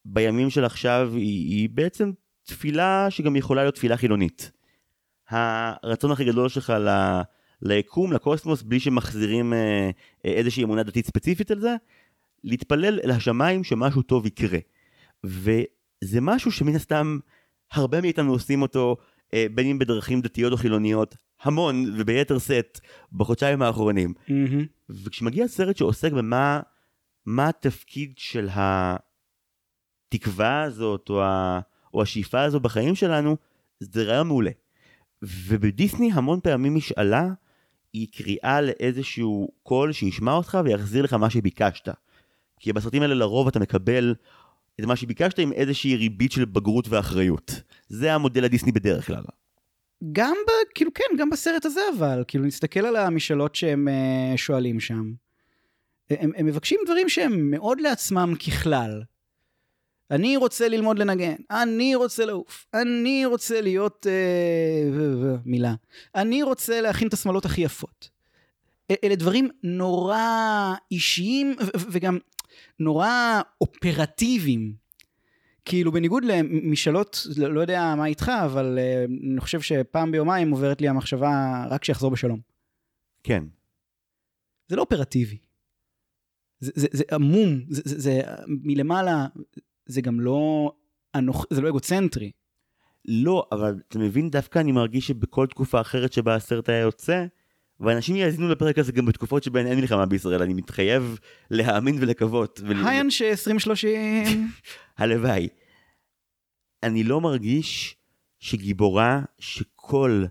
בימים 0.05 0.51
של 0.51 0.65
עכשיו 0.65 1.11
היא, 1.13 1.51
היא 1.51 1.69
בעצם 1.73 2.11
תפילה 2.43 3.07
שגם 3.11 3.37
יכולה 3.37 3.63
להיות 3.63 3.75
תפילה 3.75 3.97
חילונית. 3.97 4.51
הרצון 5.29 6.11
הכי 6.11 6.25
גדול 6.25 6.49
שלך 6.49 6.71
ל... 6.71 7.21
ליקום, 7.63 8.13
לקוסמוס, 8.13 8.63
בלי 8.63 8.81
שמחזירים 8.81 9.53
אה, 9.53 9.91
אה, 10.27 10.31
איזושהי 10.31 10.65
אמונה 10.65 10.83
דתית 10.83 11.07
ספציפית 11.07 11.51
על 11.51 11.61
זה, 11.61 11.75
להתפלל 12.45 13.01
אל 13.05 13.11
השמיים 13.11 13.65
שמשהו 13.65 14.03
טוב 14.03 14.27
יקרה. 14.27 14.59
וזה 15.25 16.21
משהו 16.21 16.53
שמן 16.53 16.75
הסתם 16.75 17.19
הרבה 17.73 18.01
מאיתנו 18.01 18.33
עושים 18.33 18.63
אותו, 18.63 18.97
אה, 19.35 19.47
בין 19.55 19.67
אם 19.67 19.79
בדרכים 19.79 20.21
דתיות 20.21 20.53
או 20.53 20.57
חילוניות, 20.57 21.17
המון 21.43 21.85
וביתר 21.97 22.39
שאת 22.39 22.81
בחודשיים 23.13 23.63
האחרונים. 23.63 24.15
מהמם. 24.29 24.67
וכשמגיע 24.91 25.49
סרט 25.49 25.77
שעוסק 25.77 26.13
במה 26.13 26.61
מה 27.27 27.49
התפקיד 27.49 28.13
של 28.17 28.49
התקווה 30.13 30.63
הזאת 30.63 31.09
או, 31.11 31.23
ה, 31.23 31.61
או 31.95 32.03
השאיפה 32.03 32.43
הזו 32.43 32.61
בחיים 32.61 32.95
שלנו, 32.95 33.37
זה 33.81 34.03
רעיון 34.03 34.27
מעולה. 34.27 34.51
ובדיסני 35.23 36.11
המון 36.13 36.41
פעמים 36.41 36.75
משאלה 36.75 37.29
היא 37.93 38.09
קריאה 38.13 38.61
לאיזשהו 38.61 39.49
קול 39.63 39.93
שישמע 39.93 40.33
אותך 40.33 40.59
ויחזיר 40.65 41.05
לך 41.05 41.13
מה 41.13 41.31
שביקשת. 41.31 41.89
כי 42.61 42.73
בסרטים 42.73 43.03
האלה 43.03 43.15
לרוב 43.15 43.49
אתה 43.49 43.59
מקבל 43.59 44.15
את 44.81 44.85
מה 44.85 44.97
שביקשת 44.97 45.39
עם 45.39 45.53
איזושהי 45.53 45.97
ריבית 45.97 46.33
של 46.33 46.45
בגרות 46.45 46.89
ואחריות. 46.89 47.61
זה 47.89 48.15
המודל 48.15 48.45
הדיסני 48.45 48.73
בדרך 48.73 49.07
כלל. 49.07 49.23
גם 50.13 50.37
ב... 50.47 50.51
כאילו 50.75 50.95
כן, 50.95 51.05
גם 51.19 51.31
בסרט 51.31 51.65
הזה 51.65 51.81
אבל, 51.97 52.25
כאילו 52.29 52.45
נסתכל 52.45 52.87
על 52.87 52.97
המשאלות 52.97 53.55
שהם 53.55 53.89
uh, 53.89 54.37
שואלים 54.37 54.81
שם. 54.81 55.13
הם, 56.11 56.31
הם 56.37 56.47
מבקשים 56.47 56.81
דברים 56.85 57.09
שהם 57.09 57.51
מאוד 57.51 57.81
לעצמם 57.81 58.35
ככלל. 58.47 59.03
אני 60.11 60.37
רוצה 60.37 60.69
ללמוד 60.69 60.99
לנגן, 60.99 61.35
אני 61.51 61.95
רוצה 61.95 62.25
לעוף, 62.25 62.67
אני 62.75 63.27
רוצה 63.27 63.61
להיות... 63.61 64.07
אה, 64.11 64.91
ו- 64.93 65.23
ו- 65.23 65.37
מילה. 65.45 65.75
אני 66.15 66.43
רוצה 66.43 66.81
להכין 66.81 67.09
את 67.09 67.13
השמאלות 67.13 67.45
הכי 67.45 67.61
יפות. 67.61 68.11
אלה 69.05 69.15
דברים 69.15 69.49
נורא 69.63 70.75
אישיים 70.91 71.57
ו- 71.61 71.79
ו- 71.79 71.87
וגם 71.91 72.19
נורא 72.81 73.41
אופרטיביים. 73.61 74.86
כאילו 75.67 75.93
בניגוד 75.93 76.25
למשאלות, 76.25 77.27
לא 77.37 77.55
לא 77.55 77.61
יודע 77.61 77.95
מה 77.97 78.07
איתך, 78.07 78.33
אבל 78.45 78.79
אה, 78.79 79.05
אני 79.33 79.41
חושב 79.41 79.61
שפעם 79.61 80.13
ביומיים 80.13 80.51
עוברת 80.51 80.81
לי 80.81 80.89
המחשבה 80.89 81.65
רק 81.71 81.85
שיחזור 81.85 82.11
בשלום. 82.11 82.41
כן. 83.23 83.45
זה 84.69 84.77
לא 84.77 84.83
אופרטיבי. 84.83 85.39
זה, 86.61 86.73
זה, 86.75 86.87
זה 86.93 87.05
עמום, 87.13 87.61
זה, 87.69 87.83
זה, 87.85 87.99
זה 87.99 88.21
מלמעלה, 88.47 89.27
זה 89.87 90.01
גם 90.01 90.21
לא, 90.21 90.73
אנוכ... 91.15 91.47
זה 91.51 91.61
לא 91.61 91.69
אגוצנטרי. 91.69 92.31
לא, 93.09 93.47
אבל 93.53 93.81
אתה 93.89 93.99
מבין, 93.99 94.31
דווקא 94.31 94.59
אני 94.59 94.73
מרגיש 94.73 95.07
שבכל 95.07 95.47
תקופה 95.47 95.81
אחרת 95.81 96.13
שבה 96.13 96.35
הסרט 96.35 96.69
היה 96.69 96.81
יוצא, 96.81 97.27
ואנשים 97.81 98.17
יאזינו 98.17 98.49
לפרק 98.49 98.79
הזה 98.79 98.93
גם 98.93 99.07
בתקופות 99.07 99.43
שבהן 99.43 99.67
אין 99.67 99.81
מלחמה 99.81 100.07
בישראל, 100.07 100.43
אני 100.43 100.55
מתחייב 100.55 101.19
להאמין 101.51 101.97
ולקוות. 102.01 102.61
ול... 102.65 102.87
היי 102.87 103.01
אנשי 103.01 103.31
2030. 103.31 104.49
הלוואי. 104.99 105.49
אני 106.83 107.05
לא 107.05 107.21
מרגיש 107.21 107.97
שגיבורה 108.39 109.23
שכל 109.39 110.25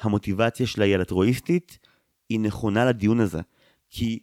המוטיבציה 0.00 0.66
שלה 0.66 0.84
היא 0.84 0.94
אלטרואיסטית, 0.94 1.78
היא 2.28 2.40
נכונה 2.40 2.84
לדיון 2.84 3.20
הזה. 3.20 3.40
כי 3.90 4.18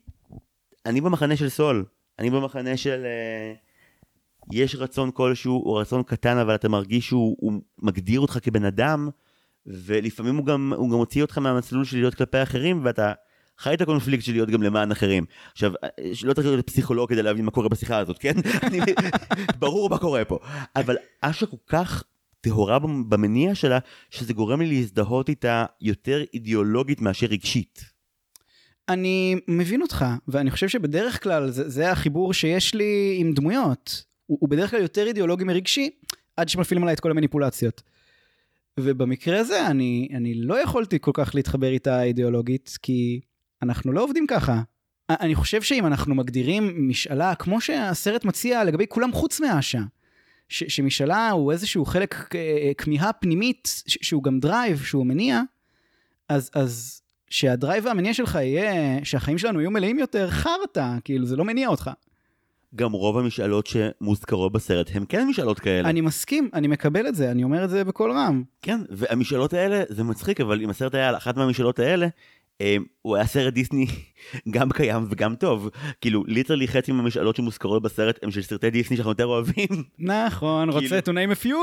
אני 0.86 1.02
במחנה 1.02 1.36
של 1.36 1.50
סול, 1.50 1.86
אני 2.20 2.30
במחנה 2.30 2.78
של... 2.78 3.06
אה, 3.06 3.54
יש 4.52 4.76
רצון 4.76 5.12
כלשהו, 5.14 5.54
הוא 5.54 5.80
רצון 5.80 6.04
קטן, 6.04 6.38
אבל 6.38 6.56
אתה 6.56 6.70
מרגיש 6.70 7.08
שהוא 7.08 7.38
הוא 7.40 7.54
מגדיר 7.78 8.20
אותך 8.20 8.38
כבן 8.42 8.66
אדם, 8.66 9.10
ולפעמים 9.70 10.36
הוא 10.36 10.46
גם, 10.46 10.74
הוא 10.76 10.92
גם 10.92 10.98
מוציא 10.98 11.22
אותך 11.22 11.38
מהמסלול 11.38 11.86
של 11.86 11.98
להיות 11.98 12.16
כלפי 12.16 12.44
אחרים, 12.44 12.82
ואתה 12.84 13.14
חי 13.58 13.74
את 13.74 13.82
הקונפליקט 13.82 14.24
של 14.24 14.32
להיות 14.32 14.50
גם 14.50 14.64
למען 14.64 14.92
אחרים. 14.92 15.26
עכשיו, 15.52 15.72
לא 16.24 16.34
צריך 16.34 16.48
להיות 16.48 16.68
פסיכולוג 16.68 17.10
כדי 17.10 17.24
להבין 17.24 17.46
מה 17.46 17.52
קורה 17.52 17.70
בשיחה 17.70 17.98
הזאת, 17.98 18.18
כן? 18.18 18.34
אני, 18.64 18.80
ברור 19.60 19.90
מה 19.90 19.98
קורה 19.98 20.26
פה. 20.26 20.40
אבל 20.76 20.96
אשה 21.22 21.46
כל 21.46 21.58
כך 21.68 22.04
טהורה 22.42 22.80
במניע 23.10 23.56
שלה, 23.56 23.80
שזה 24.10 24.34
גורם 24.34 24.62
לי 24.62 24.68
להזדהות 24.68 25.30
איתה 25.30 25.66
יותר 25.82 26.24
אידיאולוגית 26.34 27.02
מאשר 27.02 27.28
רגשית. 27.28 27.84
אני 28.90 29.36
מבין 29.48 29.82
אותך, 29.82 30.06
ואני 30.28 30.52
חושב 30.52 30.68
שבדרך 30.68 31.24
כלל 31.24 31.50
זה, 31.50 31.70
זה 31.70 31.92
החיבור 31.92 32.34
שיש 32.34 32.76
לי 32.76 33.18
עם 33.20 33.34
דמויות. 33.34 34.04
הוא, 34.26 34.38
הוא 34.42 34.50
בדרך 34.50 34.72
כלל 34.72 34.82
יותר 34.82 35.08
אידיאולוגי 35.08 35.44
מרגשי, 35.44 35.90
עד 36.38 36.50
שמפעילים 36.50 36.84
עליי 36.84 36.94
את 36.94 37.00
כל 37.00 37.12
המניפולציות. 37.12 37.82
ובמקרה 38.80 39.40
הזה 39.40 39.68
אני, 39.68 40.10
אני 40.14 40.34
לא 40.34 40.62
יכולתי 40.62 40.98
כל 41.02 41.12
כך 41.14 41.36
להתחבר 41.36 41.68
איתה 41.68 42.04
אידיאולוגית, 42.04 42.78
כי 42.82 43.20
אנחנו 43.62 43.92
לא 43.92 44.04
עובדים 44.04 44.28
ככה. 44.28 44.62
אני 45.10 45.36
חושב 45.36 45.62
שאם 45.62 45.86
אנחנו 45.86 46.16
מגדירים 46.16 46.90
משאלה, 46.90 47.36
כמו 47.36 47.62
שהסרט 47.62 48.26
מציע 48.26 48.64
לגבי 48.64 48.86
כולם 48.90 49.12
חוץ 49.12 49.40
מאשא, 49.40 49.82
ש, 50.50 50.64
שמשאלה 50.64 51.30
הוא 51.30 51.52
איזשהו 51.52 51.86
חלק 51.86 52.36
אה, 52.36 52.72
כמיהה 52.78 53.14
פנימית, 53.14 53.84
ש, 53.88 53.98
שהוא 54.02 54.24
גם 54.24 54.40
drive, 54.40 54.84
שהוא 54.84 55.06
מניע, 55.06 55.42
אז, 56.30 56.52
אז 56.54 57.02
שה 57.30 57.51
drive 57.51 57.86
והמניע 57.86 58.14
שלך 58.14 58.36
יהיה, 58.36 59.00
שהחיים 59.06 59.38
שלנו 59.38 59.60
יהיו 59.60 59.72
מלאים 59.72 60.00
יותר, 60.00 60.30
חרטא, 60.30 60.98
כאילו 61.04 61.26
זה 61.26 61.36
לא 61.36 61.46
מניע 61.46 61.68
אותך. 61.68 61.90
גם 62.76 62.92
רוב 62.92 63.18
המשאלות 63.18 63.68
שמוזכרות 63.68 64.52
בסרט 64.52 64.90
הן 64.94 65.04
כן 65.10 65.28
משאלות 65.28 65.60
כאלה. 65.60 65.90
אני 65.90 66.02
מסכים, 66.02 66.50
אני 66.54 66.68
מקבל 66.68 67.08
את 67.08 67.16
זה, 67.16 67.32
אני 67.32 67.44
אומר 67.44 67.64
את 67.64 67.70
זה 67.70 67.84
בקול 67.84 68.12
רם. 68.12 68.44
כן, 68.62 68.82
והמשאלות 68.90 69.54
האלה, 69.54 69.84
זה 69.90 70.04
מצחיק, 70.04 70.42
אבל 70.42 70.62
אם 70.62 70.70
הסרט 70.70 70.96
היה 70.96 71.10
על 71.10 71.16
אחת 71.18 71.38
מהמשאלות 71.38 71.80
האלה, 71.80 72.08
אה, 72.62 72.76
הוא 73.02 73.16
היה 73.16 73.26
סרט 73.26 73.54
דיסני 73.54 73.86
גם 74.56 74.70
קיים 74.72 75.06
וגם 75.10 75.36
טוב. 75.36 75.70
כאילו, 76.02 76.24
literally 76.28 76.68
חצי 76.68 76.92
מהמשאלות 76.92 77.36
שמוזכרות 77.36 77.82
בסרט 77.82 78.20
הם 78.24 78.32
של 78.32 78.42
סרטי 78.42 78.70
דיסני 78.70 78.98
שאנחנו 78.98 79.12
יותר 79.12 79.26
אוהבים. 79.26 79.84
נכון, 80.00 80.70
רוצה 80.74 81.02
כאילו- 81.02 81.02
to 81.02 81.32
name 81.32 81.42
a 81.42 81.46
few? 81.46 81.56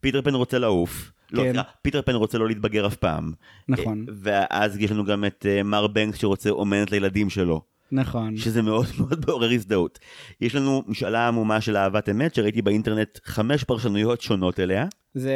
פיטר 0.00 0.22
פן 0.22 0.34
רוצה 0.34 0.58
לעוף. 0.58 1.12
לא, 1.32 1.42
כן. 1.42 1.52
סליחה, 1.52 1.68
פיטר 1.82 2.02
פן 2.02 2.14
רוצה 2.14 2.38
לא 2.38 2.48
להתבגר 2.48 2.86
אף 2.86 2.96
פעם. 2.96 3.32
נכון, 3.68 4.04
אה, 4.08 4.14
ואז 4.22 4.76
יש 4.78 4.90
לנו 4.90 5.04
גם 5.04 5.24
את 5.24 5.46
אה, 5.48 5.62
מר 5.62 5.86
בנקס 5.86 6.18
שרוצה 6.18 6.50
אומנת 6.50 6.90
לילדים 6.92 7.30
שלו. 7.30 7.75
נכון. 7.92 8.36
שזה 8.36 8.62
מאוד 8.62 8.86
מאוד 8.98 9.24
מעורר 9.26 9.50
הזדהות. 9.50 9.98
יש 10.40 10.54
לנו 10.54 10.82
משאלה 10.86 11.28
עמומה 11.28 11.60
של 11.60 11.76
אהבת 11.76 12.08
אמת 12.08 12.34
שראיתי 12.34 12.62
באינטרנט 12.62 13.18
חמש 13.24 13.64
פרשנויות 13.64 14.20
שונות 14.20 14.60
אליה. 14.60 14.86
זה, 15.14 15.34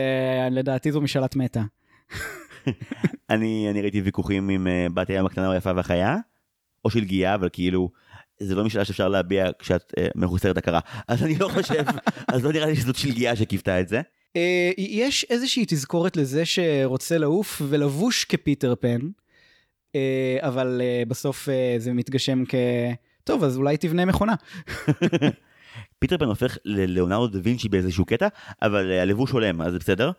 לדעתי 0.50 0.92
זו 0.92 1.00
משאלת 1.00 1.36
מטה. 1.36 1.62
אני, 3.30 3.66
אני 3.70 3.82
ראיתי 3.82 4.00
ויכוחים 4.00 4.48
עם 4.48 4.66
אה, 4.66 4.86
בת 4.94 5.10
הים 5.10 5.26
הקטנה 5.26 5.48
והיפה 5.48 5.72
והחיה, 5.76 6.16
או 6.84 6.90
של 6.90 7.04
גיאה, 7.04 7.34
אבל 7.34 7.48
כאילו, 7.52 7.90
זה 8.40 8.54
לא 8.54 8.64
משאלה 8.64 8.84
שאפשר 8.84 9.08
להביע 9.08 9.46
כשאת 9.58 9.94
אה, 9.98 10.08
מחוסרת 10.14 10.56
הכרה. 10.56 10.80
אז 11.08 11.22
אני 11.22 11.38
לא 11.38 11.48
חושב, 11.48 11.84
אז 12.28 12.44
לא 12.44 12.52
נראה 12.52 12.66
לי 12.66 12.76
שזאת 12.76 12.96
של 12.96 13.12
גיאה 13.12 13.36
שקיוותה 13.36 13.80
את 13.80 13.88
זה. 13.88 14.00
אה, 14.36 14.70
יש 14.78 15.26
איזושהי 15.30 15.64
תזכורת 15.68 16.16
לזה 16.16 16.44
שרוצה 16.44 17.18
לעוף 17.18 17.62
ולבוש 17.68 18.24
כפיטר 18.24 18.74
פן, 18.80 19.00
אבל 20.40 20.80
אה, 20.84 21.02
בסוף 21.08 21.48
אה, 21.48 21.74
זה 21.78 21.92
מתגשם 21.92 22.44
כ... 22.48 22.54
טוב, 23.24 23.44
אז 23.44 23.56
אולי 23.56 23.76
תבנה 23.76 24.04
מכונה. 24.04 24.34
פיטר 25.98 26.18
פן 26.18 26.24
הופך 26.24 26.58
ללאונרדו 26.64 27.26
דה 27.26 27.38
וינצ'י 27.42 27.68
באיזשהו 27.68 28.04
קטע, 28.04 28.28
אבל 28.62 28.90
אה, 28.90 29.02
הלבוש 29.02 29.30
הולם, 29.30 29.62
אז 29.62 29.72
זה 29.72 29.78
בסדר. 29.78 30.10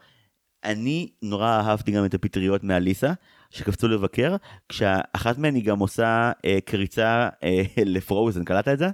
אני 0.64 1.10
נורא 1.22 1.48
אהבתי 1.48 1.92
גם 1.92 2.06
את 2.06 2.14
הפטריות 2.14 2.64
מאליסה, 2.64 3.14
שקפצו 3.50 3.88
לבקר, 3.88 4.36
כשאחת 4.70 5.38
מהן 5.38 5.56
היא 5.56 5.66
גם 5.66 5.80
עושה 5.80 6.32
אה, 6.46 6.60
קריצה 6.66 7.30
אה, 7.44 7.62
לפרוזן, 7.86 8.44
קלטת 8.44 8.68
את 8.68 8.80
זה? 8.80 8.88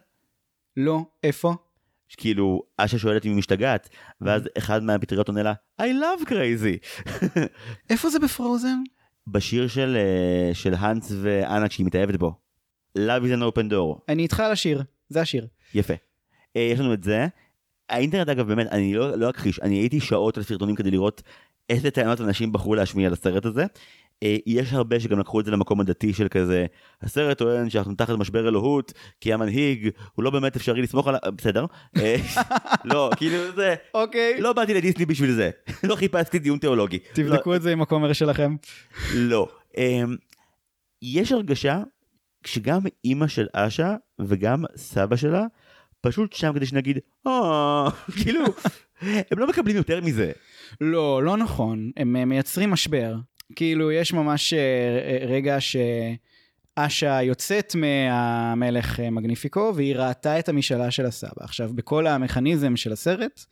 לא, 0.77 0.99
איפה? 1.23 1.55
כאילו, 2.17 2.63
אשה 2.77 2.97
שואלת 2.97 3.25
אם 3.25 3.31
היא 3.31 3.37
משתגעת, 3.37 3.89
ואז 4.21 4.49
אחד 4.57 4.83
מהפטריות 4.83 5.27
עונה 5.27 5.43
לה, 5.43 5.53
I 5.81 5.85
love 5.85 6.29
crazy. 6.29 7.07
איפה 7.89 8.09
זה 8.09 8.19
בפרוזן? 8.19 8.77
בשיר 9.27 9.67
של, 9.67 9.97
אה, 9.97 10.53
של 10.53 10.73
האנס 10.73 11.11
ואנה 11.21 11.67
כשהיא 11.67 11.85
מתאהבת 11.85 12.15
בו. 12.15 12.33
Love 12.97 13.23
is 13.23 13.37
an 13.37 13.41
open 13.41 13.71
door. 13.71 14.01
אני 14.09 14.23
איתך 14.23 14.39
על 14.39 14.51
השיר, 14.51 14.83
זה 15.09 15.21
השיר. 15.21 15.47
יפה. 15.73 15.93
אה, 16.55 16.61
יש 16.61 16.79
לנו 16.79 16.93
את 16.93 17.03
זה. 17.03 17.27
האינטרנט 17.89 18.29
אגב 18.29 18.47
באמת, 18.47 18.67
אני 18.67 18.93
לא, 18.93 19.15
לא 19.15 19.29
אכחיש, 19.29 19.59
אני 19.59 19.75
הייתי 19.75 19.99
שעות 19.99 20.37
על 20.37 20.43
סרטונים 20.43 20.75
כדי 20.75 20.91
לראות 20.91 21.21
איזה 21.69 21.91
טענות 21.91 22.21
אנשים 22.21 22.51
בחרו 22.51 22.75
להשמיע 22.75 23.09
לסרט 23.09 23.45
הזה. 23.45 23.65
אה, 24.23 24.37
יש 24.45 24.73
הרבה 24.73 24.99
שגם 24.99 25.19
לקחו 25.19 25.39
את 25.39 25.45
זה 25.45 25.51
למקום 25.51 25.79
הדתי 25.79 26.13
של 26.13 26.27
כזה, 26.27 26.65
הסרט 27.01 27.37
טוען 27.37 27.69
שאנחנו 27.69 27.95
תחת 27.95 28.13
משבר 28.13 28.47
אלוהות, 28.47 28.93
כי 29.21 29.33
המנהיג 29.33 29.89
הוא 30.15 30.23
לא 30.23 30.29
באמת 30.29 30.55
אפשרי 30.55 30.81
לסמוך 30.81 31.07
עליו, 31.07 31.19
בסדר. 31.35 31.65
אה, 31.97 32.15
לא, 32.85 33.09
כאילו 33.17 33.37
זה, 33.55 33.75
אוקיי. 33.93 34.41
לא 34.41 34.53
באתי 34.53 34.73
לדיסני 34.73 35.05
בשביל 35.05 35.31
זה, 35.31 35.49
לא 35.89 35.95
חיפשתי 35.95 36.39
דיון 36.39 36.59
תיאולוגי. 36.59 36.99
תבדקו 37.13 37.55
את 37.55 37.61
זה 37.61 37.71
עם 37.71 37.81
הכומר 37.81 38.13
שלכם. 38.13 38.55
לא. 39.13 39.47
אמ, 39.77 40.15
יש 41.01 41.31
הרגשה 41.31 41.83
שגם 42.45 42.81
אימא 43.05 43.27
של 43.27 43.47
אשה 43.53 43.95
וגם 44.19 44.63
סבא 44.75 45.15
שלה 45.15 45.45
פשוט 46.01 46.33
שם 46.33 46.53
כדי 46.55 46.65
שנגיד, 46.65 46.99
אה, 47.27 47.89
כאילו, 48.23 48.43
הם 49.01 49.39
לא 49.39 49.47
מקבלים 49.47 49.75
יותר 49.75 50.01
מזה. 50.01 50.31
לא, 50.81 51.23
לא 51.23 51.37
נכון. 51.37 51.91
הם 51.97 52.15
אה, 52.15 52.25
מייצרים 52.25 52.71
משבר. 52.71 53.15
כאילו, 53.55 53.91
יש 53.91 54.13
ממש 54.13 54.53
אה, 54.53 54.59
אה, 54.59 55.25
רגע 55.27 55.57
שאשה 55.59 57.21
יוצאת 57.21 57.75
מהמלך 57.75 58.99
אה, 58.99 59.09
מגניפיקו, 59.09 59.73
והיא 59.75 59.95
ראתה 59.95 60.39
את 60.39 60.49
המשאלה 60.49 60.91
של 60.91 61.05
הסבא. 61.05 61.43
עכשיו, 61.43 61.73
בכל 61.73 62.07
המכניזם 62.07 62.75
של 62.75 62.91
הסרט, 62.91 63.45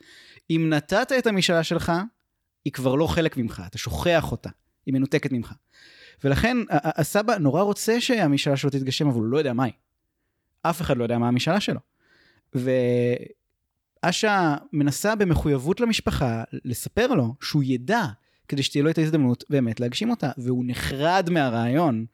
אם 0.50 0.66
נתת 0.70 1.12
את 1.18 1.28
המשאלה 1.28 1.64
שלך, 1.64 1.92
היא 2.66 2.74
כבר 2.74 2.96
לא 2.96 3.08
חלק 3.08 3.38
ממך, 3.38 3.64
אתה 3.68 3.78
שוכח 3.78 4.32
אותה, 4.32 4.50
היא 4.86 4.94
מנותקת 4.94 5.32
ממך. 5.32 5.54
ולכן, 6.24 6.58
הסבא 6.70 7.38
נורא 7.38 7.62
רוצה 7.62 8.02
שהמשאלה 8.02 8.58
שלו 8.58 8.70
תתגשם, 8.70 9.08
אבל 9.08 9.18
הוא 9.18 9.26
לא 9.26 9.38
יודע 9.38 9.54
מהי. 9.54 9.72
אף 10.62 10.82
אחד 10.82 10.98
לא 10.98 11.04
יודע 11.04 11.18
מה 11.18 11.28
המשאלה 11.28 11.60
שלו. 11.60 11.80
ואשה 14.04 14.56
מנסה 14.74 15.16
במחויבות 15.16 15.80
למשפחה 15.80 16.44
לספר 16.52 17.08
לו 17.08 17.36
שהוא 17.42 17.64
ידע, 17.66 18.06
כדי 18.48 18.64
שתהיה 18.64 18.84
לו 18.84 18.90
את 18.90 18.98
ההזדמנות 18.98 19.44
באמת 19.50 19.80
להגשים 19.80 20.10
אותה, 20.10 20.32
והוא 20.38 20.64
נחרד 20.68 21.30
מהרעיון. 21.30 22.06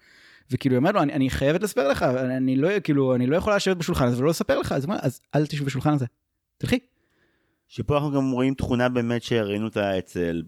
וכאילו, 0.51 0.75
היא 0.75 0.77
אומרת 0.77 0.93
לו, 0.93 1.01
אני, 1.01 1.13
אני 1.13 1.29
חייבת 1.29 1.63
לספר 1.63 1.87
לך, 1.87 2.03
אני 2.03 2.55
לא, 2.55 2.79
כאילו, 2.79 3.15
אני 3.15 3.27
לא 3.27 3.35
יכולה 3.35 3.55
לשבת 3.55 3.77
בשולחן 3.77 4.07
הזה 4.07 4.17
ולא 4.17 4.29
לספר 4.29 4.59
לך, 4.59 4.71
אז, 4.71 4.87
אז 5.01 5.21
אל 5.35 5.45
תשב 5.45 5.65
בשולחן 5.65 5.93
הזה, 5.93 6.05
תלכי. 6.57 6.79
שפה 7.67 7.95
אנחנו 7.95 8.11
גם 8.11 8.31
רואים 8.31 8.53
תכונה 8.53 8.89
באמת 8.89 9.23
שראינו 9.23 9.65
אותה 9.65 9.97
אצל 9.97 10.43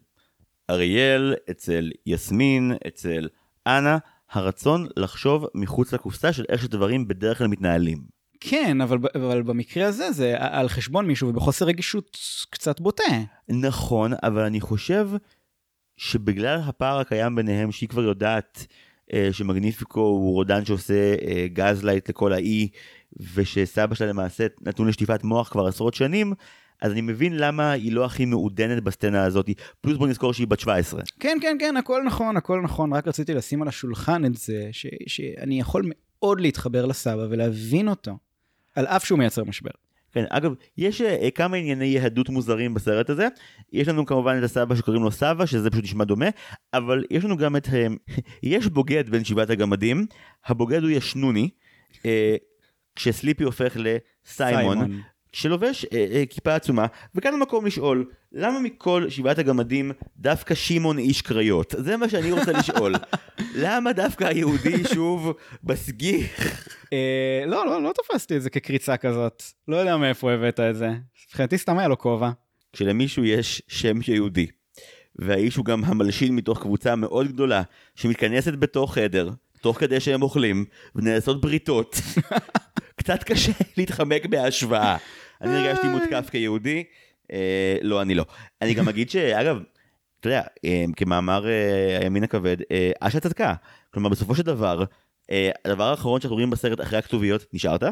אריאל, 0.70 1.36
אצל 1.52 1.92
יסמין, 2.06 2.74
אצל 2.88 3.28
אנה, 3.68 3.98
הרצון 4.32 4.88
לחשוב 4.98 5.46
מחוץ 5.56 5.94
לקופסה 5.94 6.34
של 6.34 6.46
איך 6.50 6.62
שדברים 6.62 7.08
בדרך 7.08 7.38
כלל 7.38 7.48
מתנהלים. 7.48 8.04
כן, 8.40 8.82
אבל, 8.82 8.98
אבל 9.16 9.42
במקרה 9.42 9.88
הזה 9.88 10.12
זה 10.12 10.36
על 10.38 10.70
חשבון 10.70 11.08
מישהו 11.08 11.30
ובחוסר 11.30 11.66
רגישות 11.66 12.18
קצת 12.50 12.80
בוטה. 12.80 13.04
נכון, 13.50 14.12
אבל 14.24 14.42
אני 14.42 14.62
חושב 14.62 15.10
שבגלל 15.98 16.60
הפער 16.66 17.00
הקיים 17.00 17.36
ביניהם 17.36 17.72
שהיא 17.72 17.89
כבר 17.89 18.04
יודעת 18.04 18.68
אה, 19.14 19.30
שמגניפיקו 19.32 20.02
הוא 20.02 20.34
רודן 20.34 20.66
שעושה 20.66 21.16
אה, 21.22 21.48
gaslight 21.54 22.10
לכל 22.10 22.34
האי 22.34 22.70
ושסבא 23.34 23.96
שלה 23.96 24.08
למעשה 24.08 24.48
נתון 24.62 24.88
לשטיפת 24.88 25.24
מוח 25.24 25.50
כבר 25.50 25.68
עשרות 25.68 25.94
שנים 25.94 26.34
אז 26.82 26.91
אני 26.91 27.02
מבין 27.02 27.38
למה 27.38 27.72
היא 27.72 27.91
לא 27.91 28.06
הכי 28.06 28.26
מעודנת 28.26 28.84
בסצנה 28.84 29.24
הזאת. 29.24 29.50
פלוס 29.82 29.98
בוא 29.98 30.08
נזכור 30.08 30.34
שהיא 30.34 30.48
בת 30.48 30.60
17 30.60 31.02
כן, 31.20 31.38
כן, 31.41 31.58
כן, 31.60 31.78
הכל 31.78 32.04
נכון, 32.06 32.38
הכל 32.38 32.62
נכון, 32.62 32.94
רק 32.94 33.08
רציתי 33.08 33.34
לשים 33.34 33.62
על 33.62 33.68
השולחן 33.68 34.26
את 34.26 34.36
זה, 34.36 34.70
ש, 34.72 34.86
שאני 35.08 35.60
יכול 35.60 35.84
מאוד 35.86 36.41
להתחבר 36.41 36.86
לסבא 36.86 37.26
ולהבין 37.30 37.88
אותו, 37.88 38.18
על 38.76 38.86
אף 38.86 39.06
שהוא 39.06 39.20
מייצר 39.20 39.44
משבר. 39.44 39.72
כן, 40.14 40.24
אגב, 40.30 40.53
יש 40.78 41.01
אה, 41.01 41.32
כמה 41.32 41.57
ענייני 41.57 41.86
יהדות 41.86 42.30
מוזרים 42.30 42.74
בסרט 42.74 43.09
הזה. 43.09 43.28
יש 43.72 43.88
לנו 43.88 44.05
כמובן 44.05 44.38
את 44.38 44.43
הסבא 44.43 44.76
שקוראים 44.76 45.03
לו 45.03 45.11
סבא, 45.11 45.45
שזה 45.45 45.70
פשוט 45.70 45.84
נשמע 45.84 46.03
דומה, 46.03 46.26
אבל 46.74 47.03
יש 47.11 47.26
לנו 47.26 47.38
גם 47.38 47.55
את... 47.55 47.68
אה, 47.74 47.88
יש 48.43 48.68
בוגד 48.68 49.09
בין 49.09 49.24
שבעת 49.24 49.49
הגמדים, 49.49 50.05
הבוגד 50.45 50.84
הוא 50.84 50.89
ישנוני, 50.89 51.49
אה, 52.05 52.36
כשסליפי 52.95 53.43
הופך 53.43 53.78
לסיימון, 53.80 55.01
שלובש 55.34 55.86
אה, 55.94 56.06
אה, 56.12 56.24
כיפה 56.30 56.56
עצומה, 56.56 56.86
וכאן 57.16 57.34
המקום 57.34 57.66
לשאול, 57.66 58.06
למה 58.32 58.60
מכל 58.60 59.10
שבעת 59.10 59.40
הגמדים 59.40 59.92
דווקא 60.18 60.56
שמעון 60.56 60.98
איש 60.98 61.22
קריות? 61.22 61.76
זה 61.78 61.98
מה 61.98 62.10
שאני 62.10 62.32
רוצה 62.32 62.52
לשאול. 62.60 62.96
למה 63.56 63.94
דווקא 63.94 64.24
היהודי 64.24 64.84
שוב 64.94 65.34
בסגיח? 65.64 66.68
אה, 66.94 67.44
לא, 67.48 67.66
לא, 67.66 67.84
לא 67.84 67.92
תפסתי 67.94 68.38
את 68.38 68.42
זה 68.42 68.50
כקריצה 68.50 68.98
כזאת. 68.98 69.44
לא 69.68 69.76
יודע 69.76 69.98
מאיפה 69.98 70.32
הבאת 70.32 70.60
את 70.60 70.76
זה. 70.76 70.90
מבחינתי 71.28 71.58
סתם 71.58 71.78
היה 71.78 71.88
לו 71.88 71.98
כובע. 71.98 72.30
כשלמישהו 72.74 73.26
יש 73.26 73.62
שם 73.68 74.00
יהודי, 74.08 74.48
והאיש 75.16 75.56
הוא 75.56 75.66
גם 75.66 75.84
המלשין 75.84 76.36
מתוך 76.36 76.62
קבוצה 76.62 76.96
מאוד 76.96 77.28
גדולה, 77.28 77.62
שמתכנסת 77.96 78.54
בתוך 78.54 78.94
חדר, 78.94 79.30
תוך 79.62 79.80
כדי 79.80 80.00
שהם 80.00 80.22
אוכלים, 80.22 80.66
ונעשות 80.96 81.42
בריתות, 81.42 82.02
קצת 83.00 83.24
קשה 83.24 83.52
להתחמק 83.78 84.26
מההשוואה. 84.26 84.98
אני 85.44 85.56
הרגשתי 85.56 85.88
מותקף 85.88 86.30
כיהודי, 86.32 86.84
אה, 87.32 87.78
לא, 87.82 88.02
אני 88.02 88.16
לא. 88.16 88.26
אני 88.62 88.74
גם 88.74 88.89
אגיד 88.89 89.10
שאגב, 89.10 89.60
אתה 90.20 90.28
יודע, 90.28 90.41
אה, 90.66 90.86
כמאמר 90.96 91.48
אה, 91.48 91.98
הימין 92.02 92.24
הכבד, 92.24 92.58
אה, 92.72 92.91
אשה 93.00 93.20
צדקה. 93.20 93.54
כלומר, 93.94 94.10
בסופו 94.10 94.36
של 94.36 94.44
דבר, 94.44 94.84
אה, 95.32 95.52
הדבר 95.66 95.84
האחרון 95.84 96.22
שאנחנו 96.22 96.36
רואים 96.36 96.50
בסרט 96.50 96.82
אחרי 96.82 97.00
הכתוביות, 97.00 97.46
נשארת? 97.54 97.84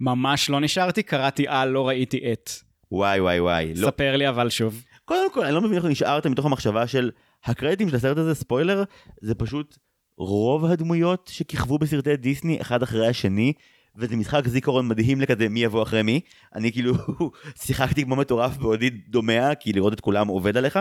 ממש 0.00 0.50
לא 0.50 0.60
נשארתי, 0.60 1.02
קראתי 1.02 1.44
על, 1.48 1.68
לא 1.68 1.88
ראיתי 1.88 2.32
את. 2.32 2.50
וואי 2.92 3.20
וואי 3.20 3.40
וואי. 3.40 3.74
לא, 3.74 3.86
ספר 3.86 4.16
לי 4.16 4.28
אבל 4.28 4.50
שוב. 4.50 4.84
קודם 5.04 5.32
כל, 5.32 5.44
אני 5.44 5.54
לא 5.54 5.60
מבין 5.60 5.76
איך 5.76 5.84
נשארת 5.84 6.26
מתוך 6.26 6.46
המחשבה 6.46 6.86
של 6.86 7.10
הקרדיטים 7.44 7.88
של 7.88 7.96
הסרט 7.96 8.18
הזה, 8.18 8.34
ספוילר, 8.34 8.84
זה 9.20 9.34
פשוט 9.34 9.78
רוב 10.18 10.64
הדמויות 10.64 11.30
שכיכבו 11.32 11.78
בסרטי 11.78 12.16
דיסני 12.16 12.60
אחד 12.60 12.82
אחרי 12.82 13.08
השני, 13.08 13.52
וזה 13.98 14.16
משחק 14.16 14.48
זיכרון 14.48 14.88
מדהים 14.88 15.20
לכזה 15.20 15.48
מי 15.48 15.60
יבוא 15.60 15.82
אחרי 15.82 16.02
מי. 16.02 16.20
אני 16.54 16.72
כאילו 16.72 16.94
שיחקתי 17.64 18.04
כמו 18.04 18.16
מטורף 18.16 18.56
בעודי 18.56 18.90
דומע, 18.90 19.54
כי 19.54 19.72
לראות 19.72 19.92
את 19.92 20.00
כולם 20.00 20.28
עובד 20.28 20.56
עליך, 20.56 20.78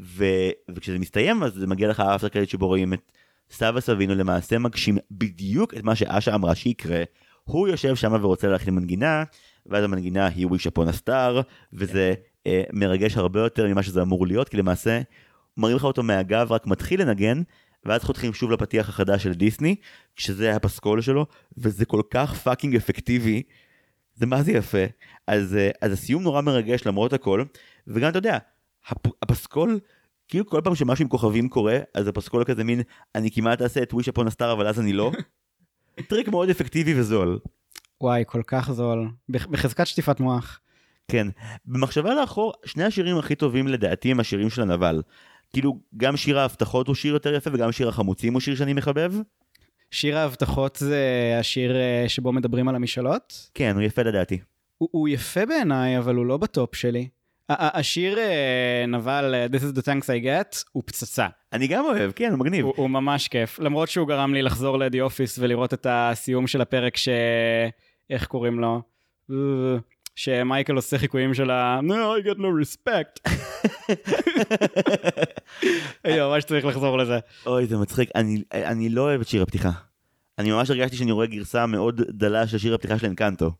ו... 0.00 0.24
וכשזה 0.74 0.98
מסתיים 0.98 1.42
אז 1.42 1.52
זה 1.54 1.66
מגיע 1.66 1.88
לך 1.88 2.00
האפטר 2.00 2.28
קרדיט 2.28 2.48
שבו 2.48 2.66
רואים 2.66 2.92
את 2.92 3.12
סבא 3.50 3.80
סבינו 3.80 4.14
למעשה 4.14 4.58
מגשים 4.58 4.98
בדיוק 5.10 5.74
את 5.74 5.82
מה 5.82 5.94
שאשה 5.94 6.34
אמרה 6.34 6.54
שיקרה. 6.54 7.02
הוא 7.44 7.68
יושב 7.68 7.96
שם 7.96 8.12
ורוצה 8.20 8.48
ללכת 8.48 8.66
למנגינה, 8.66 9.24
ואז 9.66 9.84
המנגינה 9.84 10.26
היא 10.26 10.46
wish 10.46 10.70
upon 10.72 11.08
a 11.08 11.12
וזה 11.72 12.14
אה, 12.46 12.62
מרגש 12.72 13.16
הרבה 13.16 13.40
יותר 13.40 13.66
ממה 13.66 13.82
שזה 13.82 14.02
אמור 14.02 14.26
להיות, 14.26 14.48
כי 14.48 14.56
למעשה 14.56 15.00
מראים 15.56 15.76
לך 15.76 15.84
אותו 15.84 16.02
מהגב, 16.02 16.52
רק 16.52 16.66
מתחיל 16.66 17.02
לנגן, 17.02 17.42
ואז 17.84 18.04
חותכים 18.04 18.34
שוב 18.34 18.50
לפתיח 18.50 18.88
החדש 18.88 19.22
של 19.22 19.32
דיסני, 19.32 19.76
שזה 20.16 20.56
הפסקול 20.56 21.00
שלו, 21.00 21.26
וזה 21.58 21.84
כל 21.84 22.02
כך 22.10 22.34
fucking 22.34 22.76
אפקטיבי, 22.76 23.42
זה 24.14 24.26
מה 24.26 24.42
זה 24.42 24.52
יפה. 24.52 24.84
אז, 25.26 25.56
אה, 25.56 25.70
אז 25.82 25.92
הסיום 25.92 26.22
נורא 26.22 26.40
מרגש 26.42 26.86
למרות 26.86 27.12
הכל, 27.12 27.44
וגם 27.86 28.10
אתה 28.10 28.18
יודע, 28.18 28.38
הפ, 28.88 29.06
הפסקול, 29.22 29.80
כאילו 30.28 30.46
כל 30.46 30.60
פעם 30.64 30.74
שמשהו 30.74 31.02
עם 31.02 31.08
כוכבים 31.08 31.48
קורה, 31.48 31.78
אז 31.94 32.08
הפסקול 32.08 32.44
כזה 32.44 32.64
מין, 32.64 32.82
אני 33.14 33.30
כמעט 33.30 33.62
אעשה 33.62 33.82
את 33.82 33.92
wish 33.92 34.12
upon 34.12 34.26
a 34.26 34.30
star, 34.30 34.52
אבל 34.52 34.66
אז 34.66 34.80
אני 34.80 34.92
לא. 34.92 35.10
טריק 36.08 36.28
מאוד 36.28 36.50
אפקטיבי 36.50 37.00
וזול. 37.00 37.38
וואי, 38.00 38.22
כל 38.26 38.42
כך 38.46 38.72
זול. 38.72 39.08
בח- 39.28 39.46
בחזקת 39.46 39.86
שטיפת 39.86 40.20
מוח. 40.20 40.60
כן, 41.08 41.26
במחשבה 41.66 42.14
לאחור, 42.14 42.52
שני 42.64 42.84
השירים 42.84 43.18
הכי 43.18 43.34
טובים 43.34 43.68
לדעתי 43.68 44.10
הם 44.10 44.20
השירים 44.20 44.50
של 44.50 44.62
הנבל. 44.62 45.02
כאילו, 45.52 45.78
גם 45.96 46.16
שיר 46.16 46.38
ההבטחות 46.38 46.86
הוא 46.86 46.94
שיר 46.94 47.14
יותר 47.14 47.34
יפה, 47.34 47.50
וגם 47.52 47.72
שיר 47.72 47.88
החמוצים 47.88 48.32
הוא 48.32 48.40
שיר 48.40 48.54
שאני 48.54 48.72
מחבב. 48.72 49.12
שיר 49.90 50.18
ההבטחות 50.18 50.76
זה 50.76 51.36
השיר 51.40 51.76
אה, 51.76 52.04
שבו 52.08 52.32
מדברים 52.32 52.68
על 52.68 52.74
המשאלות. 52.74 53.50
כן, 53.54 53.74
הוא 53.74 53.82
יפה 53.82 54.02
לדעתי. 54.02 54.38
הוא, 54.78 54.88
הוא 54.92 55.08
יפה 55.08 55.46
בעיניי, 55.46 55.98
אבל 55.98 56.14
הוא 56.14 56.26
לא 56.26 56.36
בטופ 56.36 56.74
שלי. 56.74 57.08
השיר 57.48 58.18
אה, 58.18 58.84
נבל 58.88 59.34
אה, 59.34 59.46
This 59.46 59.60
is 59.60 59.78
the 59.78 59.82
thanks 59.82 60.04
I 60.04 60.24
get 60.24 60.64
הוא 60.72 60.82
פצצה. 60.86 61.26
אני 61.52 61.66
גם 61.66 61.84
אוהב, 61.84 62.12
כן, 62.12 62.30
הוא 62.30 62.38
מגניב. 62.38 62.64
הוא, 62.64 62.74
הוא 62.76 62.90
ממש 62.90 63.28
כיף. 63.28 63.58
למרות 63.58 63.88
שהוא 63.88 64.08
גרם 64.08 64.34
לי 64.34 64.42
לחזור 64.42 64.78
לדי 64.78 65.00
אופיס 65.00 65.38
ולראות 65.38 65.74
את 65.74 65.86
הסיום 65.90 66.46
של 66.46 66.60
הפרק 66.60 66.96
ש... 66.96 67.08
איך 68.10 68.26
קוראים 68.26 68.60
לו? 68.60 68.82
שמייקל 70.20 70.76
עושה 70.76 70.98
חיקויים 70.98 71.34
של 71.34 71.50
ה... 71.50 71.80
No, 71.82 72.22
I 72.22 72.26
get 72.26 72.38
no 72.38 72.46
respect. 72.62 73.20
אני 76.04 76.20
ממש 76.20 76.44
צריך 76.44 76.64
לחזור 76.64 76.98
לזה. 76.98 77.18
אוי, 77.46 77.66
זה 77.66 77.76
מצחיק. 77.76 78.10
אני, 78.14 78.42
אני 78.54 78.88
לא 78.88 79.02
אוהב 79.02 79.20
את 79.20 79.28
שיר 79.28 79.42
הפתיחה. 79.42 79.70
אני 80.38 80.50
ממש 80.50 80.70
הרגשתי 80.70 80.96
שאני 80.96 81.12
רואה 81.12 81.26
גרסה 81.26 81.66
מאוד 81.66 82.00
דלה 82.08 82.46
של 82.46 82.58
שיר 82.58 82.74
הפתיחה 82.74 82.98
של 82.98 83.06
אנקנטו. 83.06 83.50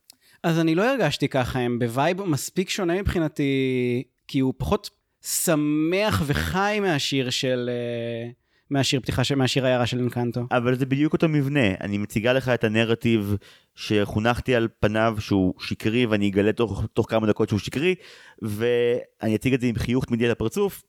אז 0.42 0.58
אני 0.58 0.74
לא 0.74 0.90
הרגשתי 0.90 1.28
ככה, 1.28 1.58
הם 1.58 1.78
ב 1.78 1.87
vibe 1.87 2.22
מספיק 2.22 2.70
שונה 2.70 3.00
מבחינתי, 3.00 4.02
כי 4.28 4.40
הוא 4.40 4.54
פחות 4.58 4.90
שמח 5.22 6.22
וחי 6.26 6.78
מהשיר 6.82 7.30
של... 7.30 7.70
אה, 7.72 8.30
מהשיר 8.70 9.00
פתיחה, 9.00 9.22
מהשיר 9.36 9.64
העיירה 9.64 9.86
של 9.86 9.98
אנקנטו. 9.98 10.46
אבל 10.50 10.74
זה 10.74 10.86
בדיוק 10.86 11.12
אותו 11.12 11.28
מבנה. 11.28 11.74
אני 11.80 11.98
מציגה 11.98 12.32
לך 12.32 12.48
את 12.48 12.64
הנרטיב 12.64 13.36
שחונכתי 13.74 14.54
על 14.54 14.68
פניו 14.80 15.16
שהוא 15.18 15.54
שקרי, 15.58 16.06
ואני 16.06 16.28
אגלה 16.28 16.52
תוך, 16.52 16.84
תוך 16.92 17.10
כמה 17.10 17.26
דקות 17.26 17.48
שהוא 17.48 17.60
שקרי, 17.60 17.94
ואני 18.42 19.36
אציג 19.36 19.54
את 19.54 19.60
זה 19.60 19.66
עם 19.66 19.74
חיוך 19.74 20.04
תמידי 20.04 20.24
על 20.24 20.30
הפרצוף, 20.30 20.82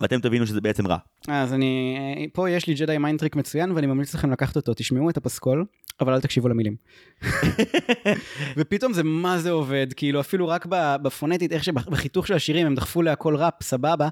ואתם 0.00 0.20
תבינו 0.20 0.46
שזה 0.46 0.60
בעצם 0.60 0.86
רע. 0.86 0.96
אז 1.28 1.52
אני... 1.52 1.96
פה 2.32 2.50
יש 2.50 2.66
לי 2.66 2.74
Jedi 2.74 2.98
mind 2.98 3.15
trick 3.15 3.36
מצוין, 3.36 3.72
ואני 3.72 3.86
ממליץ 3.86 4.14
לכם 4.14 4.30
לקחת 4.30 4.56
אותו. 4.56 4.74
תשמעו 4.74 5.10
את 5.10 5.16
הפסקול, 5.16 5.64
אבל 6.00 6.12
אל 6.12 6.20
תקשיבו 6.20 6.48
למילים. 6.48 6.76
ופתאום 8.56 8.92
זה 8.92 9.02
מה 9.02 9.38
זה 9.38 9.50
עובד, 9.50 9.86
כאילו 9.96 10.20
אפילו 10.20 10.48
רק 10.48 10.66
בפונטית, 11.02 11.52
איך 11.52 11.64
שבחיתוך 11.64 12.26
של 12.26 12.34
השירים 12.34 12.66
הם 12.66 12.74
דחפו 12.74 13.02
להכל 13.02 13.36
ראפ, 13.36 13.62
סבבה. 13.62 14.08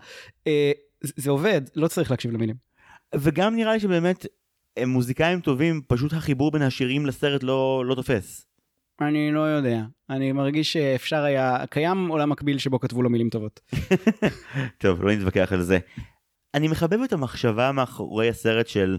אה, 0.47 0.73
זה 1.03 1.31
עובד, 1.31 1.61
לא 1.77 1.89
צריך 1.89 2.11
להקשיב 2.11 2.31
למילים. 2.31 2.57
וגם 3.15 3.57
נראה 3.57 3.73
לי 3.73 3.81
שבאמת 3.81 4.27
הם 4.77 4.89
מוזיקאים 4.89 5.41
טובים, 5.41 5.81
פשוט 5.87 6.13
החיבור 6.13 6.51
בין 6.51 6.63
השירים 6.63 7.07
לסרט 7.07 7.43
לא, 7.43 7.85
לא 7.87 7.95
תופס. 7.95 8.47
אני 9.01 9.33
לא 9.33 9.41
יודע. 9.41 9.83
אני 10.11 10.33
מרגיש 10.33 10.73
שאפשר 10.73 11.23
היה... 11.23 11.67
קיים 11.71 12.09
עולם 12.09 12.31
מקביל 12.31 12.59
שבו 12.59 12.81
כתבו 12.81 13.03
לו 13.03 13.11
מילים 13.11 13.29
טובות. 13.29 13.61
טוב, 14.79 15.03
לא 15.03 15.13
נתווכח 15.13 15.53
על 15.53 15.63
זה. 15.63 15.79
אני 16.55 16.69
מחבב 16.69 17.01
את 17.05 17.13
המחשבה 17.13 17.73
מאחורי 17.73 18.29
הסרט 18.29 18.67
של 18.67 18.99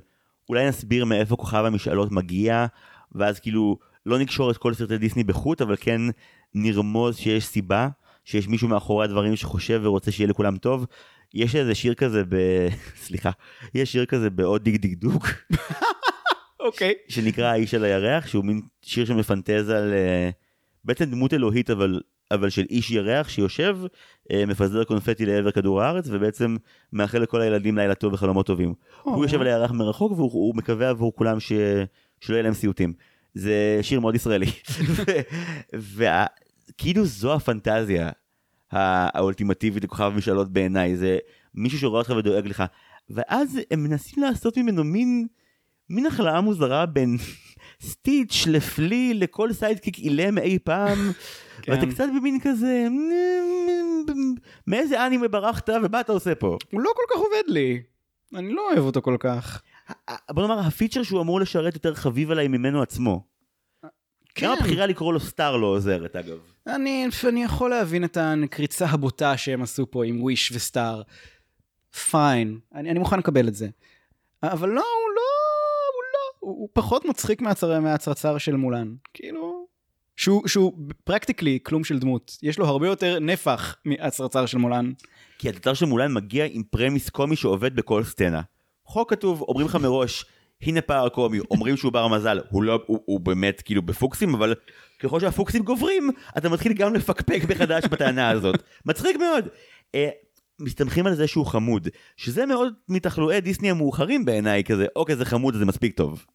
אולי 0.50 0.68
נסביר 0.68 1.06
מאיפה 1.06 1.36
כוכב 1.36 1.64
המשאלות 1.66 2.12
מגיע, 2.12 2.66
ואז 3.12 3.40
כאילו 3.40 3.78
לא 4.06 4.20
נקשור 4.20 4.52
את 4.52 4.58
כל 4.58 4.74
סרטי 4.74 4.98
דיסני 4.98 5.24
בחוט, 5.24 5.62
אבל 5.62 5.76
כן 5.80 6.02
נרמוז 6.54 7.18
שיש 7.18 7.46
סיבה, 7.46 7.88
שיש 8.24 8.48
מישהו 8.48 8.68
מאחורי 8.68 9.06
הדברים 9.06 9.36
שחושב 9.36 9.82
ורוצה 9.84 10.12
שיהיה 10.12 10.30
לכולם 10.30 10.58
טוב. 10.58 10.86
יש 11.36 11.56
איזה 11.56 11.76
שיר 11.76 11.94
כזה 11.94 12.24
ב... 12.30 12.36
סליחה, 13.06 13.32
יש 13.74 13.92
שיר 13.92 14.06
כזה 14.06 14.30
בעוד 14.30 14.64
דיג 14.64 14.76
דיג 14.76 14.94
דוק, 14.94 15.28
אוקיי. 16.60 16.94
שנקרא 17.08 17.46
האיש 17.46 17.74
על 17.74 17.84
הירח, 17.84 18.28
שהוא 18.28 18.46
מין 18.46 18.62
שיר 18.82 19.06
שמפנטז 19.06 19.70
על 19.70 19.94
אה, 19.94 20.30
בעצם 20.84 21.06
דמות 21.06 21.34
אלוהית 21.34 21.70
אבל, 21.70 22.02
אבל 22.32 22.50
של 22.50 22.66
איש 22.70 22.92
ירח 22.92 23.30
שיושב, 23.30 23.78
אה, 24.32 24.46
מפזר 24.46 24.84
קונפטי 24.84 25.26
לעבר 25.26 25.52
כדור 25.52 25.82
הארץ 25.82 26.06
ובעצם 26.12 26.56
מאחל 26.94 27.20
לכל 27.20 27.42
הילדים 27.42 27.78
לילה 27.78 27.96
טוב 27.96 28.14
וחלומות 28.14 28.46
טובים. 28.46 28.74
הוא 29.02 29.26
יושב 29.26 29.42
על 29.42 29.48
הירח 29.48 29.72
מרחוק 29.72 30.12
והוא 30.12 30.32
הוא 30.32 30.56
מקווה 30.56 30.90
עבור 30.90 31.16
כולם 31.16 31.40
ש... 31.40 31.52
שלא 32.20 32.36
יהיה 32.36 32.44
להם 32.44 32.54
סיוטים. 32.54 32.94
זה 33.34 33.80
שיר 33.82 34.00
מאוד 34.00 34.16
ישראלי. 34.16 34.46
וכאילו 36.78 37.06
זו 37.06 37.34
הפנטזיה 37.34 38.10
האולטימטיבית 38.72 39.84
לכוכב 39.84 40.12
המשאלות 40.14 40.54
בעיניי, 40.54 40.98
זה 40.98 41.18
מישהו 41.54 41.80
שרואה 41.80 42.00
אותך 42.00 42.14
ודואג 42.18 42.48
לך. 42.48 42.64
ואז 43.10 43.60
הם 43.72 43.84
מנסים 43.84 44.24
לעשות 44.24 44.58
ממנו 44.58 44.84
מין, 44.84 45.28
מין 45.90 46.06
הכלאה 46.06 46.42
מוזרה 46.42 46.86
בין 46.86 47.18
סטיץ' 47.90 48.48
לפלי 48.48 49.14
לכל 49.14 49.54
sidekick 49.54 49.98
אילם 49.98 50.38
אי 50.38 50.60
פעם. 50.64 50.98
כן. 51.62 51.72
ואתה 51.72 51.86
קצת 51.86 52.08
במין 52.18 52.40
כזה, 52.42 52.88
מאיזה 54.68 55.06
אנימה 55.08 55.28
ברחת 55.28 55.70
ומה 55.70 56.00
אתה 56.00 56.12
עושה 56.12 56.36
פה? 56.36 56.58
הוא 56.72 56.82
לא 56.82 56.92
כל 56.96 57.14
כך 57.14 57.20
עובד 57.20 57.44
לי. 57.48 57.82
אני 58.36 58.54
לא 58.54 58.70
אוהב 58.72 58.86
אותו 58.86 59.02
כל 59.02 59.18
כך. 59.20 59.62
בוא 60.32 60.48
נאמר 60.48 60.60
הפיצ'ר 60.60 61.04
שהוא 61.04 61.22
אמור 61.22 61.40
לשרת 61.40 61.74
יותר 61.74 61.94
חביב 61.94 62.32
עליי 62.32 62.48
ממנו 62.48 62.82
עצמו. 62.82 63.35
כן. 64.36 64.46
גם 64.46 64.54
הבחירה 64.54 64.86
לקרוא 64.86 65.14
לו 65.14 65.20
סטאר 65.20 65.58
לא 65.58 65.68
עוזרת 65.68 66.16
אגב. 66.16 66.38
אני, 66.68 67.08
אני 67.30 67.44
יכול 67.44 67.70
להבין 67.70 68.04
את 68.04 68.18
הקריצה 68.44 68.86
הבוטה 68.86 69.38
שהם 69.38 69.62
עשו 69.62 69.92
פה 69.92 70.06
עם 70.06 70.22
wish 70.22 70.52
ו 70.52 70.60
star. 70.60 71.02
Fine, 72.10 72.60
אני, 72.76 72.92
אני 72.92 73.00
מוכן 73.00 73.20
לקבל 73.20 73.48
את 73.48 73.56
זה. 73.56 73.68
אבל 74.44 74.70
לא, 74.70 74.74
הוא 74.82 75.10
לא, 75.16 75.22
הוא 75.94 76.04
לא, 76.14 76.50
הוא, 76.50 76.62
הוא 76.62 76.70
פחות 76.74 77.06
מצחיק 77.06 77.42
מהצר, 77.42 77.80
מהצרצר 77.80 78.38
של 78.38 78.56
מולן. 78.56 78.96
כאילו, 79.14 79.68
שהוא, 80.16 80.48
שהוא 80.48 80.74
practically 81.04 81.60
כלום 81.64 81.84
של 81.84 82.00
דמות. 82.00 82.38
יש 82.44 82.60
לו 82.60 82.66
הרבה 82.66 82.88
יותר 82.88 83.20
נפח 83.20 83.76
מהצרצר 83.86 84.46
של 84.46 84.58
מולן. 84.58 84.92
כי 85.38 85.50
הצרצר 85.50 85.74
של 85.74 85.86
מולן 85.86 86.14
מגיע 86.14 86.46
עם 86.52 86.64
premise 86.64 87.10
קומי 87.10 87.36
שעובד 87.36 87.76
בכל 87.76 88.04
סצנה. 88.04 88.42
חוק 88.86 89.10
כתוב, 89.10 89.42
אומרים 89.42 89.68
לך 89.68 89.76
מראש, 89.76 90.26
הנה 90.66 90.82
פער 90.82 91.10
קומי, 91.10 91.40
אומרים 91.52 91.78
שהוא 91.78 91.92
בר 91.92 92.08
מזל, 92.08 92.40
הוא 92.50 92.64
לא, 92.64 92.84
הוא, 92.86 93.00
הוא 93.06 93.20
באמת 93.20 93.62
כאילו 93.62 93.82
בפוקסים, 93.82 94.34
אבל 94.34 94.54
ככל 95.00 95.20
שהפוקסים 95.20 95.64
גוברים, 95.64 96.10
אתה 96.38 96.50
מתחיל 96.50 96.74
גם 96.74 96.94
לפקפק 96.94 97.42
מחדש 97.50 97.84
בטענה 97.86 98.30
הזאת. 98.30 98.64
מצחיק 98.86 99.18
מאוד. 99.18 99.48
אה, 99.96 100.10
מסתמכים 100.60 101.08
על 101.08 101.16
זה 101.16 101.28
שהוא 101.28 101.46
חמוד, 101.46 101.88
שזה 102.18 102.46
מאוד 102.46 102.74
מתחלואי 102.90 103.42
דיסני 103.42 103.72
המאוחרים 103.72 104.26
בעיניי, 104.26 104.64
כזה, 104.64 104.86
אוקיי 104.96 105.16
זה 105.16 105.26
חמוד 105.26 105.56
זה 105.56 105.66
מספיק 105.66 105.98
טוב. 105.98 106.26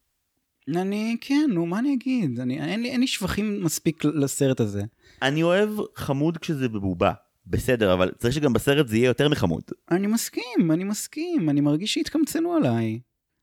אני, 0.75 1.17
כן, 1.21 1.49
נו, 1.53 1.65
מה 1.65 1.79
אני 1.79 1.93
אגיד? 1.93 2.39
אני, 2.39 2.61
אין, 2.61 2.81
לי, 2.81 2.89
אין 2.89 2.99
לי 2.99 3.07
שבחים 3.07 3.63
מספיק 3.63 4.05
לסרט 4.05 4.59
הזה. 4.59 4.83
אני 5.21 5.43
אוהב 5.43 5.69
חמוד 5.95 6.37
כשזה 6.37 6.69
בבובה, 6.69 7.11
בסדר, 7.47 7.93
אבל 7.93 8.11
צריך 8.17 8.33
שגם 8.33 8.53
בסרט 8.53 8.87
זה 8.87 8.97
יהיה 8.97 9.07
יותר 9.07 9.29
מחמוד. 9.29 9.61
אני 9.91 10.07
מסכים, 10.07 10.71
אני 10.71 10.83
מסכים, 10.83 11.49
אני 11.49 11.61
מרגיש 11.61 11.93
שהתקמצנו 11.93 12.53
עליי. 12.53 12.99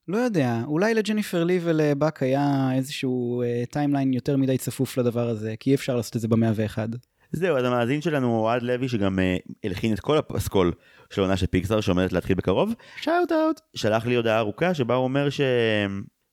לא 0.09 0.17
יודע, 0.17 0.61
אולי 0.67 0.95
לג'ניפר 0.95 1.45
לי 1.45 1.61
ולבאק 1.63 2.23
היה 2.23 2.71
איזשהו 2.75 3.43
אה, 3.43 3.63
timeline 3.71 4.13
יותר 4.13 4.37
מדי 4.37 4.59
צפוף 4.59 4.99
לדבר 4.99 5.29
הזה, 5.29 5.55
כי 5.61 5.71
אי 5.71 5.75
אפשר 5.75 5.97
לעשות 5.97 6.17
את 6.17 6.21
זה 6.21 6.29
במאה 6.29 6.51
ואחד. 6.55 6.89
זהו, 7.33 7.57
אז 7.57 7.65
המאזין 7.65 8.01
שלנו 8.01 8.39
אוהד 8.39 8.63
לוי, 8.63 8.89
שגם 8.89 9.19
אה, 9.19 9.37
הלחין 9.65 9.95
את 9.95 10.01
כל 10.01 10.19
הפסקול 10.19 10.73
של 11.11 11.21
העונה 11.21 11.37
של 11.37 11.47
פיקסאר, 11.47 11.81
שעומדת 11.81 12.13
להתחיל 12.13 12.37
בקרוב, 12.37 12.75
Shout 12.97 13.33
out. 13.33 13.61
שלח 13.75 14.07
לי 14.07 14.15
הודעה 14.15 14.39
ארוכה 14.39 14.75
שבה 14.75 14.95
הוא 14.95 15.05
אומר 15.05 15.31
ש... 15.31 15.41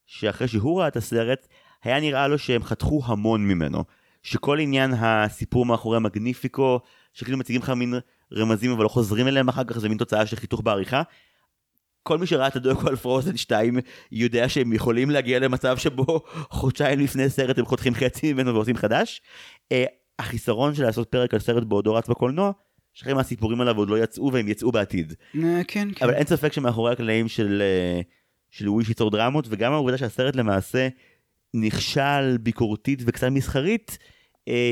שאחרי 0.05 0.47
שהוא 0.47 0.79
ראה 0.79 0.87
את 0.87 0.95
הסרט, 0.95 1.47
היה 1.83 1.99
נראה 1.99 2.27
לו 2.27 2.37
שהם 2.37 2.63
חתכו 2.63 3.01
המון 3.05 3.47
ממנו. 3.47 3.83
שכל 4.23 4.59
עניין 4.59 4.93
הסיפור 4.97 5.65
מאחורי 5.65 5.97
המגניפיקו, 5.97 6.79
שכאילו 7.13 7.37
מציגים 7.37 7.61
לך 7.61 7.69
מין 7.69 7.93
רמזים 8.33 8.71
אבל 8.71 8.83
לא 8.83 8.89
חוזרים 8.89 9.27
אליהם 9.27 9.47
אחר 9.47 9.63
כך, 9.63 9.79
זה 9.79 9.89
מין 9.89 9.97
תוצאה 9.97 10.25
של 10.25 10.35
חיתוך 10.35 10.61
בעריכה. 10.61 11.01
כל 12.07 12.17
מי 12.17 12.27
שראה 12.27 12.47
את 12.47 12.55
הדוקו 12.55 12.87
על 12.87 12.95
פרוזן 12.95 13.37
2 13.37 13.79
יודע 14.11 14.49
שהם 14.49 14.73
יכולים 14.73 15.09
להגיע 15.09 15.39
למצב 15.39 15.77
שבו 15.77 16.21
חודשיים 16.49 16.99
לפני 16.99 17.29
סרט 17.29 17.59
הם 17.59 17.65
חותכים 17.65 17.93
חצי 17.93 18.33
ממנו 18.33 18.53
ועושים 18.53 18.75
חדש. 18.75 19.21
אה, 19.71 19.85
החיסרון 20.19 20.75
של 20.75 20.83
לעשות 20.83 21.07
פרק 21.09 21.33
על 21.33 21.39
סרט 21.39 21.63
בעודו 21.63 21.93
רץ 21.93 22.07
בקולנוע, 22.07 22.51
שחלק 22.93 23.13
מהסיפורים 23.13 23.61
עליו 23.61 23.77
עוד 23.77 23.89
לא 23.89 24.03
יצאו 24.03 24.33
והם 24.33 24.47
יצאו 24.47 24.71
בעתיד. 24.71 25.13
אה, 25.35 25.61
כן, 25.67 25.87
כן. 25.95 26.05
אבל 26.05 26.13
אין 26.13 26.25
ספק 26.25 26.53
שמאחורי 26.53 26.91
הקלעים 26.91 27.27
של, 27.27 27.61
אה, 27.61 28.01
של 28.49 28.69
וויש 28.69 28.89
ייצור 28.89 29.11
דרמות, 29.11 29.45
וגם 29.49 29.73
העובדה 29.73 29.97
שהסרט 29.97 30.35
למעשה 30.35 30.87
נכשל 31.53 32.37
ביקורתית 32.37 33.01
וקצת 33.05 33.27
מסחרית, 33.27 33.97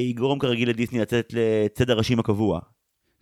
יגרום 0.10 0.40
כרגיל 0.40 0.70
לדיסני 0.70 1.00
לצאת 1.00 1.34
לצד 1.34 1.90
הראשים 1.90 2.20
הקבוע. 2.20 2.60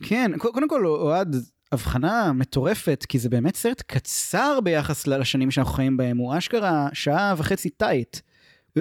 כן, 0.03 0.31
קודם 0.37 0.69
כל, 0.69 0.85
אוהד, 0.85 1.35
הבחנה 1.71 2.31
מטורפת, 2.33 3.05
כי 3.09 3.19
זה 3.19 3.29
באמת 3.29 3.55
סרט 3.55 3.81
קצר 3.81 4.59
ביחס 4.63 5.07
לשנים 5.07 5.51
שאנחנו 5.51 5.73
חיים 5.73 5.97
בהם, 5.97 6.17
הוא 6.17 6.37
אשכרה 6.37 6.89
שעה 6.93 7.33
וחצי 7.37 7.69
טייט. 7.69 8.17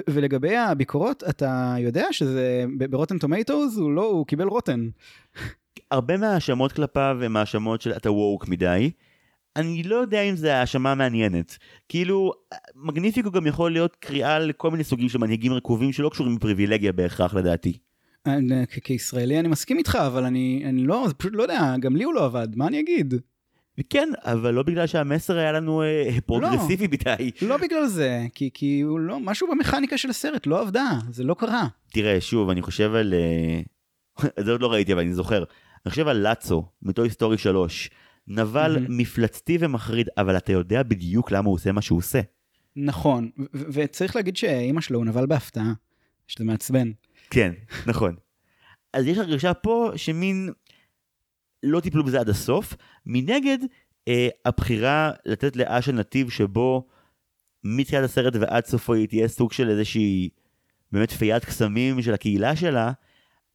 ולגבי 0.09 0.57
הביקורות, 0.57 1.23
אתה 1.29 1.75
יודע 1.79 2.05
שזה 2.11 2.65
ברוטן 2.89 3.17
טומטוס, 3.17 3.77
הוא 3.77 3.91
לא, 3.91 4.05
הוא 4.05 4.25
קיבל 4.25 4.47
רוטן. 4.47 4.89
הרבה 5.91 6.17
מההאשמות 6.17 6.71
כלפיו 6.71 7.17
הם 7.23 7.37
האשמות 7.37 7.81
של 7.81 7.91
אתה 7.91 8.11
ווק 8.11 8.47
מדי. 8.47 8.91
אני 9.55 9.83
לא 9.83 9.95
יודע 9.95 10.21
אם 10.21 10.35
זה 10.35 10.55
האשמה 10.55 10.95
מעניינת. 10.95 11.57
כאילו, 11.89 12.31
מגניפיקו 12.75 13.31
גם 13.31 13.47
יכול 13.47 13.71
להיות 13.71 13.95
קריאה 13.95 14.39
לכל 14.39 14.71
מיני 14.71 14.83
סוגים 14.83 15.09
של 15.09 15.17
מנהיגים 15.17 15.53
רקובים 15.53 15.93
שלא 15.93 16.09
קשורים 16.09 16.35
בפריבילגיה 16.35 16.91
בהכרח 16.91 17.33
לדעתי. 17.33 17.77
אני- 18.25 18.67
כ- 18.67 18.79
כישראלי 18.83 19.39
אני 19.39 19.47
מסכים 19.47 19.77
איתך, 19.77 19.95
אבל 19.95 20.23
אני, 20.25 20.63
אני 20.65 20.83
לא, 20.83 21.05
זה 21.07 21.13
פשוט 21.13 21.33
לא 21.35 21.43
יודע, 21.43 21.75
גם 21.79 21.95
לי 21.95 22.03
הוא 22.03 22.13
לא 22.13 22.25
עבד, 22.25 22.47
מה 22.55 22.67
אני 22.67 22.79
אגיד? 22.79 23.13
וכן, 23.79 24.09
אבל 24.23 24.53
לא 24.53 24.63
בגלל 24.63 24.87
שהמסר 24.87 25.37
היה 25.37 25.51
לנו 25.51 25.83
אה, 25.83 26.09
פרוגרסיבי 26.25 26.87
מדי. 26.87 27.31
לא 27.41 27.57
בגלל 27.57 27.85
זה, 27.87 28.25
כי, 28.33 28.49
כי 28.53 28.81
הוא 28.81 28.99
לא, 28.99 29.19
משהו 29.19 29.47
במכניקה 29.51 29.97
של 29.97 30.09
הסרט 30.09 30.47
לא 30.47 30.61
עבדה, 30.61 30.89
זה 31.09 31.23
לא 31.23 31.33
קרה. 31.33 31.67
תראה, 31.93 32.21
שוב, 32.21 32.49
אני 32.49 32.61
חושב 32.61 32.93
על... 32.95 33.13
אה, 33.13 33.61
זה 34.45 34.51
עוד 34.51 34.61
לא 34.61 34.71
ראיתי, 34.71 34.93
אבל 34.93 35.01
אני 35.01 35.13
זוכר. 35.13 35.43
אני 35.85 35.89
חושב 35.89 36.07
על 36.07 36.17
לאצו, 36.17 36.65
מטוי 36.81 37.09
סטורי 37.09 37.37
3. 37.37 37.89
נבל 38.27 38.77
מהמם. 38.79 38.97
מפלצתי 38.97 39.57
ומחריד, 39.59 40.09
אבל 40.17 40.37
אתה 40.37 40.51
יודע 40.51 40.83
בדיוק 40.83 41.31
למה 41.31 41.47
הוא 41.47 41.55
עושה 41.55 41.71
מה 41.71 41.81
שהוא 41.81 41.97
עושה. 41.97 42.19
נכון, 42.75 43.29
ו- 43.39 43.43
ו- 43.55 43.63
וצריך 43.73 44.15
להגיד 44.15 44.37
שאימא 44.37 44.81
שלו 44.81 44.97
הוא 44.99 45.05
נבל 45.05 45.25
בהפתעה, 45.25 45.73
שזה 46.27 46.43
מעצבן. 46.45 46.91
כן, 47.31 47.51
נכון. 47.87 48.15
אז 48.93 49.07
יש 49.07 49.17
הרגשה 49.17 49.53
פה 49.53 49.91
שמין 49.95 50.49
לא 51.63 51.79
טיפלו 51.79 52.03
בזה 52.03 52.19
עד 52.19 52.29
הסוף. 52.29 52.75
מנגד, 53.05 53.57
אה, 54.07 54.27
הבחירה 54.45 55.11
לתת 55.25 55.55
לאשה 55.55 55.91
נתיב 55.91 56.29
שבו 56.29 56.87
מתחילת 57.63 58.03
הסרט 58.03 58.33
ועד 58.39 58.65
סופו 58.65 58.93
היא 58.93 59.07
תהיה 59.07 59.27
סוג 59.27 59.51
של 59.53 59.69
איזושהי 59.69 60.29
באמת 60.91 61.11
פיית 61.11 61.45
קסמים 61.45 62.01
של 62.01 62.13
הקהילה 62.13 62.55
שלה, 62.55 62.91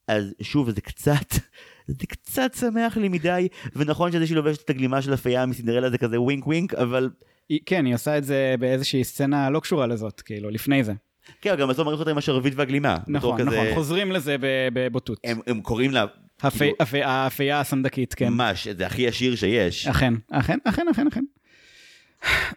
אז 0.09 0.35
שוב 0.43 0.71
זה 0.71 0.81
קצת, 0.81 1.35
זה 2.01 2.07
קצת 2.07 2.55
שמח 2.55 2.97
לי 2.97 3.09
מדי, 3.09 3.49
ונכון 3.77 4.13
שזה 4.13 4.27
שהיא 4.27 4.37
לובשת 4.37 4.65
את 4.65 4.71
הגלימה 4.71 5.03
של 5.03 5.13
הפייה 5.13 5.47
מסינדרלה 5.47 5.91
זה 5.91 5.99
כזה 5.99 6.21
ווינק 6.21 6.47
ווינק, 6.47 6.75
אבל 6.75 7.11
היא, 7.49 7.61
כן, 7.67 7.85
היא 7.87 7.95
עושה 7.95 8.19
את 8.19 8.25
זה 8.25 8.55
באיזושהי 8.59 9.05
סצנה 9.05 9.51
לא 9.51 9.61
קשורה 9.61 9.87
לזאת, 9.87 10.21
כאילו, 10.21 10.51
לפני 10.51 10.85
זה. 10.85 10.93
כן, 11.41 11.55
גם 11.59 11.69
בסוף 11.69 11.85
מראים 11.87 11.99
אותה 12.01 12.11
עם 12.11 12.19
השרביט 12.19 12.53
והגלימה. 12.57 12.97
נכון, 13.09 13.41
נכון, 13.41 13.67
חוזרים 13.75 14.13
לזה 14.13 14.37
בבוטות. 14.73 15.19
הם, 15.25 15.41
הם 15.47 15.61
קוראים 15.61 15.91
לה 15.91 16.05
הפי- 16.43 16.59
כאילו- 16.59 17.05
האפייה 17.05 17.61
הסנדקית, 17.61 18.15
כן. 18.15 18.29
ממש, 18.29 18.69
זה 18.69 18.87
הכי 18.87 19.09
עשיר 19.09 19.37
שיש. 19.37 19.87
אכן, 19.87 20.15
אכן, 20.31 20.59
אכן, 20.65 20.89
אכן, 20.91 21.07
אכן. 21.07 21.25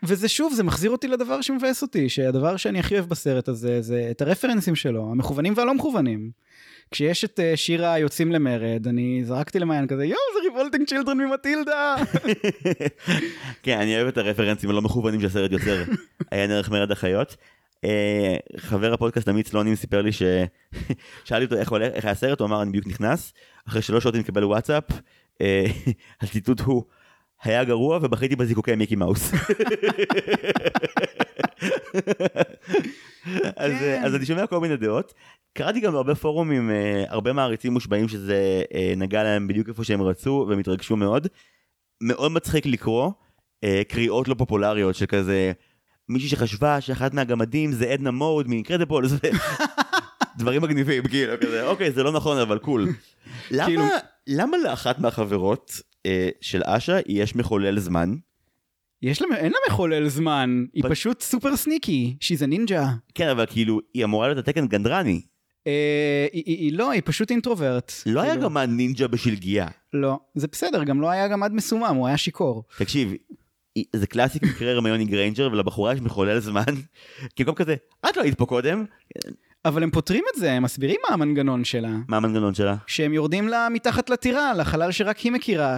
וזה 0.04 0.28
שוב, 0.30 0.54
זה 0.54 0.64
מחזיר 0.64 0.92
אותי 0.92 1.08
לדבר 1.08 1.42
שמבאס 1.42 1.82
אותי, 1.82 2.10
שהדבר 2.10 2.58
שאני 2.58 2.80
הכי 2.80 2.94
אוהב 2.96 3.06
בסרט 3.10 3.48
הזה, 3.48 3.82
זה 3.82 4.08
את 4.12 4.22
הרפרנסים 4.22 4.76
שלו, 4.76 5.12
המכוונים 5.12 5.54
והלא 5.58 5.74
מכוונים. 5.74 6.32
כשיש 6.92 7.24
את 7.26 7.40
אה, 7.40 7.58
שיר 7.58 7.86
היוצאים 7.86 8.32
למרד, 8.32 8.88
אני 8.88 9.22
זרקתי 9.26 9.60
למעיין 9.60 9.88
כזה, 9.88 10.06
יואו, 10.06 10.18
זה 10.34 10.50
Revolting 10.50 10.88
Children 10.88 11.18
ממטילדה. 11.18 11.96
כן, 13.64 13.78
אני 13.80 13.96
אוהב 13.96 14.08
את 14.08 14.18
הרפרנסים 14.18 14.70
הלא 14.70 14.82
מכוונים 14.82 15.22
שהסרט 15.22 15.52
יוצר. 15.52 15.84
היה 16.32 16.48
נערך 16.48 16.70
מרד 16.70 16.92
החיות. 16.92 17.36
אה, 17.86 18.38
חבר 18.58 18.94
הפודקאסט 18.94 19.28
עמית 19.28 19.48
סלונים 19.48 19.76
סיפר 19.76 20.02
לי 20.02 20.12
ש... 20.12 20.24
שאלתי 21.26 21.46
אותו 21.46 21.56
איך 21.56 21.70
הולך, 21.70 21.94
איך 21.94 22.06
היה 22.06 22.12
הסרט, 22.12 22.40
הוא 22.40 22.48
אמר 22.48 22.62
אני 22.62 22.70
בדיוק 22.70 22.88
נכנס, 22.88 23.34
אחרי 23.68 23.82
שלוש 23.82 24.04
שעות 24.04 24.16
אני 24.16 24.22
מקבל 24.24 24.44
וואטסאפ, 24.44 24.84
אה, 25.42 25.66
הציטוט 26.22 26.60
הוא, 26.60 26.84
היה 27.44 27.64
גרוע 27.64 28.00
ובכיתי 28.02 28.36
בזיקוקי 28.36 28.76
מיקי 28.76 28.96
מאוס. 28.96 29.32
אז, 33.56 33.72
כן. 33.72 33.82
אה, 33.82 34.06
אז 34.06 34.16
אני 34.16 34.26
שומע 34.26 34.48
כל 34.48 34.60
מיני 34.60 34.78
דעות. 34.78 35.14
קראתי 35.54 35.80
גם 35.80 35.94
בהרבה 35.94 36.16
פורומים, 36.16 36.72
הרבה 37.08 37.34
מעריצים 37.34 37.74
מושבעים 37.74 38.08
שזה 38.08 38.64
נגע 38.98 39.24
להם 39.24 39.48
בדיוק 39.48 39.70
איפה 39.70 39.84
שהם 39.84 40.02
רצו 40.02 40.46
והם 40.50 40.60
התרגשו 40.60 40.96
מאוד. 40.96 41.28
מאוד 42.02 42.32
מצחיק 42.32 42.66
לקרוא 42.66 43.12
קריאות 43.88 44.28
לא 44.28 44.34
פופולריות 44.34 44.96
שכזה 44.96 45.52
מישהי 46.10 46.30
שחשבה 46.30 46.82
שאחת 46.82 47.14
מהגמדים 47.14 47.72
זה 47.72 47.86
עדנה 47.90 48.12
מוד 48.12 48.48
מאינקרדיבולס 48.48 49.12
דברים 50.38 50.62
מגניבים 50.62 51.04
כאילו 51.08 51.34
כזה 51.42 51.68
אוקיי 51.68 51.92
זה 51.92 52.04
לא 52.04 52.12
נכון 52.12 52.38
אבל 52.38 52.58
קול. 52.58 52.88
למה 53.52 53.66
כאילו- 53.66 53.84
למה 54.28 54.58
לאחת 54.58 55.00
מהחברות 55.00 55.72
אה, 56.06 56.30
של 56.42 56.62
אשה 56.66 56.98
יש 57.08 57.36
מחולל 57.36 57.80
זמן 57.80 58.16
יש 59.02 59.22
לה, 59.22 59.28
אין 59.38 59.52
לה 59.52 59.58
מחולל 59.70 60.08
זמן, 60.10 60.64
היא 60.74 60.84
אבל- 60.84 60.92
פשוט 60.92 61.22
super 61.22 61.56
sneaky, 61.58 62.16
שהיא 62.20 62.38
נינג'ה. 62.48 62.86
כן 63.16 63.28
אבל 63.30 63.46
כאילו 63.50 63.80
היא 63.94 64.04
אמורה 64.04 64.28
להיות 64.28 64.48
התקן 64.48 64.68
גנדרני 64.68 65.22
אה, 65.68 66.28
היא, 66.34 66.44
היא, 66.46 66.58
היא 66.58 66.74
לא, 66.78 66.92
היא 66.92 67.02
פשוט 67.06 67.32
introvert. 67.32 67.92
לא 68.06 68.22
היה 68.22 68.32
כאילו, 68.32 68.44
גם 68.50 68.58
הנינג'ה 68.58 69.08
בשלגיה 69.08 69.68
לא, 69.94 70.20
זה 70.36 70.48
בסדר, 70.52 70.84
גם 70.84 71.02
לא 71.02 71.10
היה 71.10 71.28
גמד 71.28 71.54
מסומם, 71.54 71.96
הוא 71.96 72.08
היה 72.08 72.18
שיכור. 72.18 72.64
תקשיב. 72.78 73.14
זה 73.96 74.08
classic 74.08 74.44
מקרה 74.44 74.72
הרמיוני 74.72 75.06
גריינג'ר 75.06 75.50
ולבחורה 75.52 75.94
יש 75.94 76.02
מחולל 76.02 76.40
זמן 76.40 76.64
כי 77.36 77.46
כל 77.46 77.52
כזה 77.56 77.76
את 78.10 78.18
לא 78.18 78.22
היית 78.22 78.38
פה 78.38 78.46
קודם 78.46 78.86
אבל 79.66 79.84
הם 79.84 79.92
פותרים 79.92 80.24
את 80.34 80.40
זה, 80.40 80.52
הם 80.52 80.64
מסבירים 80.64 81.00
מה 81.10 81.14
המנגנון 81.14 81.64
שלה. 81.64 81.92
מה 82.08 82.18
המנגנון 82.18 82.54
שלה 82.54 82.76
כשהם 82.86 83.14
יורדים 83.14 83.48
לה 83.48 83.68
מתחת 83.74 84.10
לטירה, 84.10 84.54
לחלל 84.54 84.92
שרק 84.92 85.18
היא 85.18 85.32
מכירה. 85.32 85.78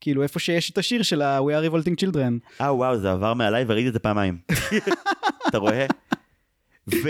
כאילו 0.00 0.22
איפה 0.22 0.38
שיש 0.38 0.70
את 0.70 0.78
השיר 0.78 1.02
של 1.02 1.22
ה- 1.22 1.38
We 1.38 1.42
are 1.42 1.72
revolting 1.72 2.04
children. 2.04 2.60
אה 2.60 2.74
וואו 2.74 2.98
זה 2.98 3.10
עבר 3.12 3.34
מעליי 3.34 3.64
וראיתי 3.68 3.88
את 3.88 3.92
זה 3.92 3.98
פעמיים. 3.98 4.38
אתה 5.48 5.58
רואה? 5.58 5.86
ו, 7.04 7.08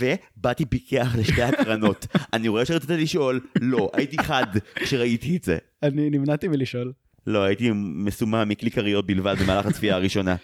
ובאתי 0.00 0.66
פיקח 0.66 1.14
לשתי 1.18 1.42
הקרנות. 1.42 2.06
אני 2.32 2.48
רואה 2.48 2.64
שרצית 2.66 2.90
לשאול, 2.90 3.40
לא, 3.60 3.90
הייתי 3.92 4.18
חד 4.18 4.46
כשראיתי 4.74 5.36
את 5.36 5.44
זה. 5.44 5.58
אני 5.82 6.10
נמנעתי 6.10 6.48
מלשאול. 6.48 6.92
לא, 7.28 7.42
הייתי 7.42 7.70
מסומם 7.74 8.48
מכלי 8.48 8.70
כריות 8.70 9.06
בלבד 9.06 9.36
במהלך 9.42 9.66
הצפייה 9.66 9.94
הראשונה. 9.94 10.36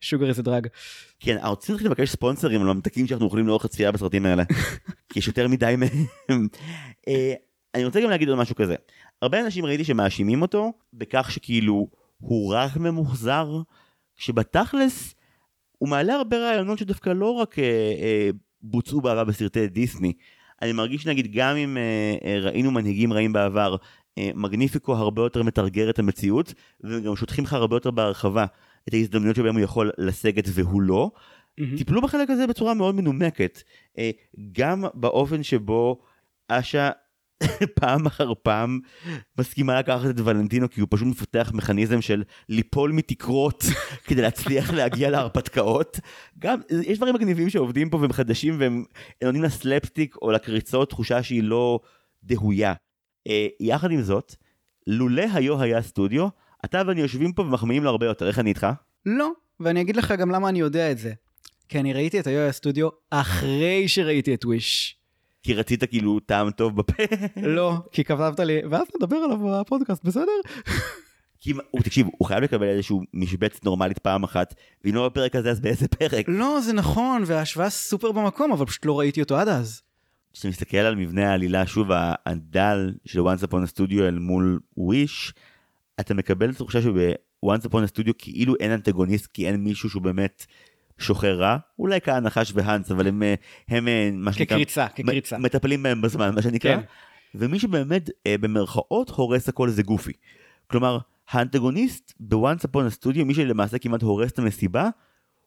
שוגר 0.00 0.28
איזה 0.28 0.42
דרג. 0.42 0.66
כן, 1.20 1.36
אנחנו 1.36 1.56
צריכים 1.56 1.74
להתחיל 1.74 1.90
לבקש 1.90 2.10
ספונסרים 2.10 2.64
לממתקים 2.64 3.06
שאנחנו 3.06 3.26
אוכלים 3.26 3.46
לאורך 3.46 3.64
הצפייה 3.64 3.92
בסרטים 3.92 4.26
האלה. 4.26 4.44
כי 5.08 5.18
יש 5.18 5.26
יותר 5.26 5.48
מדי 5.48 5.74
מהם. 5.78 6.48
אה, 7.08 7.34
אני 7.74 7.84
רוצה 7.84 8.00
גם 8.00 8.10
להגיד 8.10 8.28
עוד 8.28 8.38
משהו 8.38 8.54
כזה. 8.54 8.74
הרבה 9.22 9.40
אנשים 9.40 9.64
ראיתי 9.64 9.84
שמאשימים 9.84 10.42
אותו 10.42 10.72
בכך 10.92 11.30
שכאילו 11.30 11.88
הוא 12.18 12.54
רך 12.54 12.76
ממוחזר, 12.76 13.60
שבתכלס 14.16 15.14
הוא 15.78 15.88
מעלה 15.88 16.14
הרבה 16.14 16.36
רעיונות 16.36 16.78
שדווקא 16.78 17.10
לא 17.10 17.30
רק 17.30 17.58
אה, 17.58 17.64
אה, 18.02 18.30
בוצעו 18.62 19.00
בעבר 19.00 19.24
בסרטי 19.24 19.68
דיסני. 19.68 20.12
אני 20.62 20.72
מרגיש 20.72 21.06
נגיד 21.06 21.32
גם 21.32 21.56
אם 21.56 21.76
אה, 21.76 22.16
אה, 22.24 22.38
ראינו 22.40 22.70
מנהיגים 22.70 23.12
רעים 23.12 23.32
בעבר, 23.32 23.72
אה, 23.72 23.86
מגניפיקו 24.34 24.94
הרבה 24.94 25.22
יותר 25.22 25.42
מתרגר 25.42 25.90
את 25.90 25.98
המציאות, 25.98 26.54
וגם 26.84 27.16
שוטחים 27.16 27.44
לך 27.44 27.52
הרבה 27.52 27.76
יותר 27.76 27.90
בהרחבה 27.90 28.46
את 28.88 28.94
ההזדמנויות 28.94 29.36
שבהם 29.36 29.54
הוא 29.54 29.64
יכול 29.64 29.90
לסגת 29.98 30.44
והוא 30.48 30.82
לא. 30.82 31.10
טיפלו 31.76 32.02
בחלק 32.02 32.30
הזה 32.30 32.46
בצורה 32.46 32.74
מאוד 32.74 32.94
מנומקת. 32.94 33.62
אה, 33.98 34.10
גם 34.52 34.84
באופן 34.94 35.42
שבו 35.42 36.00
אשה 36.48 36.90
פעם 37.80 38.06
אחר 38.06 38.32
פעם 38.42 38.80
מסכימה 39.38 39.78
לקחת 39.78 40.10
את 40.10 40.20
ולנטינו 40.20 40.70
כי 40.70 40.80
הוא 40.80 40.88
פשוט 40.90 41.08
מפתח 41.08 41.50
מכניזם 41.54 42.00
של 42.00 42.22
ליפול 42.48 42.92
מתקרות 42.92 43.64
כדי 44.06 44.22
להצליח 44.22 44.70
להגיע 44.70 45.10
להרפתקאות. 45.10 46.00
גם 46.38 46.60
יש 46.82 46.98
דברים 46.98 47.14
מגניבים 47.14 47.50
שעובדים 47.50 47.90
פה 47.90 47.96
והם 47.96 48.12
חדשים 48.12 48.56
והם 48.60 48.84
נותנים 49.24 49.42
לסלפסטיק 49.42 50.16
או 50.22 50.30
לקריצות 50.30 50.90
תחושה 50.90 51.22
שהיא 51.22 51.42
לא 51.42 51.80
דהויה. 52.24 52.74
אה, 53.26 53.46
יחד 53.60 53.90
עם 53.90 54.02
זאת, 54.02 54.34
לולא 54.86 55.24
היו 55.34 55.62
היה 55.62 55.82
סטודיו, 55.82 56.28
אתה 56.64 56.82
ואני 56.86 57.00
יושבים 57.00 57.32
פה 57.32 57.42
ומחמיאים 57.42 57.84
לו 57.84 57.90
הרבה 57.90 58.06
יותר, 58.06 58.28
איך 58.28 58.38
אני 58.38 58.48
איתך? 58.48 58.66
לא, 59.06 59.30
ואני 59.60 59.80
אגיד 59.80 59.96
לך 59.96 60.12
גם 60.12 60.30
למה 60.30 60.48
אני 60.48 60.60
יודע 60.60 60.90
את 60.90 60.98
זה. 60.98 61.12
כי 61.68 61.80
אני 61.80 61.92
ראיתי 61.92 62.20
את 62.20 62.26
היו 62.26 62.52
סטודיו 62.52 62.88
אחרי 63.10 63.88
שראיתי 63.88 64.34
את 64.34 64.44
וויש. 64.44 64.96
כי 65.42 65.54
רצית 65.54 65.84
כאילו 65.84 66.20
טעם 66.20 66.50
טוב 66.50 66.76
בפה. 66.76 67.02
לא, 67.56 67.74
כי 67.92 68.04
כתבת 68.04 68.40
לי, 68.40 68.60
ואז 68.70 68.86
נדבר 68.96 69.16
עליו 69.16 69.38
בפודקאסט, 69.38 70.04
בסדר? 70.04 70.32
כי 71.40 71.52
הוא, 71.70 71.82
תקשיב, 71.82 72.06
הוא 72.18 72.28
חייב 72.28 72.42
לקבל 72.42 72.66
איזשהו 72.66 73.02
משבצת 73.14 73.64
נורמלית 73.64 73.98
פעם 73.98 74.24
אחת, 74.24 74.54
ואם 74.84 74.94
לא 74.94 75.08
בפרק 75.08 75.36
הזה 75.36 75.50
אז 75.50 75.60
באיזה 75.60 75.88
פרק? 75.88 76.24
לא, 76.28 76.60
זה 76.60 76.72
נכון, 76.72 77.22
וההשוואה 77.26 77.70
סופר 77.70 78.12
במקום, 78.12 78.52
אבל 78.52 78.66
פשוט 78.66 78.86
לא 78.86 78.98
ראיתי 78.98 79.22
אותו 79.22 79.36
עד 79.36 79.48
אז. 79.48 79.82
כשאתה 80.32 80.48
מסתכל 80.48 80.76
על 80.76 80.94
מבנה 80.94 81.30
העלילה, 81.30 81.66
שוב, 81.66 81.88
הדל 82.26 82.94
של 83.04 83.20
once 83.20 83.42
upon 83.42 83.68
a 83.68 83.76
studio 83.76 84.00
אל 84.00 84.18
מול 84.18 84.60
wish, 84.78 85.32
אתה 86.00 86.14
מקבל 86.14 86.50
את 86.50 86.54
התחושה 86.54 86.82
שב-once 86.82 87.66
upon 87.66 87.84
a 87.88 87.98
studio 87.98 88.12
כאילו 88.18 88.54
אין 88.60 88.70
אנטגוניסט, 88.70 89.26
כי 89.26 89.46
אין 89.46 89.56
מישהו 89.56 89.90
שהוא 89.90 90.02
באמת 90.02 90.46
שוחר 90.98 91.38
רע, 91.38 91.56
אולי 91.78 92.00
כהנחש 92.00 92.52
והאנס, 92.54 92.90
אבל 92.90 93.06
הם, 93.06 93.22
אה, 93.22 93.34
הם 93.68 93.88
אה, 93.88 94.10
מה 94.12 94.32
שנקרא, 94.32 94.56
כקריצה, 94.56 94.88
כקריצה. 94.88 95.38
מטפלים 95.38 95.82
בהם 95.82 96.02
בזמן, 96.02 96.34
מה 96.34 96.42
שנקרא. 96.42 96.76
כן. 96.76 96.82
ומי 97.34 97.58
שבאמת 97.58 98.10
אה, 98.26 98.38
במרכאות 98.38 99.10
הורס 99.10 99.48
הכל 99.48 99.68
זה 99.68 99.82
גופי. 99.82 100.12
כלומר, 100.66 100.98
האנטגוניסט 101.30 102.12
ב-once 102.20 102.64
upon 102.64 102.80
a 102.90 103.04
studio, 103.04 103.24
מי 103.24 103.34
שלמעשה 103.34 103.78
כמעט 103.78 104.02
הורס 104.02 104.32
את 104.32 104.38
המסיבה, 104.38 104.88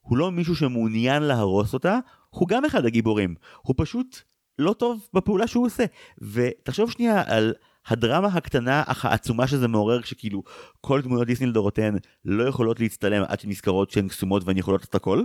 הוא 0.02 0.18
לא 0.18 0.32
מישהו 0.32 0.56
שמעוניין 0.56 1.24
להרוס 1.24 1.74
אותה, 1.74 2.00
הוא 2.30 2.48
גם 2.48 2.66
אחד 2.66 2.86
הגיבורים. 2.86 3.36
הוא 3.62 3.76
פשוט 3.78 4.22
לא 4.60 4.74
טוב 4.74 5.08
בפעולה 5.14 5.48
שהוא 5.48 5.66
עושה. 5.66 5.86
ותחשוב 6.22 6.92
שנייה 6.92 7.24
על 7.26 7.54
הדרמה 7.88 8.28
הקטנה 8.28 8.84
אך 8.88 9.06
העצומה 9.06 9.48
שזה 9.48 9.68
מעורר 9.68 10.02
כשכאילו 10.02 10.44
כל 10.82 11.02
דמויות 11.02 11.28
דיסני 11.28 11.48
לדורותיהן 11.48 11.98
לא 12.26 12.44
יכולות 12.44 12.80
להצטלם 12.80 13.24
עד 13.28 13.40
שנזכרות 13.40 13.92
שהן 13.92 14.08
קסומות 14.08 14.44
והן 14.46 14.58
יכולות 14.58 14.84
את 14.84 14.96
הכל. 14.96 15.24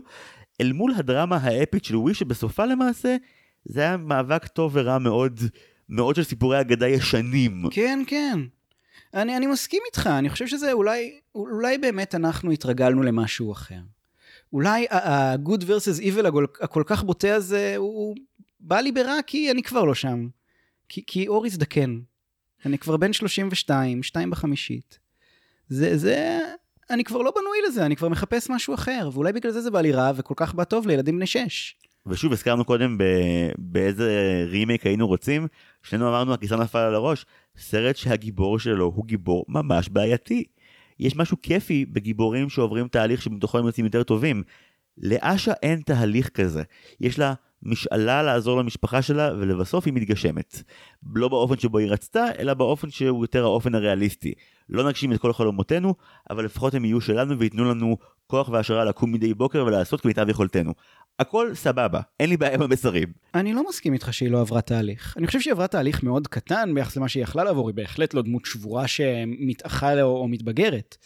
אל 0.60 0.72
מול 0.72 0.92
הדרמה 0.96 1.36
האפית 1.36 1.84
של 1.84 1.96
ווי 1.96 2.14
שבסופה 2.14 2.64
למעשה 2.64 3.16
זה 3.64 3.80
היה 3.80 3.96
מאבק 3.96 4.46
טוב 4.46 4.72
ורע 4.74 4.98
מאוד 4.98 5.40
מאוד 5.88 6.16
של 6.16 6.22
סיפורי 6.22 6.60
אגדה 6.60 6.88
ישנים. 6.88 7.62
כן, 7.70 8.02
כן. 8.06 8.38
אני, 9.14 9.36
אני 9.36 9.46
מסכים 9.46 9.82
איתך, 9.86 10.06
אני 10.06 10.28
חושב 10.28 10.46
שזה 10.46 10.72
אולי, 10.72 11.18
אולי 11.34 11.78
באמת 11.78 12.14
אנחנו 12.14 12.50
התרגלנו 12.50 13.02
למשהו 13.02 13.52
אחר. 13.52 13.80
אולי 14.52 14.86
ה-good 14.90 15.62
versus 15.62 16.00
evil 16.02 16.26
הכל, 16.60 16.82
כך 16.86 17.04
בוטה 17.04 17.34
הזה, 17.34 17.74
הוא 17.76 18.16
בא 18.60 18.80
לי 18.80 18.92
ברע 18.92 19.22
כי 19.26 19.50
אני 19.50 19.62
כבר 19.62 19.84
לא 19.84 19.94
שם. 19.94 20.28
כי, 20.88 21.02
כי 21.06 21.28
אור 21.28 21.46
הזדקן. 21.46 22.00
אני 22.66 22.78
כבר 22.78 22.96
בן 22.96 23.12
32, 23.12 24.02
שתיים 24.02 24.30
בחמישית. 24.30 24.98
זה, 25.68 25.96
זה, 25.96 26.38
אני 26.90 27.04
כבר 27.04 27.22
לא 27.22 27.32
בנוי 27.36 27.58
לזה, 27.68 27.86
אני 27.86 27.96
כבר 27.96 28.08
מחפש 28.08 28.50
משהו 28.50 28.74
אחר, 28.74 29.10
ואולי 29.12 29.32
בגלל 29.32 29.52
זה 29.52 29.60
זה 29.60 29.70
בא 29.70 29.80
לי 29.80 29.92
רע, 29.92 30.12
וכל 30.16 30.34
כך 30.36 30.54
בא 30.54 30.64
טוב 30.64 30.86
לילדים 30.86 31.16
בני 31.16 31.26
שש. 31.26 31.76
ושוב 32.06 32.32
הזכרנו 32.32 32.64
קודם 32.64 32.98
ב... 32.98 33.04
באיזה 33.58 34.44
רימייק 34.46 34.86
היינו 34.86 35.06
רוצים, 35.06 35.46
שנינו 35.82 36.08
אמרנו 36.08 36.34
הכיסא 36.34 36.54
נפל 36.54 36.78
על 36.78 36.94
הראש, 36.94 37.26
סרט 37.56 37.96
שהגיבור 37.96 38.58
שלו 38.58 38.92
הוא 38.94 39.06
גיבור 39.06 39.44
ממש 39.48 39.88
בעייתי. 39.88 40.44
יש 40.98 41.16
משהו 41.16 41.36
כיפי 41.42 41.86
בגיבורים 41.86 42.48
שעוברים 42.48 42.88
תהליך 42.88 43.22
שבתוכו 43.22 43.58
הם 43.58 43.66
יוצאים 43.66 43.86
יותר 43.86 44.02
טובים. 44.02 44.42
לאשה 44.98 45.52
אין 45.62 45.80
תהליך 45.80 46.28
כזה. 46.28 46.62
יש 47.00 47.18
לה 47.18 47.34
משאלה 47.62 48.22
לעזור 48.22 48.58
למשפחה 48.58 49.02
שלה 49.02 49.30
ולבסוף 49.38 49.86
היא 49.86 49.94
מתגשמת. 49.94 50.62
לא 51.14 51.28
באופן 51.28 51.58
שבו 51.58 51.78
היא 51.78 51.90
רצתה, 51.90 52.24
אלא 52.38 52.54
באופן 52.54 52.90
שהוא 52.90 53.24
יותר 53.24 53.44
האופן 53.44 53.74
הריאליסטי. 53.74 54.32
לא 54.68 54.88
נגשים 54.88 55.12
את 55.12 55.20
כל 55.20 55.32
חלומותינו, 55.32 55.94
אבל 56.30 56.44
לפחות 56.44 56.74
הם 56.74 56.84
יהיו 56.84 57.00
שלנו 57.00 57.38
וייתנו 57.38 57.64
לנו 57.64 57.96
כוח 58.26 58.48
והשראה 58.48 58.84
לקום 58.84 59.12
מדי 59.12 59.34
בוקר 59.34 59.64
ולעשות 59.66 60.00
כמיטב 60.00 60.28
יכולתנו. 60.28 60.72
הכל 61.18 61.54
סבבה, 61.54 62.00
אין 62.20 62.30
לי 62.30 62.36
בעיה 62.36 62.54
עם 62.54 62.62
המסרים. 62.62 63.08
אני 63.34 63.52
לא 63.52 63.68
מסכים 63.68 63.92
איתך 63.92 64.14
שהיא 64.14 64.30
לא 64.30 64.40
עברה 64.40 64.60
תהליך. 64.60 65.14
אני 65.16 65.26
חושב 65.26 65.40
שהיא 65.40 65.52
עברה 65.52 65.66
תהליך 65.66 66.02
מאוד 66.02 66.26
קטן 66.26 66.74
ביחס 66.74 66.96
למה 66.96 67.08
שהיא 67.08 67.22
יכלה 67.22 67.44
לעבור, 67.44 67.68
היא 67.68 67.74
בהחלט 67.74 68.14
לא 68.14 68.22
דמות 68.22 68.44
שבורה 68.44 68.88
שמתאחה 68.88 70.02
או, 70.02 70.28
מתבגרת. 70.28 70.96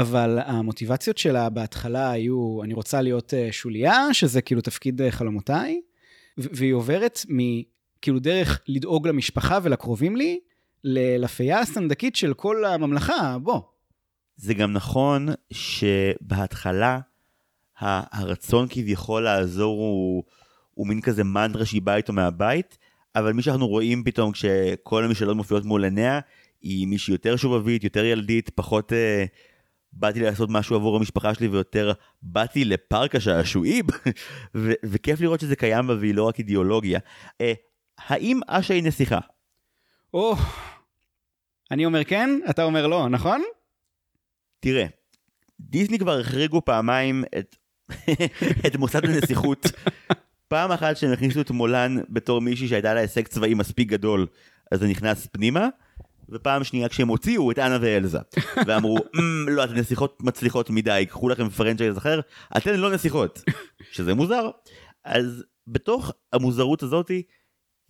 אבל 0.00 0.38
המוטיבציות 0.44 1.18
שלה 1.18 1.48
בהתחלה 1.48 2.10
היו, 2.10 2.62
אני 2.62 2.74
רוצה 2.74 3.02
להיות 3.02 3.34
אה, 3.34 3.48
שוליה, 3.52 4.14
שזה 4.14 4.42
כאילו 4.42 4.60
תפקיד 4.60 5.02
אה, 5.02 5.10
חלומותיי, 5.10 5.80
והיא 6.38 6.72
עוברת 6.72 7.20
מ... 7.28 7.38
כאילו 8.02 8.18
דרך 8.18 8.60
לדאוג 8.68 9.08
למשפחה 9.08 9.58
ולקרובים 9.62 10.16
לי, 10.16 10.40
לפייה 11.18 11.60
הסנדקית 11.60 12.16
של 12.16 12.34
כל 12.34 12.64
הממלכה, 12.64 13.36
בוא. 13.42 13.60
זה 14.36 14.54
גם 14.54 14.72
נכון 14.72 15.28
שבהתחלה 15.50 17.00
הרצון 17.80 18.66
כביכול 18.70 19.22
לעזור 19.22 19.78
הוא, 19.78 20.24
הוא 20.74 20.86
מין 20.86 21.00
כזה 21.00 21.24
מנטרה 21.24 21.66
שהיא 21.66 21.82
באה 21.82 21.96
איתו 21.96 22.12
מהבית, 22.12 22.78
אבל 23.16 23.32
מי 23.32 23.42
שאנחנו 23.42 23.66
רואים 23.66 24.04
פתאום 24.04 24.32
כשכל 24.32 25.04
המשאלות 25.04 25.36
מופיעות 25.36 25.64
מול 25.64 25.84
עיניה, 25.84 26.20
היא 26.62 26.86
מישהי 26.86 27.12
יותר 27.12 27.36
שובבית, 27.36 27.84
יותר 27.84 28.04
ילדית, 28.04 28.50
פחות 28.54 28.92
אה, 28.92 29.24
באתי 29.98 30.20
לעשות 30.20 30.50
משהו 30.50 30.76
עבור 30.76 30.96
המשפחה 30.96 31.34
שלי 31.34 31.48
ויותר 31.48 31.92
באתי 32.22 32.64
לפארק 32.64 33.14
השעשועים, 33.14 33.84
ו- 34.54 34.72
וכיף 34.84 35.20
לראות 35.20 35.40
שזה 35.40 35.56
קיים 35.56 35.86
בה 35.86 35.94
והיא 36.00 36.14
לא 36.14 36.24
רק 36.24 36.38
אידיאולוגיה. 36.38 37.00
אה, 37.40 37.52
האם 37.98 38.40
אשה 38.46 38.74
היא 38.74 38.82
נסיכה? 38.82 39.18
או, 40.14 40.34
אני 41.70 41.86
אומר 41.86 42.04
כן, 42.04 42.30
אתה 42.50 42.62
אומר 42.62 42.86
לא, 42.86 43.08
נכון? 43.08 43.42
תראה, 44.60 44.86
דיסני 45.60 45.98
כבר 45.98 46.20
החריגו 46.20 46.64
פעמיים 46.64 47.24
את, 47.38 47.56
את 48.66 48.76
מוסד 48.76 49.04
הנסיכות. 49.04 49.66
פעם 50.48 50.72
אחת 50.72 50.96
שהם 50.96 51.12
הכניסו 51.12 51.40
את 51.40 51.50
מולן 51.50 51.96
בתור 52.08 52.40
מישהי 52.40 52.68
שהייתה 52.68 52.94
לה 52.94 53.00
הישג 53.00 53.26
צבאי 53.26 53.54
מספיק 53.54 53.88
גדול, 53.88 54.26
אז 54.72 54.80
זה 54.80 54.86
נכנס 54.86 55.26
פנימה, 55.32 55.68
ופעם 56.28 56.64
שנייה 56.64 56.88
כשהם 56.88 57.08
הוציאו 57.08 57.50
את 57.50 57.58
אנה 57.58 57.78
ואלזה, 57.80 58.18
ואמרו, 58.66 58.98
"אמ, 59.18 59.48
לא, 59.48 59.64
אתן 59.64 59.74
נסיכות 59.74 60.22
מצליחות 60.22 60.70
מדי, 60.70 61.06
קחו 61.08 61.28
לכם 61.28 61.48
franchise 61.48 61.98
אחר, 61.98 62.20
אתן 62.56 62.74
לא 62.80 62.90
נסיכות, 62.90 63.42
שזה 63.92 64.14
מוזר. 64.14 64.50
אז 65.04 65.44
בתוך 65.66 66.12
המוזרות 66.32 66.82
הזאתי, 66.82 67.22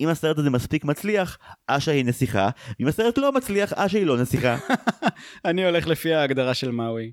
אם 0.01 0.07
הסרט 0.07 0.37
הזה 0.37 0.49
מספיק 0.49 0.85
מצליח, 0.85 1.37
אשה 1.67 1.91
היא 1.91 2.05
נסיכה, 2.05 2.49
ואם 2.79 2.87
הסרט 2.87 3.17
לא 3.17 3.31
מצליח, 3.31 3.73
אשה 3.73 3.97
היא 3.97 4.05
לא 4.05 4.17
נסיכה. 4.17 4.57
אני 5.45 5.65
הולך 5.65 5.87
לפי 5.87 6.13
ההגדרה 6.13 6.53
של 6.53 6.71
מאווי, 6.71 7.11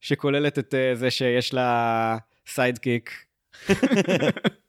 שכוללת 0.00 0.58
את 0.58 0.74
אה, 0.74 0.94
זה 0.94 1.10
שיש 1.10 1.54
לה 1.54 2.16
sidekick. 2.46 3.10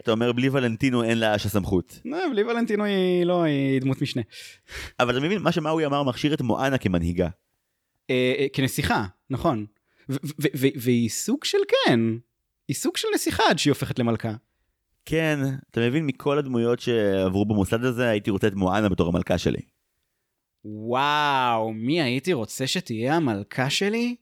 אתה 0.00 0.10
אומר 0.10 0.32
בלי 0.32 0.48
ולנטינו 0.48 1.02
אין 1.02 1.20
לאשה 1.20 1.48
סמכות. 1.48 2.00
לא, 2.04 2.18
בלי 2.32 2.42
ולנטינו 2.42 2.84
היא 2.84 3.24
לא, 3.24 3.42
היא 3.42 3.80
דמות 3.80 4.02
משנה. 4.02 4.22
אבל 5.00 5.16
אתה 5.16 5.26
מבין, 5.26 5.42
מה 5.42 5.52
שמאוי 5.52 5.86
אמר 5.86 6.02
מכשיר 6.02 6.34
את 6.34 6.40
מואנה 6.40 6.78
כמנהיגה. 6.78 7.28
אה, 8.10 8.34
אה, 8.38 8.46
כנסיכה, 8.52 9.04
נכון. 9.30 9.66
והיא 10.54 11.08
סוג 11.08 11.44
של 11.44 11.58
כן, 11.68 12.00
היא 12.68 12.76
סוג 12.76 12.96
של 12.96 13.08
נסיכה 13.14 13.42
עד 13.50 13.58
שהיא 13.58 13.70
הופכת 13.70 13.98
למלכה. 13.98 14.32
כן, 15.04 15.38
אתה 15.70 15.80
מבין, 15.80 16.06
מכל 16.06 16.38
הדמויות 16.38 16.80
שעברו 16.80 17.44
במוסד 17.44 17.84
הזה, 17.84 18.08
הייתי 18.08 18.30
רוצה 18.30 18.46
את 18.46 18.54
מואנה 18.54 18.88
בתור 18.88 19.08
המלכה 19.08 19.38
שלי. 19.38 19.60
וואו, 20.64 21.72
מי 21.72 22.02
הייתי 22.02 22.32
רוצה 22.32 22.66
שתהיה 22.66 23.16
המלכה 23.16 23.70
שלי? 23.70 24.16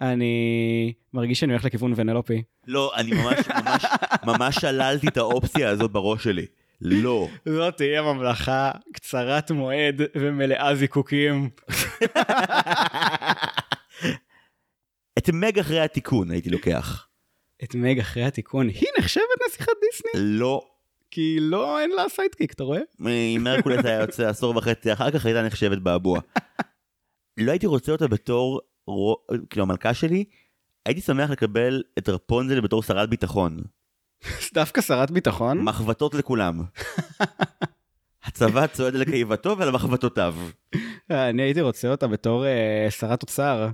אני 0.00 0.92
מרגיש 1.12 1.40
שאני 1.40 1.52
הולך 1.52 1.64
לכיוון 1.64 1.92
ונלופי. 1.96 2.42
לא, 2.66 2.92
אני 2.96 3.10
ממש, 3.10 3.48
ממש, 3.48 3.84
ממש 4.24 4.56
שללתי 4.60 5.08
את 5.08 5.16
האופציה 5.16 5.70
הזאת 5.70 5.90
בראש 5.90 6.24
שלי. 6.24 6.46
לא. 6.80 7.28
זאת 7.48 7.76
תהיה 7.76 8.02
ממלכה 8.02 8.70
קצרת 8.92 9.50
מועד 9.50 10.02
ומלאה 10.14 10.74
זיקוקים. 10.74 11.50
את 15.18 15.28
מג 15.32 15.58
אחרי 15.58 15.80
התיקון 15.80 16.30
הייתי 16.30 16.50
לוקח. 16.50 17.08
את 17.64 17.74
מג 17.74 17.98
אחרי 17.98 18.24
התיקון, 18.24 18.68
היא 18.68 18.88
נחשבת 18.98 19.24
נסיכת 19.48 19.72
דיסני? 19.80 20.10
לא. 20.38 20.66
כי 21.10 21.36
לא, 21.40 21.80
אין 21.80 21.90
לה 21.90 22.08
sidekick, 22.08 22.52
אתה 22.52 22.64
רואה? 22.64 22.80
אם 23.06 23.46
הרקולס 23.46 23.84
היה 23.84 24.00
יוצא 24.00 24.28
עשור 24.28 24.56
וחצי 24.56 24.92
אחר 24.92 25.10
כך 25.10 25.26
הייתה 25.26 25.42
נחשבת 25.42 25.78
באבוע. 25.78 26.20
לא 27.36 27.50
הייתי 27.50 27.66
רוצה 27.66 27.92
אותה 27.92 28.08
בתור, 28.08 28.60
רו- 28.86 29.16
כאילו 29.50 29.62
המלכה 29.64 29.94
שלי, 29.94 30.24
הייתי 30.86 31.00
שמח 31.00 31.30
לקבל 31.30 31.82
את 31.98 32.08
רפונזל 32.08 32.60
בתור 32.60 32.82
שרת 32.82 33.08
ביטחון. 33.10 33.56
דווקא 34.54 34.80
שרת 34.80 35.10
ביטחון? 35.10 35.58
מחבטות 35.60 36.14
לכולם. 36.14 36.62
הצבא 38.24 38.66
צועד 38.66 38.94
על 38.96 39.04
קיבתו 39.04 39.58
ועל 39.58 39.70
מחבטותיו. 39.70 40.34
אני 41.10 41.42
הייתי 41.42 41.60
רוצה 41.60 41.88
אותה 41.88 42.06
בתור 42.06 42.46
אה, 42.46 42.86
שרת 42.90 43.22
אוצר. 43.22 43.68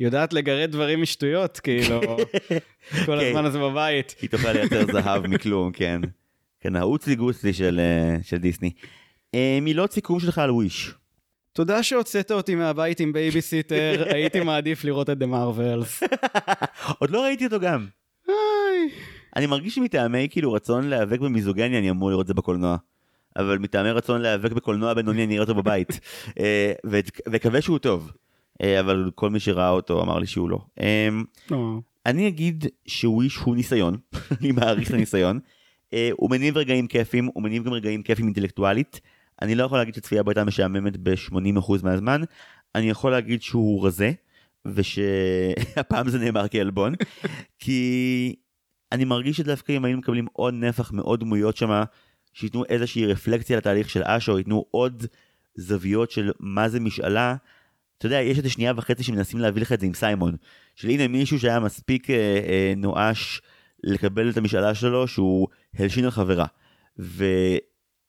יודעת 0.00 0.32
לגרד 0.32 0.70
דברים 0.70 1.02
משטויות, 1.02 1.60
כאילו, 1.60 2.00
כל 3.06 3.18
כן. 3.20 3.26
הזמן 3.26 3.44
הזה 3.44 3.58
בבית. 3.58 4.14
היא 4.22 4.30
תוכל 4.30 4.52
לייצר 4.52 4.92
זהב 4.92 5.26
מכלום, 5.26 5.72
כן. 5.72 6.00
כן, 6.60 6.76
האוצלי 6.76 7.14
גוסלי 7.14 7.52
של, 7.52 7.80
אה, 7.80 8.16
של 8.22 8.36
דיסני. 8.36 8.70
אה, 9.34 9.58
מילות 9.62 9.92
סיכום 9.92 10.20
שלך 10.20 10.38
על 10.38 10.50
Wish. 10.50 10.94
תודה 11.56 11.82
שהוצאת 11.82 12.30
אותי 12.30 12.54
מהבית 12.54 13.00
עם 13.00 13.12
בייביסיטר, 13.12 14.04
הייתי 14.14 14.40
מעדיף 14.40 14.84
לראות 14.84 15.10
את 15.10 15.18
The 15.18 15.26
Marvels. 15.26 16.02
עוד 16.98 17.10
לא 17.10 17.22
ראיתי 17.22 17.44
אותו 17.44 17.60
גם. 17.60 17.86
אני 19.36 19.46
מרגיש 19.46 19.74
שמטעמי 19.74 20.28
כאילו 20.30 20.52
רצון 20.52 20.88
להיאבק 20.88 21.20
במיזוגניה 21.20 21.78
אני 21.78 21.90
אמור 21.90 22.10
לראות 22.10 22.22
את 22.22 22.26
זה 22.26 22.34
בקולנוע. 22.34 22.76
אבל 23.36 23.58
מטעמי 23.58 23.90
רצון 23.90 24.22
להיאבק 24.22 24.52
בקולנוע 24.52 24.94
בינוני 24.94 25.24
אני 25.24 25.34
אראה 25.34 25.42
אותו 25.42 25.54
בבית. 25.54 26.00
אה, 26.40 26.72
ואקווה 27.30 27.60
שהוא 27.60 27.78
טוב. 27.78 28.12
אה, 28.62 28.80
אבל 28.80 29.10
כל 29.14 29.30
מי 29.30 29.40
שראה 29.40 29.70
אותו 29.70 30.02
אמר 30.02 30.18
לי 30.18 30.26
שהוא 30.26 30.50
לא. 30.50 30.58
אה, 30.80 31.08
אני 32.06 32.28
אגיד 32.28 32.66
ש 32.86 33.03
Wish 33.03 33.36
הוא 33.36 33.56
ניסיון, 33.56 33.96
אני 34.40 34.52
מעריך 34.52 34.88
את 34.88 34.94
הניסיון. 34.94 35.40
הוא 36.12 36.30
מניב 36.30 36.56
רגעים 36.56 36.86
כיפים, 36.86 37.28
הוא 37.34 37.42
מניב 37.42 37.64
גם 37.64 37.72
רגעים 37.72 38.02
כיפים 38.02 38.24
אינטלקטואלית. 38.24 39.00
אני 39.42 39.54
לא 39.54 39.64
יכול 39.64 39.78
להגיד 39.78 39.94
שצפייה 39.94 40.22
בו 40.22 40.30
הייתה 40.30 40.44
משעממת 40.44 40.96
ב-80% 40.96 41.72
מהזמן, 41.82 42.22
אני 42.74 42.90
יכול 42.90 43.10
להגיד 43.10 43.42
שהוא 43.42 43.86
רזה, 43.86 44.12
ושהפעם 44.66 46.08
זה 46.08 46.18
נאמר 46.18 46.48
כעלבון, 46.48 46.94
כי 47.58 48.34
אני 48.92 49.04
מרגיש 49.04 49.36
שדווקא 49.36 49.72
אם 49.72 49.84
היינו 49.84 49.98
מקבלים 49.98 50.26
עוד 50.32 50.54
נפח 50.54 50.92
מעוד 50.92 51.20
דמויות 51.20 51.56
שמה, 51.56 51.84
שייתנו 52.32 52.64
איזושהי 52.68 53.06
רפלקציה 53.06 53.56
לתהליך 53.56 53.90
של 53.90 54.02
אשו, 54.04 54.38
ייתנו 54.38 54.64
עוד 54.70 55.06
זוויות 55.54 56.10
של 56.10 56.32
מה 56.40 56.68
זה 56.68 56.80
משאלה. 56.80 57.36
אתה 57.98 58.06
יודע, 58.06 58.20
יש 58.20 58.38
את 58.38 58.44
השנייה 58.44 58.72
וחצי 58.76 59.02
שמנסים 59.02 59.40
להביא 59.40 59.62
לך 59.62 59.72
את 59.72 59.80
זה 59.80 59.86
עם 59.86 59.94
סיימון. 59.94 60.36
של 60.74 60.88
הנה 60.88 61.08
מישהו 61.08 61.40
שהיה 61.40 61.60
מספיק 61.60 62.10
אה, 62.10 62.16
אה, 62.16 62.72
נואש 62.76 63.42
לקבל 63.84 64.30
את 64.30 64.36
המשאלה 64.36 64.74
שלו, 64.74 65.08
שהוא 65.08 65.48
הלשין 65.78 66.04
על 66.04 66.10
חברה. 66.10 66.46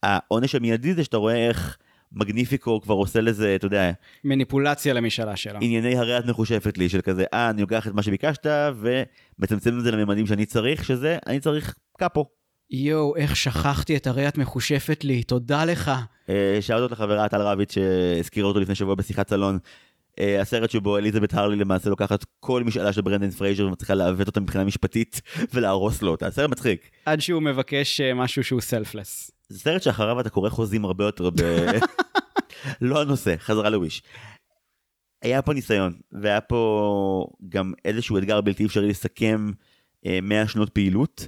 והעונש 0.05 0.55
המיידי 0.55 0.93
זה 0.93 1.03
שאתה 1.03 1.17
רואה 1.17 1.47
איך 1.47 1.77
מגניפיקו 2.11 2.81
כבר 2.81 2.95
עושה 2.95 3.21
לזה, 3.21 3.55
אתה 3.55 3.65
יודע, 3.65 3.91
מניפולציה 4.23 4.93
למשאלה 4.93 5.35
שלו. 5.35 5.59
ענייני 5.61 5.97
הרי 5.97 6.19
את 6.19 6.25
מחושפת 6.25 6.77
לי, 6.77 6.89
של 6.89 7.01
כזה, 7.01 7.25
אה, 7.33 7.49
אני 7.49 7.61
לוקח 7.61 7.87
את 7.87 7.93
מה 7.93 8.03
שביקשת, 8.03 8.45
ומצמצם 8.75 9.77
את 9.77 9.83
זה 9.83 9.91
לממדים 9.91 10.27
שאני 10.27 10.45
צריך, 10.45 10.85
שזה, 10.85 11.17
אני 11.27 11.39
צריך 11.39 11.75
קאפו. 11.97 12.25
יואו, 12.71 13.15
איך 13.15 13.35
שכחתי 13.35 13.97
את 13.97 14.07
הרי 14.07 14.27
את 14.27 14.37
מחושפת 14.37 15.03
לי, 15.03 15.23
תודה 15.23 15.65
לך. 15.65 15.91
אה, 16.29 16.57
שאלת 16.61 16.91
לחברה 16.91 17.29
טל 17.29 17.41
רביץ 17.41 17.73
שהזכירה 17.73 18.47
אותו 18.47 18.59
לפני 18.59 18.75
שבוע 18.75 18.95
בשיחת 18.95 19.29
סלון. 19.29 19.59
אה, 20.19 20.41
הסרט 20.41 20.69
שבו 20.69 20.97
אליזבת 20.97 21.33
הרלי 21.33 21.55
למעשה 21.55 21.89
לוקחת 21.89 22.25
כל 22.39 22.63
משאלה 22.63 22.93
של 22.93 23.01
ברנדן 23.01 23.29
פרייזר 23.29 23.67
ומצליחה 23.67 23.93
לעוות 23.93 24.27
אותה 24.27 24.39
מבחינה 24.39 24.63
משפטית 24.63 25.21
ולהרוס 25.53 26.01
לו 26.01 26.11
אותה. 26.11 26.31
סרט 26.31 26.49
מצחיק. 26.49 26.89
עד 27.05 27.21
שהוא 27.21 27.41
מבקש 27.41 28.01
אה, 28.01 28.13
משהו 28.13 28.43
שהוא 28.43 28.61
selfless. 28.61 29.31
זה 29.49 29.59
סרט 29.59 29.81
שאחריו 29.81 30.19
אתה 30.19 30.29
קורא 30.29 30.49
חוזים 30.49 30.85
הרבה 30.85 31.05
יותר 31.05 31.29
ב... 31.29 31.41
לא 32.81 33.01
הנושא, 33.01 33.35
חזרה 33.37 33.69
ל 33.69 33.75
Wish. 33.75 34.03
היה 35.21 35.41
פה 35.41 35.53
ניסיון, 35.53 35.93
והיה 36.11 36.41
פה 36.41 37.27
גם 37.49 37.73
איזשהו 37.85 38.17
אתגר 38.17 38.41
בלתי 38.41 38.65
אפשרי 38.65 38.89
לסכם 38.89 39.51
אה, 40.05 40.19
100 40.21 40.47
שנות 40.47 40.69
פעילות, 40.69 41.27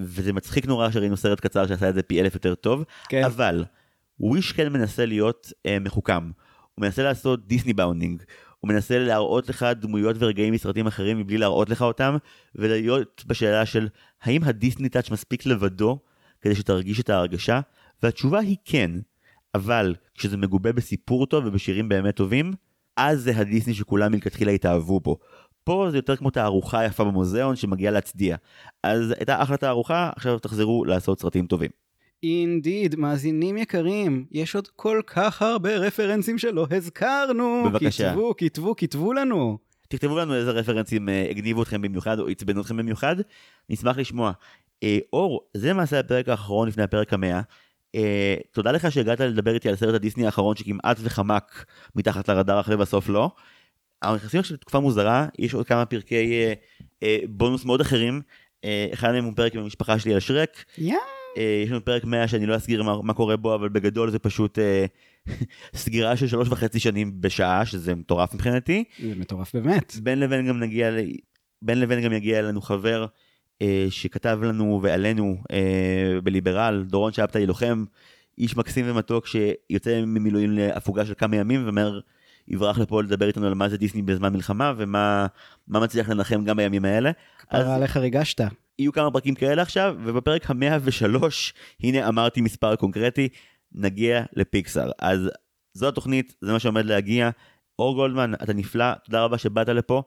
וזה 0.00 0.32
מצחיק 0.32 0.66
נורא 0.66 0.90
שראינו 0.90 1.16
סרט 1.16 1.40
קצר 1.40 1.66
שעשה 1.66 1.88
את 1.88 1.94
זה 1.94 2.02
פי 2.02 2.20
אלף 2.20 2.34
יותר 2.34 2.54
טוב, 2.54 2.84
כן. 3.08 3.24
אבל 3.24 3.64
וויש 4.20 4.52
כן 4.52 4.72
מנסה 4.72 5.06
להיות 5.06 5.52
אה, 5.66 5.78
מחוכם. 5.78 6.30
הוא 6.74 6.82
מנסה 6.84 7.02
לעשות 7.02 7.46
דיסני 7.46 7.72
באונינג. 7.72 8.22
הוא 8.60 8.68
מנסה 8.68 8.98
להראות 8.98 9.48
לך 9.48 9.66
דמויות 9.80 10.16
ורגעים 10.18 10.54
מסרטים 10.54 10.86
אחרים 10.86 11.18
מבלי 11.18 11.38
להראות 11.38 11.70
לך 11.70 11.82
אותם, 11.82 12.16
ולהיות 12.54 13.24
בשאלה 13.26 13.66
של 13.66 13.88
האם 14.22 14.44
הדיסני 14.44 14.88
טאץ' 14.88 15.10
מספיק 15.10 15.46
לבדו 15.46 15.98
כדי 16.44 16.54
שתרגיש 16.54 17.00
את 17.00 17.10
ההרגשה, 17.10 17.60
והתשובה 18.02 18.38
היא 18.38 18.56
כן. 18.64 18.90
אבל 19.54 19.94
כשזה 20.14 20.36
מגובה 20.36 20.72
בסיפור 20.72 21.26
טוב 21.26 21.44
ובשירים 21.46 21.88
באמת 21.88 22.16
טובים, 22.16 22.52
אז 22.96 23.20
זה 23.20 23.36
הדיסני 23.36 23.74
שכולם 23.74 24.12
מלכתחילה 24.12 24.52
התאהבו 24.52 25.00
בו. 25.00 25.18
פה 25.64 25.86
זה 25.90 25.98
יותר 25.98 26.16
כמו 26.16 26.30
תערוכה 26.30 26.84
יפה 26.84 27.04
במוזיאון 27.04 27.56
שמגיעה 27.56 27.92
להצדיע. 27.92 28.36
אז 28.82 29.10
הייתה 29.10 29.42
אחלה 29.42 29.56
תערוכה, 29.56 30.10
עכשיו 30.16 30.38
תחזרו 30.38 30.84
לעשות 30.84 31.20
סרטים 31.20 31.46
טובים. 31.46 31.70
אינדיד, 32.22 32.96
מאזינים 32.96 33.56
יקרים, 33.56 34.24
יש 34.30 34.54
עוד 34.54 34.68
כל 34.76 35.00
כך 35.06 35.42
הרבה 35.42 35.76
רפרנסים 35.76 36.38
שלא 36.38 36.66
הזכרנו. 36.70 37.64
בבקשה. 37.66 38.10
כתבו, 38.10 38.34
כתבו, 38.36 38.76
כתבו 38.76 39.12
לנו. 39.12 39.58
תכתבו 39.88 40.18
לנו 40.18 40.34
איזה 40.34 40.50
רפרנסים 40.50 41.08
אה, 41.08 41.26
הגניבו 41.30 41.62
אתכם 41.62 41.82
במיוחד 41.82 42.18
או 42.18 42.28
עצבנו 42.28 42.60
אתכם 42.60 42.76
במיוחד, 42.76 43.16
נשמח 43.70 43.98
לשמוע. 43.98 44.32
אה, 44.84 44.98
אור, 45.12 45.40
זה 45.54 45.70
למעשה 45.70 46.00
הפרק 46.00 46.28
האחרון 46.28 46.68
לפני 46.68 46.82
הפרק 46.82 47.12
המאה. 47.12 47.40
אה, 47.94 48.34
תודה 48.52 48.72
לך 48.72 48.92
שהגעת 48.92 49.20
לדבר 49.20 49.54
איתי 49.54 49.68
על 49.68 49.76
סרט 49.76 49.94
הדיסני 49.94 50.26
האחרון 50.26 50.56
שכמעט 50.56 50.96
וחמק 51.00 51.64
מתחת 51.96 52.28
לרדאר 52.28 52.60
אחרי 52.60 52.76
בסוף 52.76 53.08
לא. 53.08 53.30
אנחנו 54.02 54.16
נכנסים 54.16 54.40
עכשיו 54.40 54.54
לתקופה 54.54 54.80
מוזרה, 54.80 55.26
יש 55.38 55.54
עוד 55.54 55.66
כמה 55.66 55.86
פרקי 55.86 56.14
אה, 56.44 56.52
אה, 57.02 57.18
בונוס 57.28 57.64
מאוד 57.64 57.80
אחרים. 57.80 58.20
אה, 58.64 58.86
אחד 58.92 59.12
מהם 59.12 59.24
הוא 59.24 59.32
פרק 59.36 59.54
עם 59.54 59.60
המשפחה 59.62 59.98
שלי 59.98 60.14
על 60.14 60.20
שרק. 60.20 60.64
יא. 60.78 60.96
אה, 61.36 61.62
יש 61.64 61.70
לנו 61.70 61.84
פרק 61.84 62.04
100 62.04 62.28
שאני 62.28 62.46
לא 62.46 62.56
אסגיר 62.56 62.82
מה, 62.82 63.02
מה 63.02 63.12
קורה 63.14 63.36
בו, 63.36 63.54
אבל 63.54 63.68
בגדול 63.68 64.10
זה 64.10 64.18
פשוט 64.18 64.58
אה, 64.58 64.84
סגירה 65.76 66.16
של 66.16 66.26
שלוש 66.26 66.48
וחצי 66.48 66.80
שנים 66.80 67.20
בשעה, 67.20 67.66
שזה 67.66 67.94
מטורף 67.94 68.34
מבחינתי. 68.34 68.84
זה 69.02 69.14
מטורף 69.16 69.54
באמת. 69.54 69.96
בין 70.02 70.20
לבין 70.20 70.46
גם 70.46 70.60
נגיע, 70.60 70.90
ל- 70.90 70.98
בין 71.62 71.80
לבין 71.80 72.00
גם 72.04 72.12
יגיע 72.12 72.38
אלינו 72.38 72.60
חבר 72.60 73.06
שכתב 73.90 74.38
לנו 74.42 74.80
ועלינו 74.82 75.36
אה, 75.52 76.20
בליברל, 76.24 76.84
דורון 76.88 77.12
שבתאי 77.12 77.46
לוחם, 77.46 77.84
איש 78.38 78.56
מקסים 78.56 78.84
ומתוק 78.88 79.26
שיוצא 79.26 80.02
ממילואים 80.06 80.52
להפוגה 80.52 81.06
של 81.06 81.14
כמה 81.14 81.36
ימים 81.36 81.64
ואומר, 81.64 82.00
יברח 82.48 82.78
לפה 82.78 83.02
לדבר 83.02 83.26
איתנו 83.26 83.46
על 83.46 83.54
מה 83.54 83.68
זה 83.68 83.76
דיסני 83.76 84.02
בזמן 84.02 84.32
מלחמה 84.32 84.72
ומה 84.76 85.26
מה 85.68 85.80
מצליח 85.80 86.08
לנחם 86.08 86.44
גם 86.44 86.56
בימים 86.56 86.84
האלה. 86.84 87.10
אז 87.50 87.68
עליך 87.68 87.96
ריגשת. 87.96 88.40
יהיו 88.78 88.92
כמה 88.92 89.10
פרקים 89.10 89.34
כאלה 89.34 89.62
עכשיו, 89.62 89.96
ובפרק 90.04 90.50
המאה 90.50 90.78
ושלוש, 90.82 91.54
הנה 91.82 92.08
אמרתי 92.08 92.40
מספר 92.40 92.76
קונקרטי, 92.76 93.28
נגיע 93.72 94.22
לפיקסאר. 94.32 94.90
אז 94.98 95.30
זו 95.74 95.88
התוכנית, 95.88 96.34
זה 96.40 96.52
מה 96.52 96.58
שעומד 96.58 96.86
להגיע. 96.86 97.30
אור 97.78 97.94
גולדמן, 97.94 98.34
אתה 98.34 98.52
נפלא, 98.52 98.94
תודה 99.04 99.24
רבה 99.24 99.38
שבאת 99.38 99.68
לפה. 99.68 100.02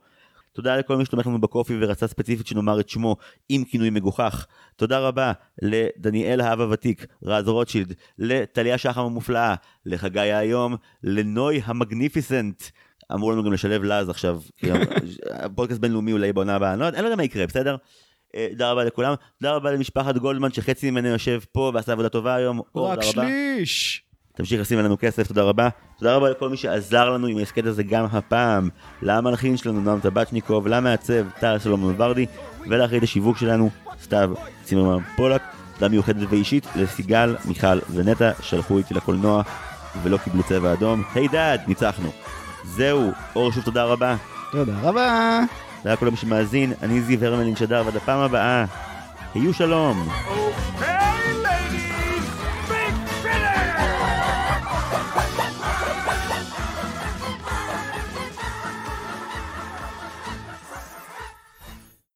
תודה 0.57 0.77
לכל 0.77 0.97
מי 0.97 1.05
שתומך 1.05 1.27
לנו 1.27 1.41
בקופי 1.41 1.73
ורצה 1.81 2.07
ספציפית 2.07 2.47
שנאמר 2.47 2.79
את 2.79 2.89
שמו 2.89 3.15
עם 3.49 3.63
כינוי 3.63 3.89
מגוחך. 3.89 4.45
תודה 4.75 4.99
רבה 4.99 5.31
לדניאל 5.61 6.41
האב 6.41 6.61
הוותיק, 6.61 7.05
רז 7.23 7.47
רוטשילד, 7.47 7.93
לטליה 8.19 8.77
שחם 8.77 9.01
המופלאה, 9.01 9.55
לחגי 9.85 10.19
היום, 10.19 10.75
לנוי 11.03 11.61
המגניפיסנט. 11.65 12.63
אמרו 13.13 13.31
לנו 13.31 13.43
גם 13.43 13.53
לשלב 13.53 13.83
לז 13.83 14.09
עכשיו, 14.09 14.41
הפודקאסט 15.31 15.79
בינלאומי 15.81 16.11
אולי 16.13 16.33
בעונה 16.33 16.55
הבאה, 16.55 16.71
אני 16.73 16.79
לא 16.79 16.85
יודע- 16.85 17.01
לא 17.01 17.05
יודע 17.07 17.15
מה 17.15 17.23
יקרה, 17.23 17.47
בסדר? 17.47 17.75
אה, 18.35 18.47
תודה 18.51 18.71
רבה 18.71 18.83
לכולם, 18.83 19.13
תודה 19.39 19.55
רבה 19.55 19.71
למשפחת 19.71 20.17
גולדמן 20.17 20.51
שחצי 20.51 20.91
ממנו 20.91 21.07
יושב 21.07 21.39
פה 21.51 21.71
ועשה 21.73 21.91
עבודה 21.91 22.09
טובה 22.09 22.35
היום. 22.35 22.61
רק. 22.75 23.01
שליש. 23.01 24.06
תמשיך 24.38 24.61
לשים 24.61 24.79
עלינו 24.79 24.97
כסף, 24.99 25.27
תודה 25.27 25.43
רבה. 25.43 25.69
תודה 25.99 26.15
רבה 26.15 26.29
לכל 26.29 26.49
מי 26.49 26.57
שעזר 26.57 27.09
לנו 27.09 27.27
עם 27.27 27.38
ההסכת 27.38 27.65
הזה 27.65 27.83
גם 27.83 28.05
הפעם. 28.11 28.69
למלחין 29.01 29.57
שלנו, 29.57 29.81
נועם 29.81 29.99
טבצ'ניקוב, 29.99 30.67
למעצב, 30.67 31.29
טל 31.39 31.59
סלומון 31.59 31.95
ורדי, 31.97 32.25
ולאחרית 32.67 33.03
השיווק 33.03 33.38
שלנו, 33.38 33.69
סתיו 34.03 34.31
צימרמן 34.63 35.03
פולק. 35.15 35.41
תודה 35.73 35.89
מיוחדת 35.89 36.27
ואישית 36.29 36.67
לסיגל, 36.75 37.35
מיכל 37.45 37.79
ונטע, 37.93 38.31
שהלכו 38.41 38.77
איתי 38.77 38.93
לקולנוע 38.93 39.41
ולא 40.03 40.17
קיבלו 40.17 40.43
צבע 40.43 40.73
אדום. 40.73 41.03
היי 41.15 41.27
דאד, 41.27 41.61
ניצחנו. 41.67 42.09
זהו, 42.63 43.11
אור 43.35 43.51
שוב 43.51 43.63
תודה 43.63 43.83
רבה. 43.83 44.15
תודה 44.51 44.73
רבה. 44.81 45.41
תודה 45.77 45.93
לכל 45.93 46.09
מי 46.09 46.17
שמאזין, 46.17 46.73
אני 46.81 47.01
זיו 47.01 47.25
הרמלין 47.25 47.55
שדר, 47.55 47.83
ועד 47.85 47.95
הפעם 47.95 48.19
הבאה, 48.19 48.65
היו 49.35 49.53
שלום. 49.53 50.07
Hey, 50.79 50.83
ladies. 50.83 51.16